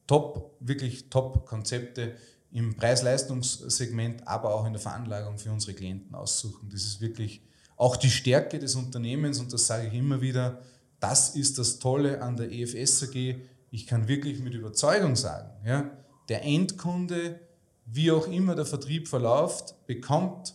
top, 0.09 0.57
wirklich 0.59 1.09
Top-Konzepte 1.09 2.17
im 2.51 2.75
Preis-Leistungssegment, 2.75 4.27
aber 4.27 4.57
auch 4.57 4.67
in 4.67 4.73
der 4.73 4.83
Veranlagung 4.83 5.39
für 5.39 5.53
unsere 5.53 5.75
Klienten 5.75 6.17
aussuchen. 6.17 6.69
Das 6.73 6.83
ist 6.83 7.01
wirklich 7.01 7.43
auch 7.77 7.95
die 7.95 8.11
Stärke 8.11 8.59
des 8.59 8.75
Unternehmens 8.75 9.39
und 9.39 9.53
das 9.53 9.69
sage 9.69 9.87
ich 9.87 9.95
immer 9.95 10.21
wieder, 10.21 10.63
das 11.01 11.35
ist 11.35 11.59
das 11.59 11.79
Tolle 11.79 12.23
an 12.23 12.37
der 12.37 12.51
EFS 12.53 13.05
AG. 13.05 13.37
Ich 13.71 13.87
kann 13.87 14.09
wirklich 14.09 14.41
mit 14.41 14.55
Überzeugung 14.55 15.17
sagen, 15.17 15.51
ja, 15.65 15.91
der 16.29 16.45
Endkunde, 16.45 17.41
wie 17.87 18.11
auch 18.11 18.27
immer 18.27 18.55
der 18.55 18.67
Vertrieb 18.67 19.09
verläuft, 19.09 19.75
bekommt 19.87 20.55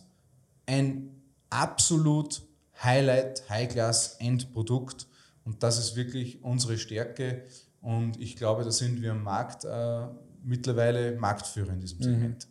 ein 0.66 1.10
absolut 1.50 2.42
Highlight, 2.82 3.48
High-Class-Endprodukt. 3.48 5.06
Und 5.44 5.62
das 5.62 5.78
ist 5.78 5.96
wirklich 5.96 6.42
unsere 6.42 6.78
Stärke. 6.78 7.44
Und 7.80 8.20
ich 8.20 8.36
glaube, 8.36 8.64
da 8.64 8.70
sind 8.70 9.02
wir 9.02 9.12
am 9.12 9.22
Markt 9.22 9.64
äh, 9.64 10.06
mittlerweile 10.42 11.16
Marktführer 11.16 11.72
in 11.72 11.80
diesem 11.80 11.98
mhm. 11.98 12.02
Segment. 12.02 12.48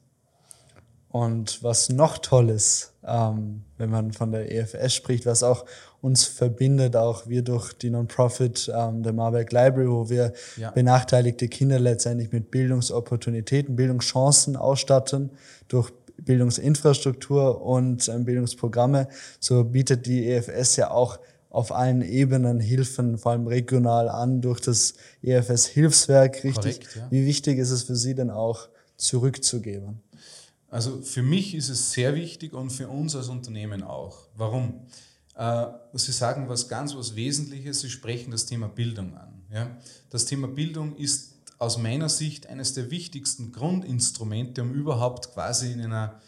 Und 1.10 1.62
was 1.62 1.90
noch 1.90 2.18
toll 2.18 2.50
ist, 2.50 2.94
ähm, 3.04 3.64
wenn 3.78 3.92
man 3.92 4.14
von 4.14 4.32
der 4.32 4.52
EFS 4.52 4.96
spricht, 4.96 5.26
was 5.26 5.44
auch 5.44 5.66
uns 6.04 6.26
verbindet, 6.26 6.98
auch 6.98 7.28
wir 7.28 7.44
durch 7.44 7.72
die 7.72 7.90
Non-Profit 7.90 8.70
ähm, 8.76 9.04
der 9.04 9.14
Marburg 9.14 9.50
Library, 9.54 9.90
wo 9.90 10.10
wir 10.10 10.34
ja. 10.58 10.70
benachteiligte 10.72 11.48
Kinder 11.48 11.80
letztendlich 11.80 12.34
mit 12.34 12.52
Bildungsopportunitäten, 12.52 13.78
Bildungschancen 13.78 14.58
ausstatten, 14.58 15.32
durch 15.70 15.92
Bildungsinfrastruktur 16.18 17.62
und 17.62 18.10
ähm, 18.10 18.26
Bildungsprogramme, 18.26 19.08
so 19.40 19.64
bietet 19.64 20.06
die 20.06 20.28
EFS 20.30 20.76
ja 20.76 20.92
auch 20.92 21.20
auf 21.50 21.72
allen 21.72 22.02
Ebenen 22.02 22.60
Hilfen, 22.60 23.18
vor 23.18 23.32
allem 23.32 23.48
regional 23.48 24.10
an, 24.10 24.42
durch 24.42 24.60
das 24.60 24.96
EFS 25.22 25.68
Hilfswerk, 25.68 26.44
richtig. 26.44 26.82
Korrekt, 26.82 26.96
ja. 26.98 27.08
Wie 27.12 27.26
wichtig 27.26 27.60
ist 27.60 27.72
es 27.72 27.84
für 27.84 27.96
Sie 27.96 28.14
denn 28.14 28.30
auch, 28.30 28.68
zurückzugeben? 28.98 30.02
Also 30.70 31.02
für 31.02 31.24
mich 31.24 31.56
ist 31.56 31.70
es 31.70 31.94
sehr 31.94 32.14
wichtig 32.16 32.52
und 32.52 32.72
für 32.72 32.90
uns 32.90 33.16
als 33.16 33.30
Unternehmen 33.30 33.84
auch. 33.84 34.28
Warum? 34.36 34.82
Äh, 35.36 35.66
Sie 35.94 36.12
sagen 36.12 36.50
was 36.50 36.68
ganz 36.68 36.96
was 36.96 37.16
Wesentliches, 37.16 37.82
Sie 37.82 37.90
sprechen 37.90 38.32
das 38.32 38.46
Thema 38.46 38.68
Bildung 38.68 39.16
an. 39.16 39.44
Ja? 39.52 39.78
Das 40.10 40.26
Thema 40.26 40.48
Bildung 40.48 40.96
ist 40.96 41.34
aus 41.60 41.78
meiner 41.78 42.10
Sicht 42.10 42.48
eines 42.48 42.74
der 42.74 42.92
wichtigsten 42.92 43.52
Grundinstrumente, 43.52 44.62
um 44.62 44.74
überhaupt 44.74 45.34
quasi 45.34 45.72
in 45.72 45.82
einer 45.82 46.20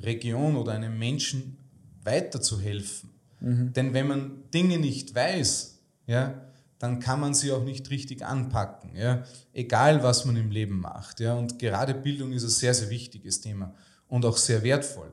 Region 0.00 0.56
oder 0.56 0.72
einem 0.72 0.98
Menschen 0.98 1.56
weiterzuhelfen. 2.02 3.10
Mhm. 3.40 3.72
Denn 3.72 3.94
wenn 3.94 4.06
man 4.06 4.50
Dinge 4.52 4.78
nicht 4.78 5.14
weiß, 5.14 5.78
ja, 6.06 6.34
dann 6.78 7.00
kann 7.00 7.20
man 7.20 7.34
sie 7.34 7.50
auch 7.50 7.64
nicht 7.64 7.90
richtig 7.90 8.24
anpacken. 8.24 8.94
Ja? 8.94 9.24
Egal, 9.52 10.02
was 10.02 10.24
man 10.24 10.36
im 10.36 10.50
Leben 10.50 10.80
macht. 10.80 11.20
Ja? 11.20 11.34
Und 11.34 11.58
gerade 11.58 11.94
Bildung 11.94 12.32
ist 12.32 12.44
ein 12.44 12.50
sehr, 12.50 12.74
sehr 12.74 12.90
wichtiges 12.90 13.40
Thema 13.40 13.74
und 14.08 14.24
auch 14.24 14.36
sehr 14.36 14.62
wertvoll. 14.62 15.12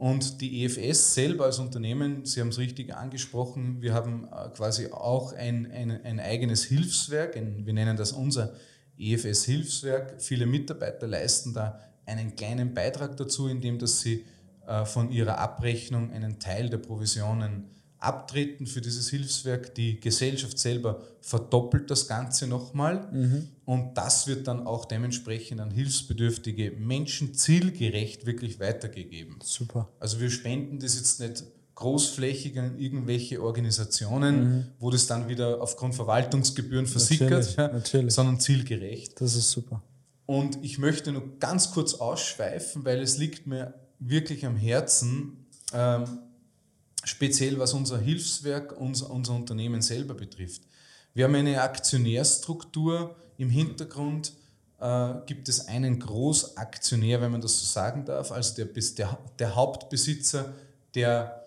Und 0.00 0.40
die 0.40 0.64
EFS 0.64 1.12
selber 1.12 1.44
als 1.44 1.58
Unternehmen, 1.58 2.24
Sie 2.24 2.40
haben 2.40 2.48
es 2.48 2.56
richtig 2.56 2.94
angesprochen, 2.94 3.82
wir 3.82 3.92
haben 3.92 4.26
äh, 4.32 4.48
quasi 4.48 4.90
auch 4.90 5.34
ein, 5.34 5.70
ein, 5.70 5.90
ein 5.90 6.18
eigenes 6.18 6.64
Hilfswerk, 6.64 7.36
ein, 7.36 7.66
wir 7.66 7.74
nennen 7.74 7.98
das 7.98 8.12
unser 8.12 8.54
EFS 8.96 9.44
Hilfswerk. 9.44 10.22
Viele 10.22 10.46
Mitarbeiter 10.46 11.06
leisten 11.06 11.52
da 11.52 11.78
einen 12.06 12.34
kleinen 12.34 12.72
Beitrag 12.72 13.18
dazu, 13.18 13.46
indem 13.46 13.78
dass 13.78 14.00
sie 14.00 14.24
äh, 14.66 14.86
von 14.86 15.10
ihrer 15.10 15.36
Abrechnung 15.36 16.10
einen 16.12 16.38
Teil 16.38 16.70
der 16.70 16.78
Provisionen 16.78 17.68
abtreten 18.00 18.66
für 18.66 18.80
dieses 18.80 19.08
Hilfswerk. 19.10 19.74
Die 19.74 20.00
Gesellschaft 20.00 20.58
selber 20.58 21.02
verdoppelt 21.20 21.90
das 21.90 22.08
Ganze 22.08 22.46
nochmal 22.46 23.08
mhm. 23.12 23.48
und 23.66 23.96
das 23.96 24.26
wird 24.26 24.48
dann 24.48 24.66
auch 24.66 24.86
dementsprechend 24.86 25.60
an 25.60 25.70
hilfsbedürftige 25.70 26.72
Menschen 26.72 27.34
zielgerecht 27.34 28.26
wirklich 28.26 28.58
weitergegeben. 28.58 29.36
Super. 29.42 29.88
Also 30.00 30.20
wir 30.20 30.30
spenden 30.30 30.80
das 30.80 30.96
jetzt 30.96 31.20
nicht 31.20 31.44
großflächig 31.74 32.58
an 32.58 32.78
irgendwelche 32.78 33.42
Organisationen, 33.42 34.42
mhm. 34.42 34.66
wo 34.78 34.90
das 34.90 35.06
dann 35.06 35.28
wieder 35.28 35.62
aufgrund 35.62 35.94
Verwaltungsgebühren 35.94 36.86
versickert, 36.86 37.30
natürlich, 37.30 37.56
ja, 37.56 37.68
natürlich. 37.68 38.14
sondern 38.14 38.40
zielgerecht. 38.40 39.20
Das 39.20 39.34
ist 39.34 39.50
super. 39.50 39.82
Und 40.26 40.58
ich 40.62 40.78
möchte 40.78 41.10
nur 41.10 41.38
ganz 41.38 41.72
kurz 41.72 41.94
ausschweifen, 41.94 42.84
weil 42.84 43.00
es 43.00 43.18
liegt 43.18 43.46
mir 43.46 43.74
wirklich 43.98 44.46
am 44.46 44.56
Herzen, 44.56 45.46
ähm, 45.72 46.04
speziell 47.04 47.58
was 47.58 47.72
unser 47.72 47.98
Hilfswerk, 47.98 48.78
unser, 48.78 49.10
unser 49.10 49.34
Unternehmen 49.34 49.82
selber 49.82 50.14
betrifft. 50.14 50.62
Wir 51.14 51.24
haben 51.24 51.34
eine 51.34 51.60
Aktionärstruktur 51.60 53.16
im 53.36 53.50
Hintergrund, 53.50 54.32
äh, 54.80 55.14
gibt 55.26 55.48
es 55.48 55.66
einen 55.66 55.98
Großaktionär, 55.98 57.20
wenn 57.20 57.32
man 57.32 57.40
das 57.40 57.58
so 57.58 57.66
sagen 57.66 58.04
darf, 58.04 58.30
also 58.32 58.54
der, 58.56 58.66
der, 58.66 59.18
der 59.38 59.54
Hauptbesitzer 59.54 60.52
der 60.94 61.46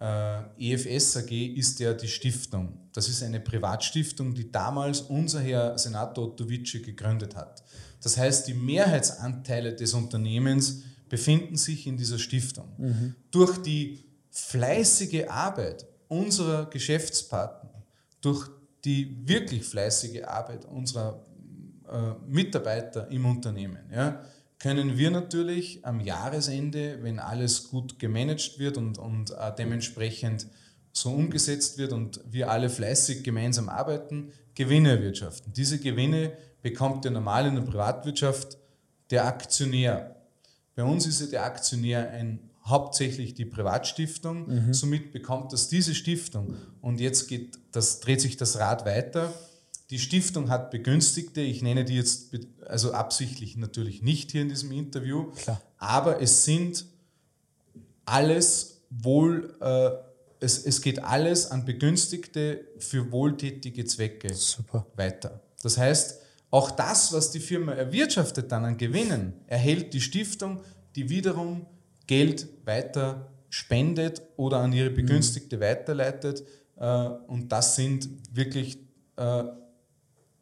äh, 0.00 0.72
EFS 0.72 1.16
AG 1.16 1.30
ist 1.30 1.78
ja 1.80 1.94
die 1.94 2.08
Stiftung. 2.08 2.78
Das 2.92 3.08
ist 3.08 3.22
eine 3.22 3.40
Privatstiftung, 3.40 4.34
die 4.34 4.50
damals 4.50 5.02
unser 5.02 5.40
Herr 5.40 5.78
Senator 5.78 6.24
Otto 6.24 6.48
Witsche 6.48 6.80
gegründet 6.80 7.36
hat. 7.36 7.62
Das 8.02 8.16
heißt, 8.16 8.48
die 8.48 8.54
Mehrheitsanteile 8.54 9.74
des 9.74 9.94
Unternehmens 9.94 10.82
befinden 11.08 11.56
sich 11.56 11.86
in 11.86 11.96
dieser 11.96 12.18
Stiftung. 12.18 12.68
Mhm. 12.78 13.14
Durch 13.30 13.58
die 13.58 14.04
fleißige 14.32 15.28
Arbeit 15.28 15.86
unserer 16.08 16.66
Geschäftspartner, 16.68 17.84
durch 18.20 18.48
die 18.84 19.16
wirklich 19.28 19.64
fleißige 19.64 20.24
Arbeit 20.24 20.64
unserer 20.64 21.24
äh, 21.88 22.14
Mitarbeiter 22.26 23.08
im 23.08 23.26
Unternehmen, 23.26 23.84
ja, 23.92 24.24
können 24.58 24.96
wir 24.96 25.10
natürlich 25.10 25.84
am 25.84 26.00
Jahresende, 26.00 26.98
wenn 27.02 27.18
alles 27.18 27.68
gut 27.68 27.98
gemanagt 27.98 28.58
wird 28.58 28.76
und, 28.76 28.96
und 28.96 29.30
äh, 29.32 29.52
dementsprechend 29.58 30.46
so 30.92 31.10
umgesetzt 31.10 31.78
wird 31.78 31.92
und 31.92 32.20
wir 32.30 32.50
alle 32.50 32.70
fleißig 32.70 33.24
gemeinsam 33.24 33.68
arbeiten, 33.68 34.32
Gewinne 34.54 34.90
erwirtschaften. 34.90 35.52
Diese 35.52 35.78
Gewinne 35.78 36.32
bekommt 36.62 37.04
der 37.04 37.10
normal 37.10 37.46
in 37.46 37.56
der 37.56 37.62
Privatwirtschaft 37.62 38.58
der 39.10 39.26
Aktionär. 39.26 40.14
Bei 40.74 40.84
uns 40.84 41.06
ist 41.06 41.20
ja 41.20 41.26
der 41.26 41.44
Aktionär 41.44 42.10
ein, 42.10 42.38
hauptsächlich 42.64 43.34
die 43.34 43.44
Privatstiftung. 43.44 44.46
Mhm. 44.48 44.74
Somit 44.74 45.12
bekommt 45.12 45.52
das 45.52 45.68
diese 45.68 45.94
Stiftung. 45.94 46.54
Und 46.80 47.00
jetzt 47.00 47.28
geht 47.28 47.58
das, 47.72 48.00
dreht 48.00 48.20
sich 48.20 48.36
das 48.36 48.58
Rad 48.58 48.84
weiter 48.84 49.32
die 49.92 49.98
Stiftung 49.98 50.48
hat 50.48 50.70
Begünstigte, 50.70 51.42
ich 51.42 51.60
nenne 51.60 51.84
die 51.84 51.96
jetzt 51.96 52.34
also 52.66 52.92
absichtlich 52.92 53.58
natürlich 53.58 54.00
nicht 54.00 54.32
hier 54.32 54.40
in 54.40 54.48
diesem 54.48 54.72
Interview, 54.72 55.30
Klar. 55.32 55.60
aber 55.76 56.22
es 56.22 56.46
sind 56.46 56.86
alles 58.06 58.80
wohl, 58.88 59.54
äh, 59.60 59.90
es, 60.40 60.64
es 60.64 60.80
geht 60.80 61.04
alles 61.04 61.50
an 61.50 61.66
Begünstigte 61.66 62.64
für 62.78 63.12
wohltätige 63.12 63.84
Zwecke 63.84 64.32
Super. 64.32 64.86
weiter. 64.96 65.42
Das 65.62 65.76
heißt, 65.76 66.22
auch 66.50 66.70
das, 66.70 67.12
was 67.12 67.30
die 67.30 67.40
Firma 67.40 67.72
erwirtschaftet 67.72 68.50
dann 68.50 68.64
an 68.64 68.78
Gewinnen, 68.78 69.34
erhält 69.46 69.92
die 69.92 70.00
Stiftung, 70.00 70.62
die 70.96 71.10
wiederum 71.10 71.66
Geld 72.06 72.48
weiter 72.64 73.30
spendet 73.48 74.22
oder 74.36 74.58
an 74.58 74.72
ihre 74.72 74.90
Begünstigte 74.90 75.60
weiterleitet. 75.60 76.44
Äh, 76.76 77.08
und 77.26 77.50
das 77.52 77.76
sind 77.76 78.08
wirklich, 78.32 78.78
äh, 79.16 79.44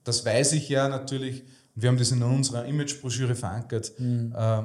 das 0.05 0.25
weiß 0.25 0.53
ich 0.53 0.69
ja 0.69 0.89
natürlich, 0.89 1.45
wir 1.75 1.89
haben 1.89 1.99
das 1.99 2.13
in 2.13 2.23
unserer 2.23 2.65
Imagebroschüre 2.67 3.35
verankert, 3.35 3.93
äh, 3.99 4.63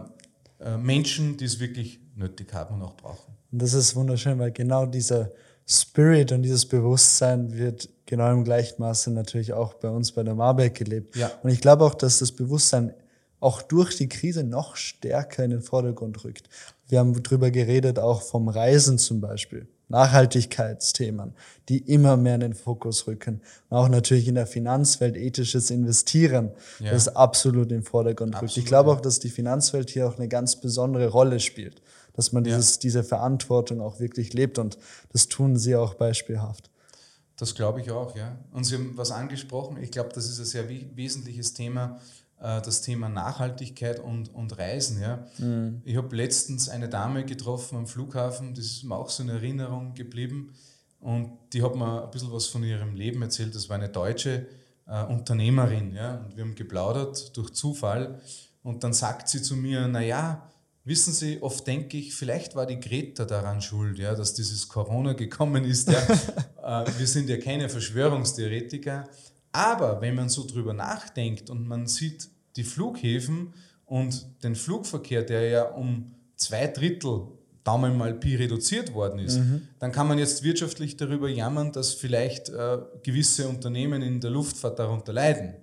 äh, 0.59 0.77
Menschen, 0.77 1.37
die 1.37 1.45
es 1.45 1.59
wirklich 1.59 1.99
nötig 2.15 2.53
haben 2.53 2.75
und 2.75 2.83
auch 2.83 2.95
brauchen. 2.95 3.33
Und 3.51 3.61
das 3.61 3.73
ist 3.73 3.95
wunderschön, 3.95 4.39
weil 4.39 4.51
genau 4.51 4.85
dieser 4.85 5.31
Spirit 5.67 6.31
und 6.31 6.43
dieses 6.43 6.65
Bewusstsein 6.65 7.57
wird 7.57 7.89
genau 8.05 8.31
im 8.31 8.43
gleichen 8.43 8.81
Maße 8.81 9.11
natürlich 9.11 9.53
auch 9.53 9.73
bei 9.75 9.89
uns 9.89 10.11
bei 10.11 10.23
der 10.23 10.35
Marbeck 10.35 10.75
gelebt. 10.75 11.15
Ja. 11.15 11.31
Und 11.41 11.49
ich 11.49 11.61
glaube 11.61 11.83
auch, 11.83 11.95
dass 11.95 12.19
das 12.19 12.31
Bewusstsein 12.31 12.93
auch 13.39 13.61
durch 13.61 13.95
die 13.97 14.07
Krise 14.07 14.43
noch 14.43 14.75
stärker 14.75 15.43
in 15.43 15.51
den 15.51 15.61
Vordergrund 15.61 16.23
rückt. 16.23 16.49
Wir 16.87 16.99
haben 16.99 17.21
drüber 17.23 17.51
geredet, 17.51 17.99
auch 17.99 18.21
vom 18.21 18.47
Reisen 18.47 18.97
zum 18.97 19.21
Beispiel. 19.21 19.67
Nachhaltigkeitsthemen, 19.87 21.33
die 21.69 21.77
immer 21.77 22.17
mehr 22.17 22.35
in 22.35 22.41
den 22.41 22.53
Fokus 22.53 23.05
rücken. 23.07 23.41
Und 23.69 23.77
auch 23.77 23.87
natürlich 23.87 24.27
in 24.27 24.35
der 24.35 24.47
Finanzwelt 24.47 25.15
ethisches 25.15 25.69
Investieren, 25.69 26.51
Ja. 26.79 26.91
das 26.91 27.07
absolut 27.15 27.71
in 27.71 27.77
den 27.79 27.83
Vordergrund 27.83 28.33
rückt. 28.35 28.43
Ich 28.43 28.49
Absolut, 28.49 28.67
glaube 28.67 28.89
ja. 28.91 28.95
auch, 28.97 29.01
dass 29.01 29.19
die 29.19 29.29
Finanzwelt 29.29 29.89
hier 29.91 30.07
auch 30.07 30.17
eine 30.17 30.27
ganz 30.27 30.55
besondere 30.59 31.07
Rolle 31.07 31.39
spielt. 31.39 31.81
Dass 32.13 32.31
man 32.31 32.45
Ja. 32.45 32.55
dieses, 32.55 32.79
diese 32.79 33.03
Verantwortung 33.03 33.81
auch 33.81 33.99
wirklich 33.99 34.33
lebt 34.33 34.57
und 34.57 34.77
das 35.11 35.27
tun 35.27 35.57
sie 35.57 35.75
auch 35.75 35.93
beispielhaft. 35.95 36.69
Das 37.37 37.53
glaube 37.53 37.81
ich 37.81 37.91
auch, 37.91 38.15
ja. 38.15 38.37
Und 38.53 38.63
Sie 38.63 38.75
haben 38.75 38.93
was 38.95 39.11
angesprochen. 39.11 39.77
Ich 39.83 39.91
glaube, 39.91 40.09
das 40.15 40.29
ist 40.29 40.39
ein 40.39 40.45
sehr 40.45 40.69
we- 40.69 40.85
wesentliches 40.95 41.53
Thema, 41.53 41.99
äh, 42.41 42.61
das 42.61 42.81
Thema 42.81 43.09
Nachhaltigkeit 43.09 43.99
und, 43.99 44.33
und 44.33 44.57
Reisen, 44.57 45.01
ja. 45.01 45.27
Ich 45.83 45.95
habe 45.97 46.15
letztens 46.15 46.69
eine 46.69 46.89
Dame 46.89 47.25
getroffen 47.25 47.77
am 47.77 47.87
Flughafen, 47.87 48.53
das 48.53 48.65
ist 48.65 48.83
mir 48.83 48.95
auch 48.95 49.09
so 49.09 49.23
in 49.23 49.29
Erinnerung 49.29 49.93
geblieben. 49.93 50.53
Und 50.99 51.37
die 51.53 51.61
hat 51.61 51.75
mir 51.75 52.03
ein 52.03 52.11
bisschen 52.11 52.31
was 52.31 52.47
von 52.47 52.63
ihrem 52.63 52.95
Leben 52.95 53.21
erzählt. 53.21 53.53
Das 53.53 53.69
war 53.69 53.75
eine 53.75 53.89
deutsche 53.89 54.47
äh, 54.87 55.03
Unternehmerin, 55.03 55.93
ja. 55.93 56.15
Und 56.25 56.35
wir 56.35 56.43
haben 56.43 56.55
geplaudert 56.55 57.35
durch 57.37 57.51
Zufall. 57.53 58.19
Und 58.63 58.83
dann 58.83 58.93
sagt 58.93 59.29
sie 59.29 59.41
zu 59.41 59.55
mir, 59.55 59.87
naja, 59.87 60.51
Wissen 60.85 61.13
Sie, 61.13 61.41
oft 61.41 61.65
denke 61.65 61.97
ich, 61.97 62.13
vielleicht 62.13 62.55
war 62.55 62.67
die 62.67 62.79
Greta 62.79 63.25
daran 63.25 63.59
schuld, 63.59 63.97
ja, 63.97 64.13
dass 64.13 64.35
dieses 64.35 64.69
Corona 64.69 65.13
gekommen 65.13 65.65
ist. 65.65 65.89
Ja. 65.89 65.97
Äh, 66.65 66.83
Wir 66.97 67.05
sind 67.05 67.29
ja 67.29 67.37
keine 67.37 67.69
Verschwörungstheoretiker. 67.69 69.07
Aber 69.55 70.01
wenn 70.01 70.15
man 70.15 70.27
so 70.27 70.45
drüber 70.45 70.73
nachdenkt 70.73 71.49
und 71.49 71.65
man 71.65 71.87
sieht 71.87 72.27
die 72.57 72.65
Flughäfen 72.65 73.53
und 73.85 74.27
den 74.43 74.53
Flugverkehr, 74.53 75.23
der 75.23 75.47
ja 75.47 75.63
um 75.69 76.11
zwei 76.35 76.67
Drittel 76.67 77.27
Daumen 77.63 77.97
mal 77.97 78.13
Pi 78.13 78.35
reduziert 78.35 78.93
worden 78.93 79.19
ist, 79.19 79.39
dann 79.79 79.93
kann 79.93 80.07
man 80.07 80.19
jetzt 80.19 80.43
wirtschaftlich 80.43 80.97
darüber 80.97 81.29
jammern, 81.29 81.71
dass 81.71 81.93
vielleicht 81.93 82.49
äh, 82.49 82.79
gewisse 83.01 83.47
Unternehmen 83.47 84.01
in 84.01 84.19
der 84.19 84.29
Luftfahrt 84.29 84.77
darunter 84.77 85.13
leiden. 85.13 85.55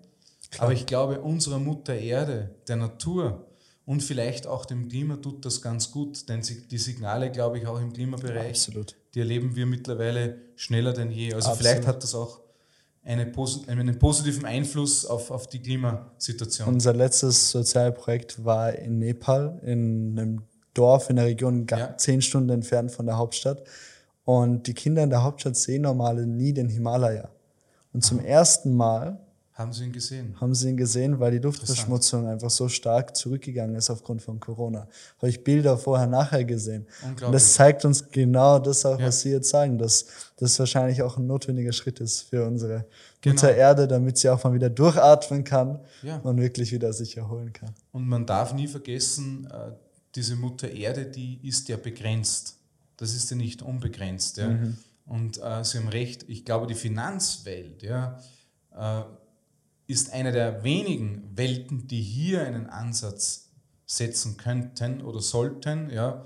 Aber 0.59 0.73
ich 0.73 0.87
glaube, 0.87 1.21
unserer 1.21 1.59
Mutter 1.59 1.95
Erde, 1.95 2.57
der 2.67 2.77
Natur 2.77 3.47
und 3.85 4.03
vielleicht 4.03 4.47
auch 4.47 4.65
dem 4.65 4.89
Klima 4.89 5.17
tut 5.17 5.45
das 5.45 5.61
ganz 5.61 5.91
gut, 5.91 6.29
denn 6.29 6.41
die 6.43 6.79
Signale, 6.79 7.31
glaube 7.31 7.59
ich, 7.59 7.67
auch 7.67 7.79
im 7.79 7.93
Klimabereich, 7.93 8.51
Absolut. 8.51 8.97
die 9.15 9.21
erleben 9.21 9.55
wir 9.55 9.67
mittlerweile 9.67 10.39
schneller 10.57 10.93
denn 10.93 11.11
je. 11.11 11.35
Also 11.35 11.51
Absolut. 11.51 11.59
vielleicht 11.59 11.87
hat 11.87 12.03
das 12.03 12.15
auch 12.15 12.42
eine, 13.05 13.33
einen 13.69 13.99
positiven 13.99 14.45
Einfluss 14.45 15.05
auf, 15.05 15.31
auf 15.31 15.49
die 15.49 15.61
Klimasituation. 15.61 16.69
Unser 16.69 16.95
letztes 16.95 17.51
Sozialprojekt 17.51 18.45
war 18.45 18.73
in 18.75 18.99
Nepal, 18.99 19.61
in 19.65 20.19
einem 20.19 20.43
Dorf 20.75 21.11
in 21.11 21.17
der 21.17 21.27
Region, 21.27 21.67
Ja. 21.69 21.97
zehn 21.97 22.23
Stunden 22.23 22.51
entfernt 22.51 22.93
von 22.93 23.07
der 23.07 23.19
Hauptstadt. 23.19 23.65
Und 24.25 24.67
die 24.67 24.75
Kinder 24.75 25.03
in 25.03 25.11
der 25.11 25.23
Hauptstadt 25.25 25.57
sehen 25.57 25.83
normale 25.83 26.27
nie 26.27 26.53
den 26.53 26.69
Himalaya. 26.69 27.29
Und 27.93 28.05
zum 28.05 28.21
ersten 28.21 28.75
Mal 28.75 29.19
Haben 29.55 29.73
Sie 29.73 29.85
ihn 29.85 29.93
gesehen? 29.93 30.35
haben 30.41 30.55
sie 30.55 30.71
ihn 30.71 30.77
gesehen, 30.79 31.21
weil 31.21 31.33
die 31.33 31.39
Luftverschmutzung 31.39 32.27
einfach 32.27 32.49
so 32.49 32.69
stark 32.69 33.15
zurückgegangen 33.15 33.77
ist 33.77 33.91
aufgrund 33.91 34.23
von 34.23 34.41
Corona. 34.41 34.89
Habe 35.19 35.29
ich 35.29 35.45
Bilder 35.45 35.77
vorher, 35.77 36.07
nachher 36.07 36.45
gesehen. 36.45 36.87
Und 37.05 37.33
das 37.33 37.53
zeigt 37.53 37.85
uns 37.85 38.11
genau 38.11 38.59
das 38.59 38.87
auch, 38.87 38.99
Ja. 38.99 39.07
was 39.09 39.21
Sie 39.21 39.31
jetzt 39.31 39.51
sagen, 39.51 39.77
dass 39.77 40.07
das 40.39 40.59
wahrscheinlich 40.59 41.03
auch 41.03 41.19
ein 41.19 41.27
notwendiger 41.27 41.73
Schritt 41.73 42.01
ist 42.01 42.23
für 42.23 42.47
unsere 42.47 42.87
Genau. 43.21 43.35
Mutter 43.35 43.55
Erde, 43.55 43.87
damit 43.87 44.17
sie 44.19 44.31
auch 44.31 44.43
mal 44.43 44.55
wieder 44.55 44.71
durchatmen 44.71 45.45
kann 45.45 45.79
Ja. 46.03 46.17
und 46.19 46.41
wirklich 46.41 46.73
wieder 46.73 46.93
sich 46.95 47.17
erholen 47.19 47.53
kann. 47.53 47.75
Und 47.93 48.09
man 48.09 48.25
darf 48.27 48.55
nie 48.55 48.67
vergessen, 48.67 49.47
äh, 49.53 49.73
diese 50.15 50.35
Mutter 50.35 50.71
Erde, 50.71 51.05
die 51.07 51.39
ist 51.47 51.69
ja 51.69 51.77
begrenzt. 51.77 52.57
Das 52.97 53.15
ist 53.15 53.31
ja 53.31 53.37
nicht 53.37 53.61
unbegrenzt. 53.63 54.39
Ja. 54.39 54.57
Und 55.07 55.39
äh, 55.43 55.63
Sie 55.63 55.77
haben 55.79 55.89
recht, 55.89 56.25
ich 56.29 56.45
glaube, 56.45 56.67
die 56.67 56.75
Finanzwelt 56.75 57.83
ja, 57.83 58.19
äh, 58.77 59.03
ist 59.87 60.13
eine 60.13 60.33
der 60.33 60.65
wenigen 60.65 61.37
Welten, 61.37 61.87
die 61.87 62.01
hier 62.01 62.47
einen 62.47 62.67
Ansatz 62.67 63.51
setzen 63.87 64.37
könnten 64.37 65.03
oder 65.03 65.21
sollten, 65.21 65.91
ja, 65.91 66.25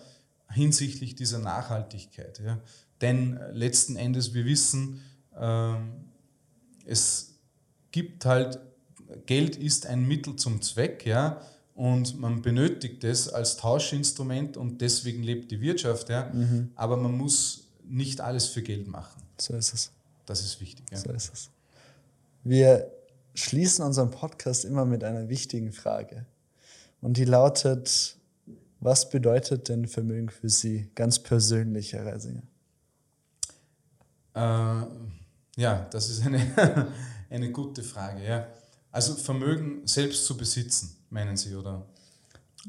hinsichtlich 0.51 1.15
dieser 1.17 1.39
Nachhaltigkeit. 1.39 2.41
Ja. 2.45 2.61
Denn 3.01 3.37
äh, 3.37 3.51
letzten 3.53 3.97
Endes, 3.97 4.35
wir 4.35 4.45
wissen, 4.45 5.03
ähm, 5.37 6.11
es 6.85 7.35
gibt 7.91 8.25
halt, 8.25 8.61
Geld 9.27 9.57
ist 9.57 9.87
ein 9.87 10.07
Mittel 10.07 10.37
zum 10.37 10.63
Zweck, 10.63 11.05
ja, 11.07 11.41
und 11.75 12.19
man 12.19 12.43
benötigt 12.43 13.05
es 13.05 13.29
als 13.29 13.57
Tauschinstrument 13.57 14.57
und 14.57 14.81
deswegen 14.81 15.23
lebt 15.23 15.51
die 15.51 15.61
Wirtschaft, 15.61 16.09
ja, 16.09 16.33
aber 16.75 16.97
man 16.97 17.17
muss 17.17 17.69
nicht 17.85 18.23
alles 18.23 18.47
für 18.47 18.63
Geld 18.63 18.89
machen. 18.89 19.23
So 19.39 19.55
ist 19.55 19.75
es. 19.75 19.93
Das 20.25 20.41
ist 20.41 20.61
wichtig. 20.61 20.87
Ja. 20.91 20.97
So 20.97 21.11
ist 21.11 21.33
es. 21.33 21.51
Wir 22.45 22.91
schließen 23.37 23.85
unseren 23.85 24.11
Podcast 24.11 24.65
immer 24.65 24.85
mit 24.85 25.05
einer 25.05 25.29
wichtigen 25.29 25.73
Frage. 25.73 26.27
Und 27.01 27.17
die 27.17 27.25
lautet, 27.25 28.17
was 28.81 29.11
bedeutet 29.11 29.69
denn 29.69 29.87
Vermögen 29.87 30.31
für 30.31 30.49
Sie 30.49 30.91
ganz 30.95 31.19
persönlich, 31.19 31.93
Herr 31.93 32.07
Reisinger? 32.07 32.43
Äh, 34.35 34.87
ja, 35.57 35.87
das 35.91 36.09
ist 36.09 36.25
eine, 36.25 36.93
eine 37.31 37.53
gute 37.53 37.83
Frage. 37.83 38.25
Ja. 38.25 38.47
Also 38.91 39.15
Vermögen 39.15 39.87
selbst 39.87 40.25
zu 40.25 40.37
besitzen, 40.37 40.97
meinen 41.11 41.37
Sie, 41.37 41.55
oder 41.55 41.87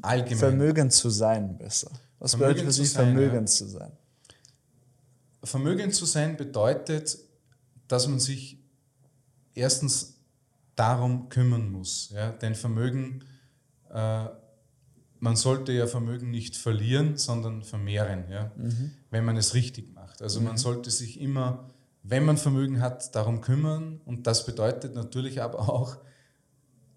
allgemein? 0.02 0.38
Vermögend 0.38 0.92
zu 0.92 1.08
sein 1.08 1.56
besser. 1.56 1.90
Was 2.18 2.32
Vermögend 2.32 2.56
bedeutet 2.58 2.76
für 2.76 2.82
Sie, 2.82 2.86
sein, 2.86 3.04
vermögend 3.06 3.48
zu 3.48 3.66
sein? 3.66 3.92
Vermögend 5.42 5.94
zu 5.94 6.04
sein 6.04 6.36
bedeutet, 6.36 7.18
dass 7.86 8.06
man 8.06 8.20
sich 8.20 8.58
erstens 9.54 10.17
darum 10.78 11.28
kümmern 11.28 11.70
muss. 11.70 12.10
Ja? 12.14 12.30
Denn 12.30 12.54
Vermögen, 12.54 13.24
äh, 13.90 14.26
man 15.18 15.36
sollte 15.36 15.72
ja 15.72 15.86
Vermögen 15.86 16.30
nicht 16.30 16.56
verlieren, 16.56 17.16
sondern 17.16 17.62
vermehren, 17.62 18.24
ja? 18.30 18.52
wenn 19.10 19.24
man 19.24 19.36
es 19.36 19.54
richtig 19.54 19.92
macht. 19.92 20.22
Also 20.22 20.40
man 20.40 20.56
sollte 20.56 20.90
sich 20.92 21.20
immer, 21.20 21.68
wenn 22.04 22.24
man 22.24 22.36
Vermögen 22.36 22.80
hat, 22.80 23.14
darum 23.16 23.40
kümmern. 23.40 24.00
Und 24.04 24.28
das 24.28 24.46
bedeutet 24.46 24.94
natürlich 24.94 25.42
aber 25.42 25.68
auch, 25.68 25.96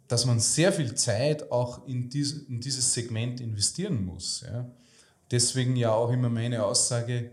dass 0.08 0.26
man 0.26 0.40
sehr 0.40 0.72
viel 0.72 0.94
Zeit 0.94 1.52
auch 1.52 1.88
in, 1.88 2.10
dies, 2.10 2.34
in 2.34 2.60
dieses 2.60 2.94
Segment 2.94 3.42
investieren 3.42 4.06
muss. 4.06 4.42
Ja? 4.42 4.70
Deswegen 5.32 5.76
ja 5.76 5.92
auch 5.92 6.12
immer 6.12 6.30
meine 6.30 6.64
Aussage, 6.64 7.32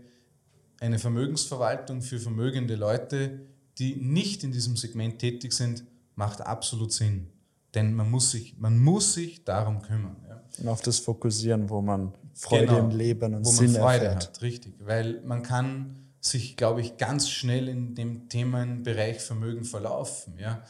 eine 0.79 0.97
Vermögensverwaltung 0.97 2.01
für 2.01 2.19
vermögende 2.19 2.75
Leute, 2.75 3.41
die 3.77 3.95
nicht 3.97 4.43
in 4.43 4.51
diesem 4.51 4.77
Segment 4.77 5.19
tätig 5.19 5.53
sind, 5.53 5.83
macht 6.19 6.41
absolut 6.41 6.91
Sinn. 6.91 7.27
Denn 7.73 7.93
man 7.93 8.11
muss 8.11 8.31
sich, 8.31 8.57
man 8.57 8.77
muss 8.77 9.13
sich 9.13 9.43
darum 9.45 9.81
kümmern. 9.81 10.17
Ja. 10.27 10.43
Und 10.59 10.67
auf 10.67 10.81
das 10.81 10.99
fokussieren, 10.99 11.69
wo 11.69 11.81
man 11.81 12.13
Freude 12.33 12.67
Genau, 12.67 12.79
im 12.79 12.89
Leben 12.91 13.33
und 13.35 13.45
wo 13.45 13.49
Sinn 13.49 13.71
man 13.71 13.81
Freude 13.81 14.05
erfährt. 14.05 14.27
hat, 14.27 14.41
richtig. 14.41 14.73
Weil 14.79 15.21
man 15.21 15.43
kann 15.43 15.95
sich, 16.19 16.57
glaube 16.57 16.81
ich, 16.81 16.97
ganz 16.97 17.29
schnell 17.29 17.69
in 17.69 17.95
dem 17.95 18.27
Themenbereich 18.27 19.19
Vermögen 19.21 19.63
verlaufen. 19.63 20.33
Ja. 20.37 20.61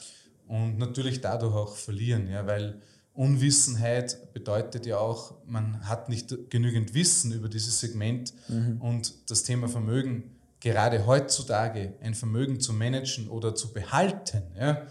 Und 0.48 0.78
natürlich 0.78 1.20
dadurch 1.22 1.56
auch 1.56 1.76
verlieren, 1.76 2.30
ja, 2.30 2.46
weil 2.46 2.82
Unwissenheit 3.14 4.34
bedeutet 4.34 4.86
ja 4.86 4.98
auch, 4.98 5.34
man 5.46 5.88
hat 5.88 6.10
nicht 6.10 6.50
genügend 6.50 6.94
Wissen 6.94 7.32
über 7.32 7.50
dieses 7.50 7.80
Segment 7.80 8.34
und 8.80 9.30
das 9.30 9.44
Thema 9.44 9.68
Vermögen, 9.68 10.24
gerade 10.60 11.06
heutzutage 11.06 11.94
ein 12.02 12.14
Vermögen 12.16 12.60
zu 12.60 12.74
managen 12.74 13.28
oder 13.30 13.56
zu 13.56 13.74
behalten, 13.74 14.44
ja, 14.58 14.88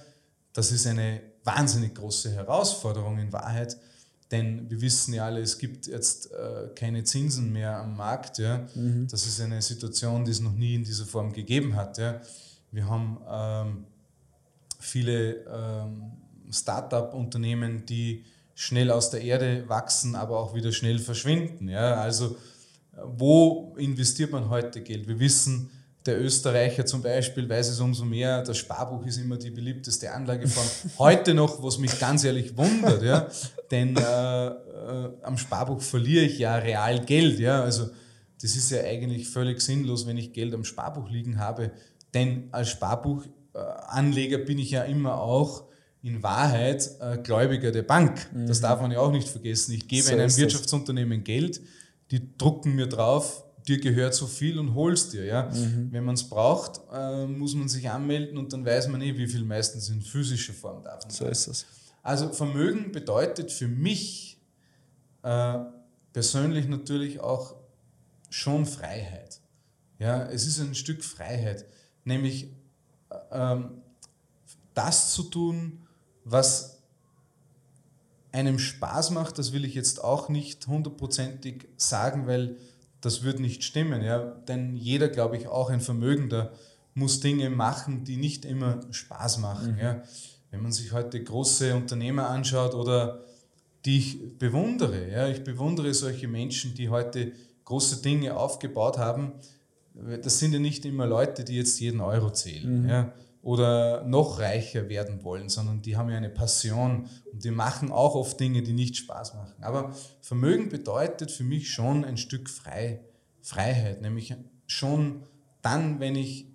das 0.58 0.72
ist 0.72 0.88
eine 0.88 1.20
wahnsinnig 1.44 1.94
große 1.94 2.32
Herausforderung 2.32 3.16
in 3.20 3.32
Wahrheit, 3.32 3.76
denn 4.32 4.68
wir 4.68 4.80
wissen 4.80 5.14
ja 5.14 5.26
alle, 5.26 5.40
es 5.40 5.56
gibt 5.56 5.86
jetzt 5.86 6.32
äh, 6.32 6.70
keine 6.74 7.04
Zinsen 7.04 7.52
mehr 7.52 7.76
am 7.76 7.96
Markt. 7.96 8.38
Ja. 8.38 8.66
Mhm. 8.74 9.06
Das 9.08 9.24
ist 9.24 9.40
eine 9.40 9.62
Situation, 9.62 10.24
die 10.24 10.32
es 10.32 10.40
noch 10.40 10.52
nie 10.52 10.74
in 10.74 10.82
dieser 10.82 11.06
Form 11.06 11.32
gegeben 11.32 11.76
hat. 11.76 11.96
Ja. 11.98 12.20
Wir 12.72 12.88
haben 12.88 13.18
ähm, 13.30 13.84
viele 14.80 15.44
ähm, 15.44 16.10
Start-up-Unternehmen, 16.50 17.86
die 17.86 18.24
schnell 18.56 18.90
aus 18.90 19.10
der 19.10 19.22
Erde 19.22 19.62
wachsen, 19.68 20.16
aber 20.16 20.40
auch 20.40 20.56
wieder 20.56 20.72
schnell 20.72 20.98
verschwinden. 20.98 21.68
Ja. 21.68 22.00
Also 22.00 22.36
wo 23.04 23.76
investiert 23.78 24.32
man 24.32 24.48
heute 24.48 24.82
Geld? 24.82 25.06
Wir 25.06 25.20
wissen, 25.20 25.70
der 26.08 26.20
Österreicher 26.20 26.84
zum 26.86 27.02
Beispiel 27.02 27.48
weiß 27.48 27.68
es 27.68 27.80
umso 27.80 28.04
mehr, 28.04 28.42
das 28.42 28.56
Sparbuch 28.56 29.04
ist 29.06 29.18
immer 29.18 29.36
die 29.36 29.50
beliebteste 29.50 30.10
Anlageform. 30.10 30.66
Heute 30.98 31.34
noch, 31.34 31.62
was 31.62 31.78
mich 31.78 31.98
ganz 32.00 32.24
ehrlich 32.24 32.56
wundert, 32.56 33.02
ja, 33.02 33.28
denn 33.70 33.96
äh, 33.96 34.46
äh, 34.46 35.10
am 35.22 35.36
Sparbuch 35.36 35.80
verliere 35.80 36.24
ich 36.24 36.38
ja 36.38 36.56
real 36.56 37.04
Geld. 37.04 37.38
Ja, 37.38 37.62
also 37.62 37.90
das 38.40 38.56
ist 38.56 38.70
ja 38.70 38.80
eigentlich 38.80 39.28
völlig 39.28 39.60
sinnlos, 39.60 40.06
wenn 40.06 40.16
ich 40.16 40.32
Geld 40.32 40.54
am 40.54 40.64
Sparbuch 40.64 41.10
liegen 41.10 41.38
habe, 41.38 41.72
denn 42.14 42.48
als 42.52 42.70
Sparbuchanleger 42.70 44.38
bin 44.38 44.58
ich 44.58 44.70
ja 44.70 44.82
immer 44.84 45.20
auch 45.20 45.64
in 46.02 46.22
Wahrheit 46.22 46.90
äh, 47.00 47.18
Gläubiger 47.18 47.70
der 47.70 47.82
Bank. 47.82 48.28
Mhm. 48.32 48.46
Das 48.46 48.60
darf 48.60 48.80
man 48.80 48.90
ja 48.90 49.00
auch 49.00 49.12
nicht 49.12 49.28
vergessen. 49.28 49.74
Ich 49.74 49.86
gebe 49.86 50.04
so 50.04 50.12
einem 50.12 50.34
Wirtschaftsunternehmen 50.34 51.22
Geld, 51.22 51.60
die 52.10 52.36
drucken 52.38 52.74
mir 52.76 52.86
drauf, 52.86 53.44
dir 53.68 53.80
gehört 53.80 54.14
so 54.14 54.26
viel 54.26 54.58
und 54.58 54.74
holst 54.74 55.12
dir. 55.12 55.24
Ja? 55.24 55.50
Mhm. 55.50 55.88
Wenn 55.92 56.04
man 56.04 56.14
es 56.14 56.28
braucht, 56.28 56.80
äh, 56.92 57.26
muss 57.26 57.54
man 57.54 57.68
sich 57.68 57.88
anmelden 57.90 58.38
und 58.38 58.52
dann 58.52 58.64
weiß 58.64 58.88
man 58.88 59.00
eh, 59.02 59.16
wie 59.16 59.26
viel 59.26 59.44
meistens 59.44 59.88
in 59.88 60.00
physischer 60.00 60.54
Form 60.54 60.82
darf. 60.82 61.02
So 61.08 61.26
ist 61.26 61.46
es. 61.46 61.66
Also 62.02 62.32
Vermögen 62.32 62.92
bedeutet 62.92 63.52
für 63.52 63.68
mich 63.68 64.40
äh, 65.22 65.58
persönlich 66.12 66.66
natürlich 66.68 67.20
auch 67.20 67.56
schon 68.30 68.66
Freiheit. 68.66 69.40
Ja, 69.98 70.26
es 70.26 70.46
ist 70.46 70.60
ein 70.60 70.74
Stück 70.74 71.04
Freiheit, 71.04 71.66
nämlich 72.04 72.44
äh, 73.10 73.16
ähm, 73.32 73.82
das 74.74 75.12
zu 75.12 75.24
tun, 75.24 75.86
was 76.24 76.78
einem 78.32 78.58
Spaß 78.58 79.10
macht, 79.10 79.38
das 79.38 79.52
will 79.52 79.64
ich 79.64 79.74
jetzt 79.74 80.04
auch 80.04 80.28
nicht 80.28 80.66
hundertprozentig 80.66 81.68
sagen, 81.76 82.26
weil 82.26 82.56
das 83.00 83.22
wird 83.22 83.40
nicht 83.40 83.62
stimmen. 83.64 84.02
Ja? 84.02 84.18
Denn 84.18 84.76
jeder, 84.76 85.08
glaube 85.08 85.36
ich, 85.36 85.46
auch 85.46 85.70
ein 85.70 85.80
Vermögender, 85.80 86.52
muss 86.94 87.20
Dinge 87.20 87.48
machen, 87.50 88.04
die 88.04 88.16
nicht 88.16 88.44
immer 88.44 88.80
Spaß 88.90 89.38
machen. 89.38 89.72
Mhm. 89.72 89.78
Ja? 89.78 90.02
Wenn 90.50 90.62
man 90.62 90.72
sich 90.72 90.92
heute 90.92 91.22
große 91.22 91.74
Unternehmer 91.74 92.28
anschaut 92.28 92.74
oder 92.74 93.24
die 93.84 93.98
ich 93.98 94.38
bewundere, 94.38 95.10
ja? 95.10 95.28
ich 95.28 95.44
bewundere 95.44 95.94
solche 95.94 96.26
Menschen, 96.26 96.74
die 96.74 96.88
heute 96.88 97.32
große 97.64 98.02
Dinge 98.02 98.36
aufgebaut 98.36 98.98
haben. 98.98 99.32
Das 100.22 100.38
sind 100.38 100.52
ja 100.52 100.58
nicht 100.58 100.84
immer 100.84 101.06
Leute, 101.06 101.44
die 101.44 101.56
jetzt 101.56 101.78
jeden 101.80 102.00
Euro 102.00 102.30
zählen. 102.30 102.82
Mhm. 102.82 102.88
Ja? 102.88 103.12
Oder 103.42 104.04
noch 104.04 104.40
reicher 104.40 104.88
werden 104.88 105.22
wollen, 105.22 105.48
sondern 105.48 105.80
die 105.82 105.96
haben 105.96 106.10
ja 106.10 106.16
eine 106.16 106.30
Passion 106.30 107.08
und 107.32 107.44
die 107.44 107.50
machen 107.50 107.92
auch 107.92 108.14
oft 108.14 108.38
Dinge, 108.40 108.62
die 108.62 108.72
nicht 108.72 108.96
Spaß 108.96 109.34
machen. 109.34 109.62
Aber 109.62 109.94
Vermögen 110.20 110.68
bedeutet 110.68 111.30
für 111.30 111.44
mich 111.44 111.70
schon 111.70 112.04
ein 112.04 112.16
Stück 112.16 112.50
Frei, 112.50 113.00
Freiheit, 113.40 114.02
nämlich 114.02 114.34
schon 114.66 115.22
dann, 115.62 116.00
wenn 116.00 116.16
ich 116.16 116.46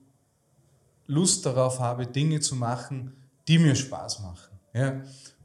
Lust 1.07 1.45
darauf 1.45 1.79
habe, 1.79 2.07
Dinge 2.07 2.39
zu 2.39 2.55
machen, 2.55 3.13
die 3.47 3.59
mir 3.59 3.75
Spaß 3.75 4.21
machen. 4.21 4.59
Ja? 4.73 5.01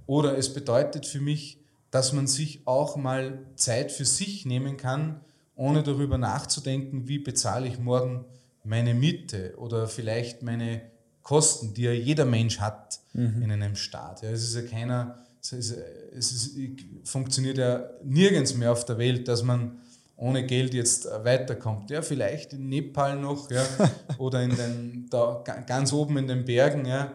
Oder 0.07 0.37
es 0.39 0.53
bedeutet 0.53 1.07
für 1.07 1.21
mich, 1.21 1.61
dass 1.91 2.13
man 2.13 2.27
sich 2.27 2.67
auch 2.67 2.97
mal 2.97 3.47
Zeit 3.57 3.93
für 3.93 4.05
sich 4.05 4.45
nehmen 4.45 4.77
kann, 4.77 5.21
ohne 5.55 5.83
darüber 5.83 6.19
nachzudenken, 6.19 7.09
wie 7.09 7.19
bezahle 7.19 7.67
ich 7.67 7.79
morgen 7.79 8.25
meine 8.65 8.95
Miete 8.95 9.55
oder 9.57 9.89
vielleicht 9.89 10.43
meine 10.43 10.83
Kosten, 11.29 11.75
die 11.75 11.83
ja 11.83 11.93
jeder 11.93 12.25
Mensch 12.25 12.59
hat 12.59 13.01
mhm. 13.13 13.43
in 13.43 13.53
einem 13.53 13.77
Staat. 13.77 14.23
Ja, 14.23 14.31
es 14.31 14.45
ist 14.45 14.55
ja 14.55 14.63
keiner, 14.63 15.19
es, 15.43 15.53
ist, 15.53 15.77
es 16.17 16.33
ist, 16.33 16.57
funktioniert 17.05 17.59
ja 17.59 17.85
nirgends 18.03 18.55
mehr 18.55 18.73
auf 18.73 18.87
der 18.87 18.97
Welt, 18.97 19.29
dass 19.29 19.43
man 19.43 19.79
ohne 20.17 20.47
Geld 20.47 20.73
jetzt 20.73 21.05
weiterkommt. 21.05 21.91
Ja, 21.91 22.01
vielleicht 22.01 22.55
in 22.55 22.71
Nepal 22.71 23.21
noch 23.21 23.51
ja, 23.51 23.63
oder 24.19 24.43
in 24.43 24.57
den, 24.57 25.07
da, 25.11 25.45
ganz 25.67 25.93
oben 25.93 26.17
in 26.17 26.29
den 26.29 26.47
Bergen. 26.47 26.87
Ja, 26.87 27.13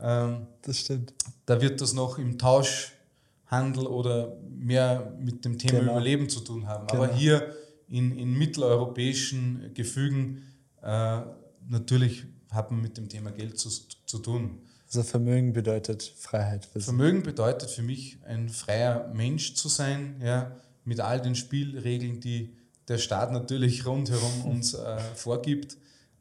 ähm, 0.00 0.46
das 0.62 0.78
stimmt. 0.78 1.12
Da 1.44 1.60
wird 1.60 1.82
das 1.82 1.92
noch 1.92 2.16
im 2.18 2.38
Tauschhandel 2.38 3.86
oder 3.86 4.38
mehr 4.48 5.12
mit 5.20 5.44
dem 5.44 5.58
Thema 5.58 5.80
genau. 5.80 5.92
Überleben 5.92 6.30
zu 6.30 6.40
tun 6.40 6.66
haben. 6.66 6.86
Genau. 6.86 7.02
Aber 7.02 7.12
hier 7.12 7.54
in, 7.90 8.16
in 8.16 8.38
mitteleuropäischen 8.38 9.74
Gefügen 9.74 10.44
äh, 10.82 11.20
natürlich 11.68 12.24
hat 12.50 12.70
man 12.70 12.80
mit 12.80 12.96
dem 12.96 13.08
Thema 13.08 13.30
Geld 13.30 13.58
zu, 13.58 13.70
zu 14.06 14.18
tun. 14.18 14.58
Also 14.86 15.02
Vermögen 15.02 15.52
bedeutet 15.52 16.02
Freiheit. 16.02 16.68
Vermögen 16.76 17.22
bedeutet 17.22 17.70
für 17.70 17.82
mich, 17.82 18.18
ein 18.24 18.48
freier 18.48 19.08
Mensch 19.14 19.54
zu 19.54 19.68
sein, 19.68 20.20
ja, 20.22 20.50
mit 20.84 21.00
all 21.00 21.20
den 21.20 21.36
Spielregeln, 21.36 22.20
die 22.20 22.56
der 22.88 22.98
Staat 22.98 23.30
natürlich 23.32 23.86
rundherum 23.86 24.44
uns 24.44 24.74
äh, 24.74 24.98
vorgibt. 25.14 25.76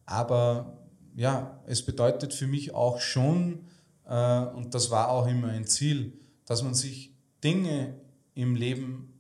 Aber 0.06 0.78
ja, 1.16 1.60
es 1.66 1.82
bedeutet 1.84 2.34
für 2.34 2.48
mich 2.48 2.76
auch 2.76 3.02
schon, 3.02 3.66
äh, 4.08 4.40
und 4.40 4.76
das 4.76 4.92
war 4.92 5.10
auch 5.10 5.28
immer 5.28 5.48
ein 5.48 5.66
Ziel, 5.66 6.14
dass 6.46 6.62
man 6.62 6.76
sich 6.76 7.12
Dinge 7.44 7.96
im 8.36 8.56
Leben 8.56 9.14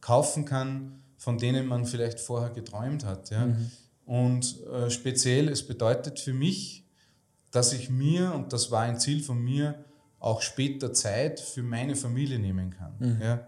kaufen 0.00 0.44
kann, 0.44 1.00
von 1.16 1.38
denen 1.38 1.66
man 1.66 1.84
vielleicht 1.84 2.20
vorher 2.20 2.50
geträumt 2.50 3.04
hat. 3.04 3.30
Ja. 3.30 3.46
Mhm. 3.46 3.70
Und 4.08 4.66
äh, 4.68 4.88
speziell, 4.88 5.50
es 5.50 5.66
bedeutet 5.66 6.18
für 6.18 6.32
mich, 6.32 6.82
dass 7.50 7.74
ich 7.74 7.90
mir, 7.90 8.32
und 8.32 8.54
das 8.54 8.70
war 8.70 8.80
ein 8.80 8.98
Ziel 8.98 9.22
von 9.22 9.38
mir, 9.38 9.84
auch 10.18 10.40
später 10.40 10.94
Zeit 10.94 11.38
für 11.40 11.62
meine 11.62 11.94
Familie 11.94 12.38
nehmen 12.38 12.70
kann. 12.70 12.94
Mhm. 12.98 13.20
Ja? 13.20 13.46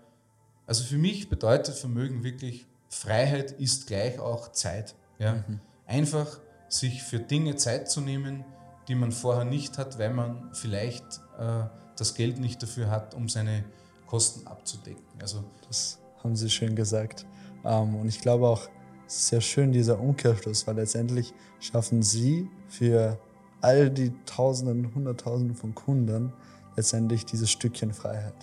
Also 0.66 0.84
für 0.84 0.98
mich 0.98 1.30
bedeutet 1.30 1.76
Vermögen 1.76 2.24
wirklich, 2.24 2.66
Freiheit 2.90 3.52
ist 3.52 3.86
gleich 3.86 4.18
auch 4.20 4.52
Zeit. 4.52 4.94
Ja? 5.18 5.42
Mhm. 5.48 5.60
Einfach 5.86 6.40
sich 6.68 7.02
für 7.02 7.20
Dinge 7.20 7.56
Zeit 7.56 7.90
zu 7.90 8.02
nehmen, 8.02 8.44
die 8.86 8.94
man 8.94 9.12
vorher 9.12 9.46
nicht 9.46 9.78
hat, 9.78 9.98
weil 9.98 10.12
man 10.12 10.50
vielleicht 10.52 11.22
äh, 11.38 11.62
das 11.96 12.14
Geld 12.14 12.38
nicht 12.38 12.62
dafür 12.62 12.90
hat, 12.90 13.14
um 13.14 13.30
seine 13.30 13.64
Kosten 14.06 14.46
abzudecken. 14.46 15.22
Also 15.22 15.42
das 15.66 16.00
haben 16.22 16.36
Sie 16.36 16.50
schön 16.50 16.76
gesagt. 16.76 17.24
Ähm, 17.64 17.94
und 17.94 18.08
ich 18.08 18.20
glaube 18.20 18.46
auch, 18.46 18.68
es 19.10 19.16
ist 19.16 19.26
sehr 19.26 19.40
schön, 19.40 19.72
dieser 19.72 19.98
Umkehrschluss, 19.98 20.68
weil 20.68 20.76
letztendlich 20.76 21.34
schaffen 21.58 22.00
Sie 22.00 22.48
für 22.68 23.18
all 23.60 23.90
die 23.90 24.12
Tausenden, 24.24 24.94
Hunderttausenden 24.94 25.56
von 25.56 25.74
Kunden 25.74 26.32
letztendlich 26.76 27.26
dieses 27.26 27.50
Stückchen 27.50 27.92
Freiheit. 27.92 28.36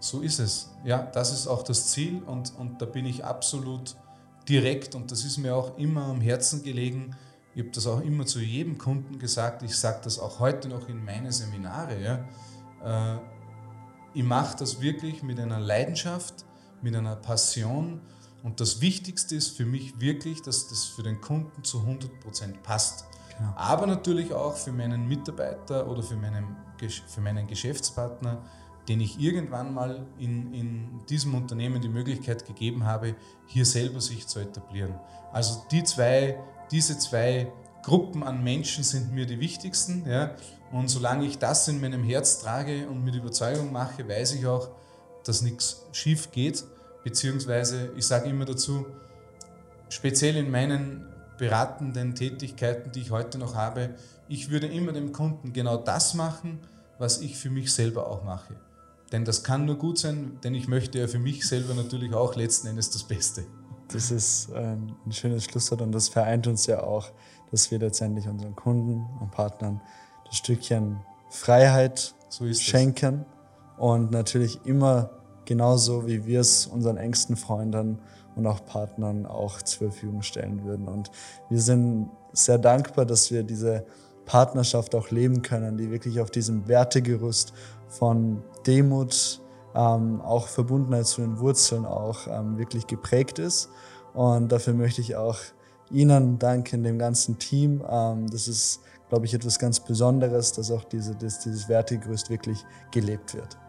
So 0.00 0.20
ist 0.20 0.40
es. 0.40 0.70
Ja, 0.84 1.08
das 1.12 1.32
ist 1.32 1.46
auch 1.46 1.62
das 1.62 1.92
Ziel 1.92 2.24
und, 2.24 2.52
und 2.58 2.82
da 2.82 2.86
bin 2.86 3.06
ich 3.06 3.24
absolut 3.24 3.94
direkt 4.48 4.96
und 4.96 5.12
das 5.12 5.24
ist 5.24 5.38
mir 5.38 5.54
auch 5.54 5.78
immer 5.78 6.06
am 6.06 6.20
Herzen 6.20 6.64
gelegen. 6.64 7.14
Ich 7.54 7.62
habe 7.62 7.70
das 7.70 7.86
auch 7.86 8.00
immer 8.00 8.26
zu 8.26 8.40
jedem 8.40 8.78
Kunden 8.78 9.16
gesagt. 9.20 9.62
Ich 9.62 9.76
sage 9.76 10.00
das 10.02 10.18
auch 10.18 10.40
heute 10.40 10.68
noch 10.68 10.88
in 10.88 11.04
meine 11.04 11.30
Seminare. 11.30 12.02
Ja. 12.02 13.14
Äh, 13.14 13.20
ich 14.14 14.24
mache 14.24 14.56
das 14.58 14.80
wirklich 14.80 15.22
mit 15.22 15.38
einer 15.38 15.60
Leidenschaft, 15.60 16.44
mit 16.82 16.96
einer 16.96 17.14
Passion 17.14 18.00
und 18.42 18.60
das 18.60 18.80
Wichtigste 18.80 19.34
ist 19.36 19.56
für 19.56 19.66
mich 19.66 20.00
wirklich, 20.00 20.42
dass 20.42 20.68
das 20.68 20.84
für 20.84 21.02
den 21.02 21.20
Kunden 21.20 21.62
zu 21.62 21.78
100% 21.78 22.62
passt. 22.62 23.04
Genau. 23.36 23.52
Aber 23.56 23.86
natürlich 23.86 24.32
auch 24.32 24.54
für 24.54 24.72
meinen 24.72 25.06
Mitarbeiter 25.06 25.88
oder 25.88 26.02
für 26.02 26.16
meinen, 26.16 26.56
für 27.06 27.20
meinen 27.20 27.46
Geschäftspartner, 27.46 28.42
den 28.88 29.00
ich 29.00 29.20
irgendwann 29.20 29.74
mal 29.74 30.06
in, 30.18 30.54
in 30.54 31.00
diesem 31.08 31.34
Unternehmen 31.34 31.82
die 31.82 31.88
Möglichkeit 31.88 32.46
gegeben 32.46 32.84
habe, 32.84 33.14
hier 33.46 33.66
selber 33.66 34.00
sich 34.00 34.26
zu 34.26 34.40
etablieren. 34.40 34.94
Also 35.32 35.62
die 35.70 35.84
zwei, 35.84 36.38
diese 36.70 36.98
zwei 36.98 37.52
Gruppen 37.82 38.22
an 38.22 38.42
Menschen 38.42 38.84
sind 38.84 39.12
mir 39.12 39.26
die 39.26 39.38
wichtigsten. 39.38 40.08
Ja? 40.08 40.34
Und 40.72 40.88
solange 40.88 41.26
ich 41.26 41.38
das 41.38 41.68
in 41.68 41.80
meinem 41.80 42.04
Herz 42.04 42.40
trage 42.40 42.88
und 42.88 43.04
mit 43.04 43.14
Überzeugung 43.14 43.70
mache, 43.70 44.08
weiß 44.08 44.32
ich 44.32 44.46
auch, 44.46 44.70
dass 45.24 45.42
nichts 45.42 45.86
schief 45.92 46.30
geht 46.30 46.64
beziehungsweise 47.04 47.90
ich 47.96 48.06
sage 48.06 48.28
immer 48.28 48.44
dazu, 48.44 48.86
speziell 49.88 50.36
in 50.36 50.50
meinen 50.50 51.06
beratenden 51.38 52.14
Tätigkeiten, 52.14 52.92
die 52.92 53.00
ich 53.00 53.10
heute 53.10 53.38
noch 53.38 53.54
habe, 53.54 53.90
ich 54.28 54.50
würde 54.50 54.66
immer 54.66 54.92
dem 54.92 55.12
Kunden 55.12 55.52
genau 55.52 55.76
das 55.76 56.14
machen, 56.14 56.60
was 56.98 57.20
ich 57.20 57.36
für 57.36 57.50
mich 57.50 57.72
selber 57.72 58.06
auch 58.06 58.22
mache. 58.24 58.54
Denn 59.10 59.24
das 59.24 59.42
kann 59.42 59.64
nur 59.64 59.76
gut 59.76 59.98
sein, 59.98 60.38
denn 60.44 60.54
ich 60.54 60.68
möchte 60.68 60.98
ja 60.98 61.08
für 61.08 61.18
mich 61.18 61.48
selber 61.48 61.74
natürlich 61.74 62.14
auch 62.14 62.36
letzten 62.36 62.68
Endes 62.68 62.90
das 62.90 63.02
Beste. 63.02 63.44
Das 63.88 64.10
ist 64.10 64.50
ähm, 64.54 64.94
ein 65.04 65.12
schönes 65.12 65.44
Schlusswort 65.44 65.82
und 65.82 65.92
das 65.92 66.08
vereint 66.08 66.46
uns 66.46 66.66
ja 66.66 66.82
auch, 66.82 67.10
dass 67.50 67.70
wir 67.70 67.78
letztendlich 67.80 68.28
unseren 68.28 68.54
Kunden 68.54 69.04
und 69.20 69.32
Partnern 69.32 69.80
das 70.26 70.36
Stückchen 70.36 71.00
Freiheit 71.28 72.14
so 72.28 72.52
schenken 72.52 73.24
das. 73.24 73.78
und 73.78 74.12
natürlich 74.12 74.64
immer 74.64 75.10
genauso 75.50 76.06
wie 76.06 76.26
wir 76.26 76.42
es 76.42 76.68
unseren 76.68 76.96
engsten 76.96 77.34
Freunden 77.34 77.98
und 78.36 78.46
auch 78.46 78.64
Partnern 78.66 79.26
auch 79.26 79.60
zur 79.62 79.90
Verfügung 79.90 80.22
stellen 80.22 80.62
würden. 80.62 80.86
Und 80.86 81.10
wir 81.48 81.60
sind 81.60 82.08
sehr 82.32 82.56
dankbar, 82.56 83.04
dass 83.04 83.32
wir 83.32 83.42
diese 83.42 83.84
Partnerschaft 84.26 84.94
auch 84.94 85.10
leben 85.10 85.42
können, 85.42 85.76
die 85.76 85.90
wirklich 85.90 86.20
auf 86.20 86.30
diesem 86.30 86.68
Wertegerüst 86.68 87.52
von 87.88 88.44
Demut, 88.64 89.42
ähm, 89.74 90.20
auch 90.20 90.46
Verbundenheit 90.46 91.06
zu 91.06 91.20
den 91.20 91.40
Wurzeln 91.40 91.84
auch 91.84 92.28
ähm, 92.28 92.56
wirklich 92.56 92.86
geprägt 92.86 93.40
ist. 93.40 93.70
Und 94.14 94.52
dafür 94.52 94.74
möchte 94.74 95.00
ich 95.00 95.16
auch 95.16 95.38
Ihnen 95.90 96.38
danken, 96.38 96.84
dem 96.84 97.00
ganzen 97.00 97.40
Team. 97.40 97.82
Ähm, 97.90 98.28
das 98.30 98.46
ist, 98.46 98.82
glaube 99.08 99.26
ich, 99.26 99.34
etwas 99.34 99.58
ganz 99.58 99.80
Besonderes, 99.80 100.52
dass 100.52 100.70
auch 100.70 100.84
diese, 100.84 101.16
dass 101.16 101.40
dieses 101.40 101.68
Wertegerüst 101.68 102.30
wirklich 102.30 102.64
gelebt 102.92 103.34
wird. 103.34 103.59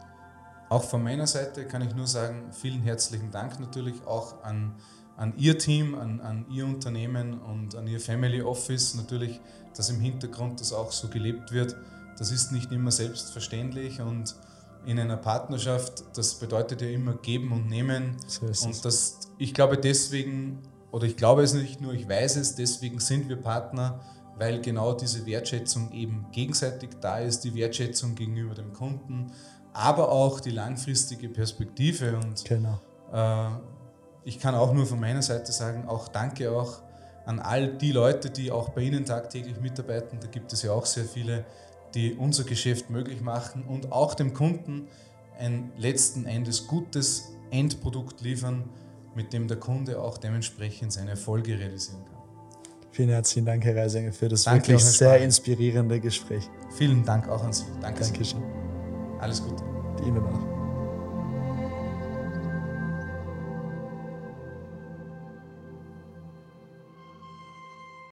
Auch 0.71 0.85
von 0.85 1.03
meiner 1.03 1.27
Seite 1.27 1.65
kann 1.65 1.81
ich 1.81 1.93
nur 1.95 2.07
sagen, 2.07 2.45
vielen 2.53 2.81
herzlichen 2.81 3.29
Dank 3.29 3.59
natürlich 3.59 4.07
auch 4.07 4.41
an, 4.41 4.73
an 5.17 5.33
Ihr 5.35 5.57
Team, 5.57 5.95
an, 5.95 6.21
an 6.21 6.45
Ihr 6.49 6.65
Unternehmen 6.65 7.41
und 7.41 7.75
an 7.75 7.87
Ihr 7.87 7.99
Family 7.99 8.41
Office. 8.41 8.95
Natürlich, 8.95 9.41
dass 9.75 9.89
im 9.89 9.99
Hintergrund 9.99 10.61
das 10.61 10.71
auch 10.71 10.93
so 10.93 11.09
gelebt 11.09 11.51
wird. 11.51 11.75
Das 12.17 12.31
ist 12.31 12.53
nicht 12.53 12.71
immer 12.71 12.91
selbstverständlich 12.91 13.99
und 13.99 14.33
in 14.85 14.97
einer 14.97 15.17
Partnerschaft, 15.17 16.05
das 16.15 16.35
bedeutet 16.35 16.81
ja 16.81 16.87
immer 16.87 17.15
geben 17.15 17.51
und 17.51 17.67
nehmen. 17.67 18.15
So 18.25 18.45
und 18.45 18.85
das, 18.85 19.19
ich 19.39 19.53
glaube 19.53 19.77
deswegen, 19.77 20.59
oder 20.91 21.05
ich 21.05 21.17
glaube 21.17 21.43
es 21.43 21.53
nicht 21.53 21.81
nur, 21.81 21.91
ich 21.91 22.07
weiß 22.07 22.37
es, 22.37 22.55
deswegen 22.55 23.01
sind 23.01 23.27
wir 23.27 23.35
Partner, 23.35 23.99
weil 24.37 24.61
genau 24.61 24.93
diese 24.93 25.25
Wertschätzung 25.25 25.91
eben 25.91 26.27
gegenseitig 26.31 26.91
da 27.01 27.19
ist, 27.19 27.41
die 27.41 27.53
Wertschätzung 27.55 28.15
gegenüber 28.15 28.55
dem 28.55 28.71
Kunden, 28.71 29.33
aber 29.73 30.09
auch 30.09 30.39
die 30.39 30.51
langfristige 30.51 31.29
Perspektive. 31.29 32.17
Und 32.17 32.43
genau. 32.45 32.79
äh, 33.11 33.49
ich 34.23 34.39
kann 34.39 34.55
auch 34.55 34.73
nur 34.73 34.85
von 34.85 34.99
meiner 34.99 35.21
Seite 35.21 35.51
sagen, 35.51 35.87
auch 35.87 36.07
danke 36.07 36.51
auch 36.51 36.81
an 37.25 37.39
all 37.39 37.77
die 37.77 37.91
Leute, 37.91 38.29
die 38.29 38.51
auch 38.51 38.69
bei 38.69 38.81
Ihnen 38.81 39.05
tagtäglich 39.05 39.59
mitarbeiten. 39.59 40.19
Da 40.19 40.27
gibt 40.27 40.51
es 40.53 40.63
ja 40.63 40.71
auch 40.71 40.85
sehr 40.85 41.05
viele, 41.05 41.45
die 41.93 42.13
unser 42.13 42.43
Geschäft 42.43 42.89
möglich 42.89 43.21
machen 43.21 43.63
und 43.63 43.91
auch 43.91 44.13
dem 44.13 44.33
Kunden 44.33 44.87
ein 45.37 45.71
letzten 45.77 46.25
Endes 46.25 46.67
gutes 46.67 47.29
Endprodukt 47.51 48.21
liefern, 48.21 48.69
mit 49.15 49.33
dem 49.33 49.47
der 49.47 49.57
Kunde 49.57 50.01
auch 50.01 50.17
dementsprechend 50.17 50.93
seine 50.93 51.11
Erfolge 51.11 51.57
realisieren 51.59 52.03
kann. 52.05 52.11
Vielen 52.91 53.09
herzlichen 53.09 53.45
Dank, 53.45 53.63
Herr 53.63 53.75
Reisinger, 53.75 54.11
für 54.11 54.27
das 54.27 54.43
Danke 54.43 54.69
wirklich 54.69 54.83
sehr 54.83 55.19
inspirierende 55.19 55.99
Gespräch. 55.99 56.49
Vielen 56.75 57.05
Dank 57.05 57.29
auch 57.29 57.43
an 57.43 57.53
Sie. 57.53 57.65
Danke. 57.81 58.03
Dankeschön. 58.03 58.60
Alles 59.21 59.43
Gute. 59.43 59.63
Ihnen 60.03 60.25
auch. 60.25 60.50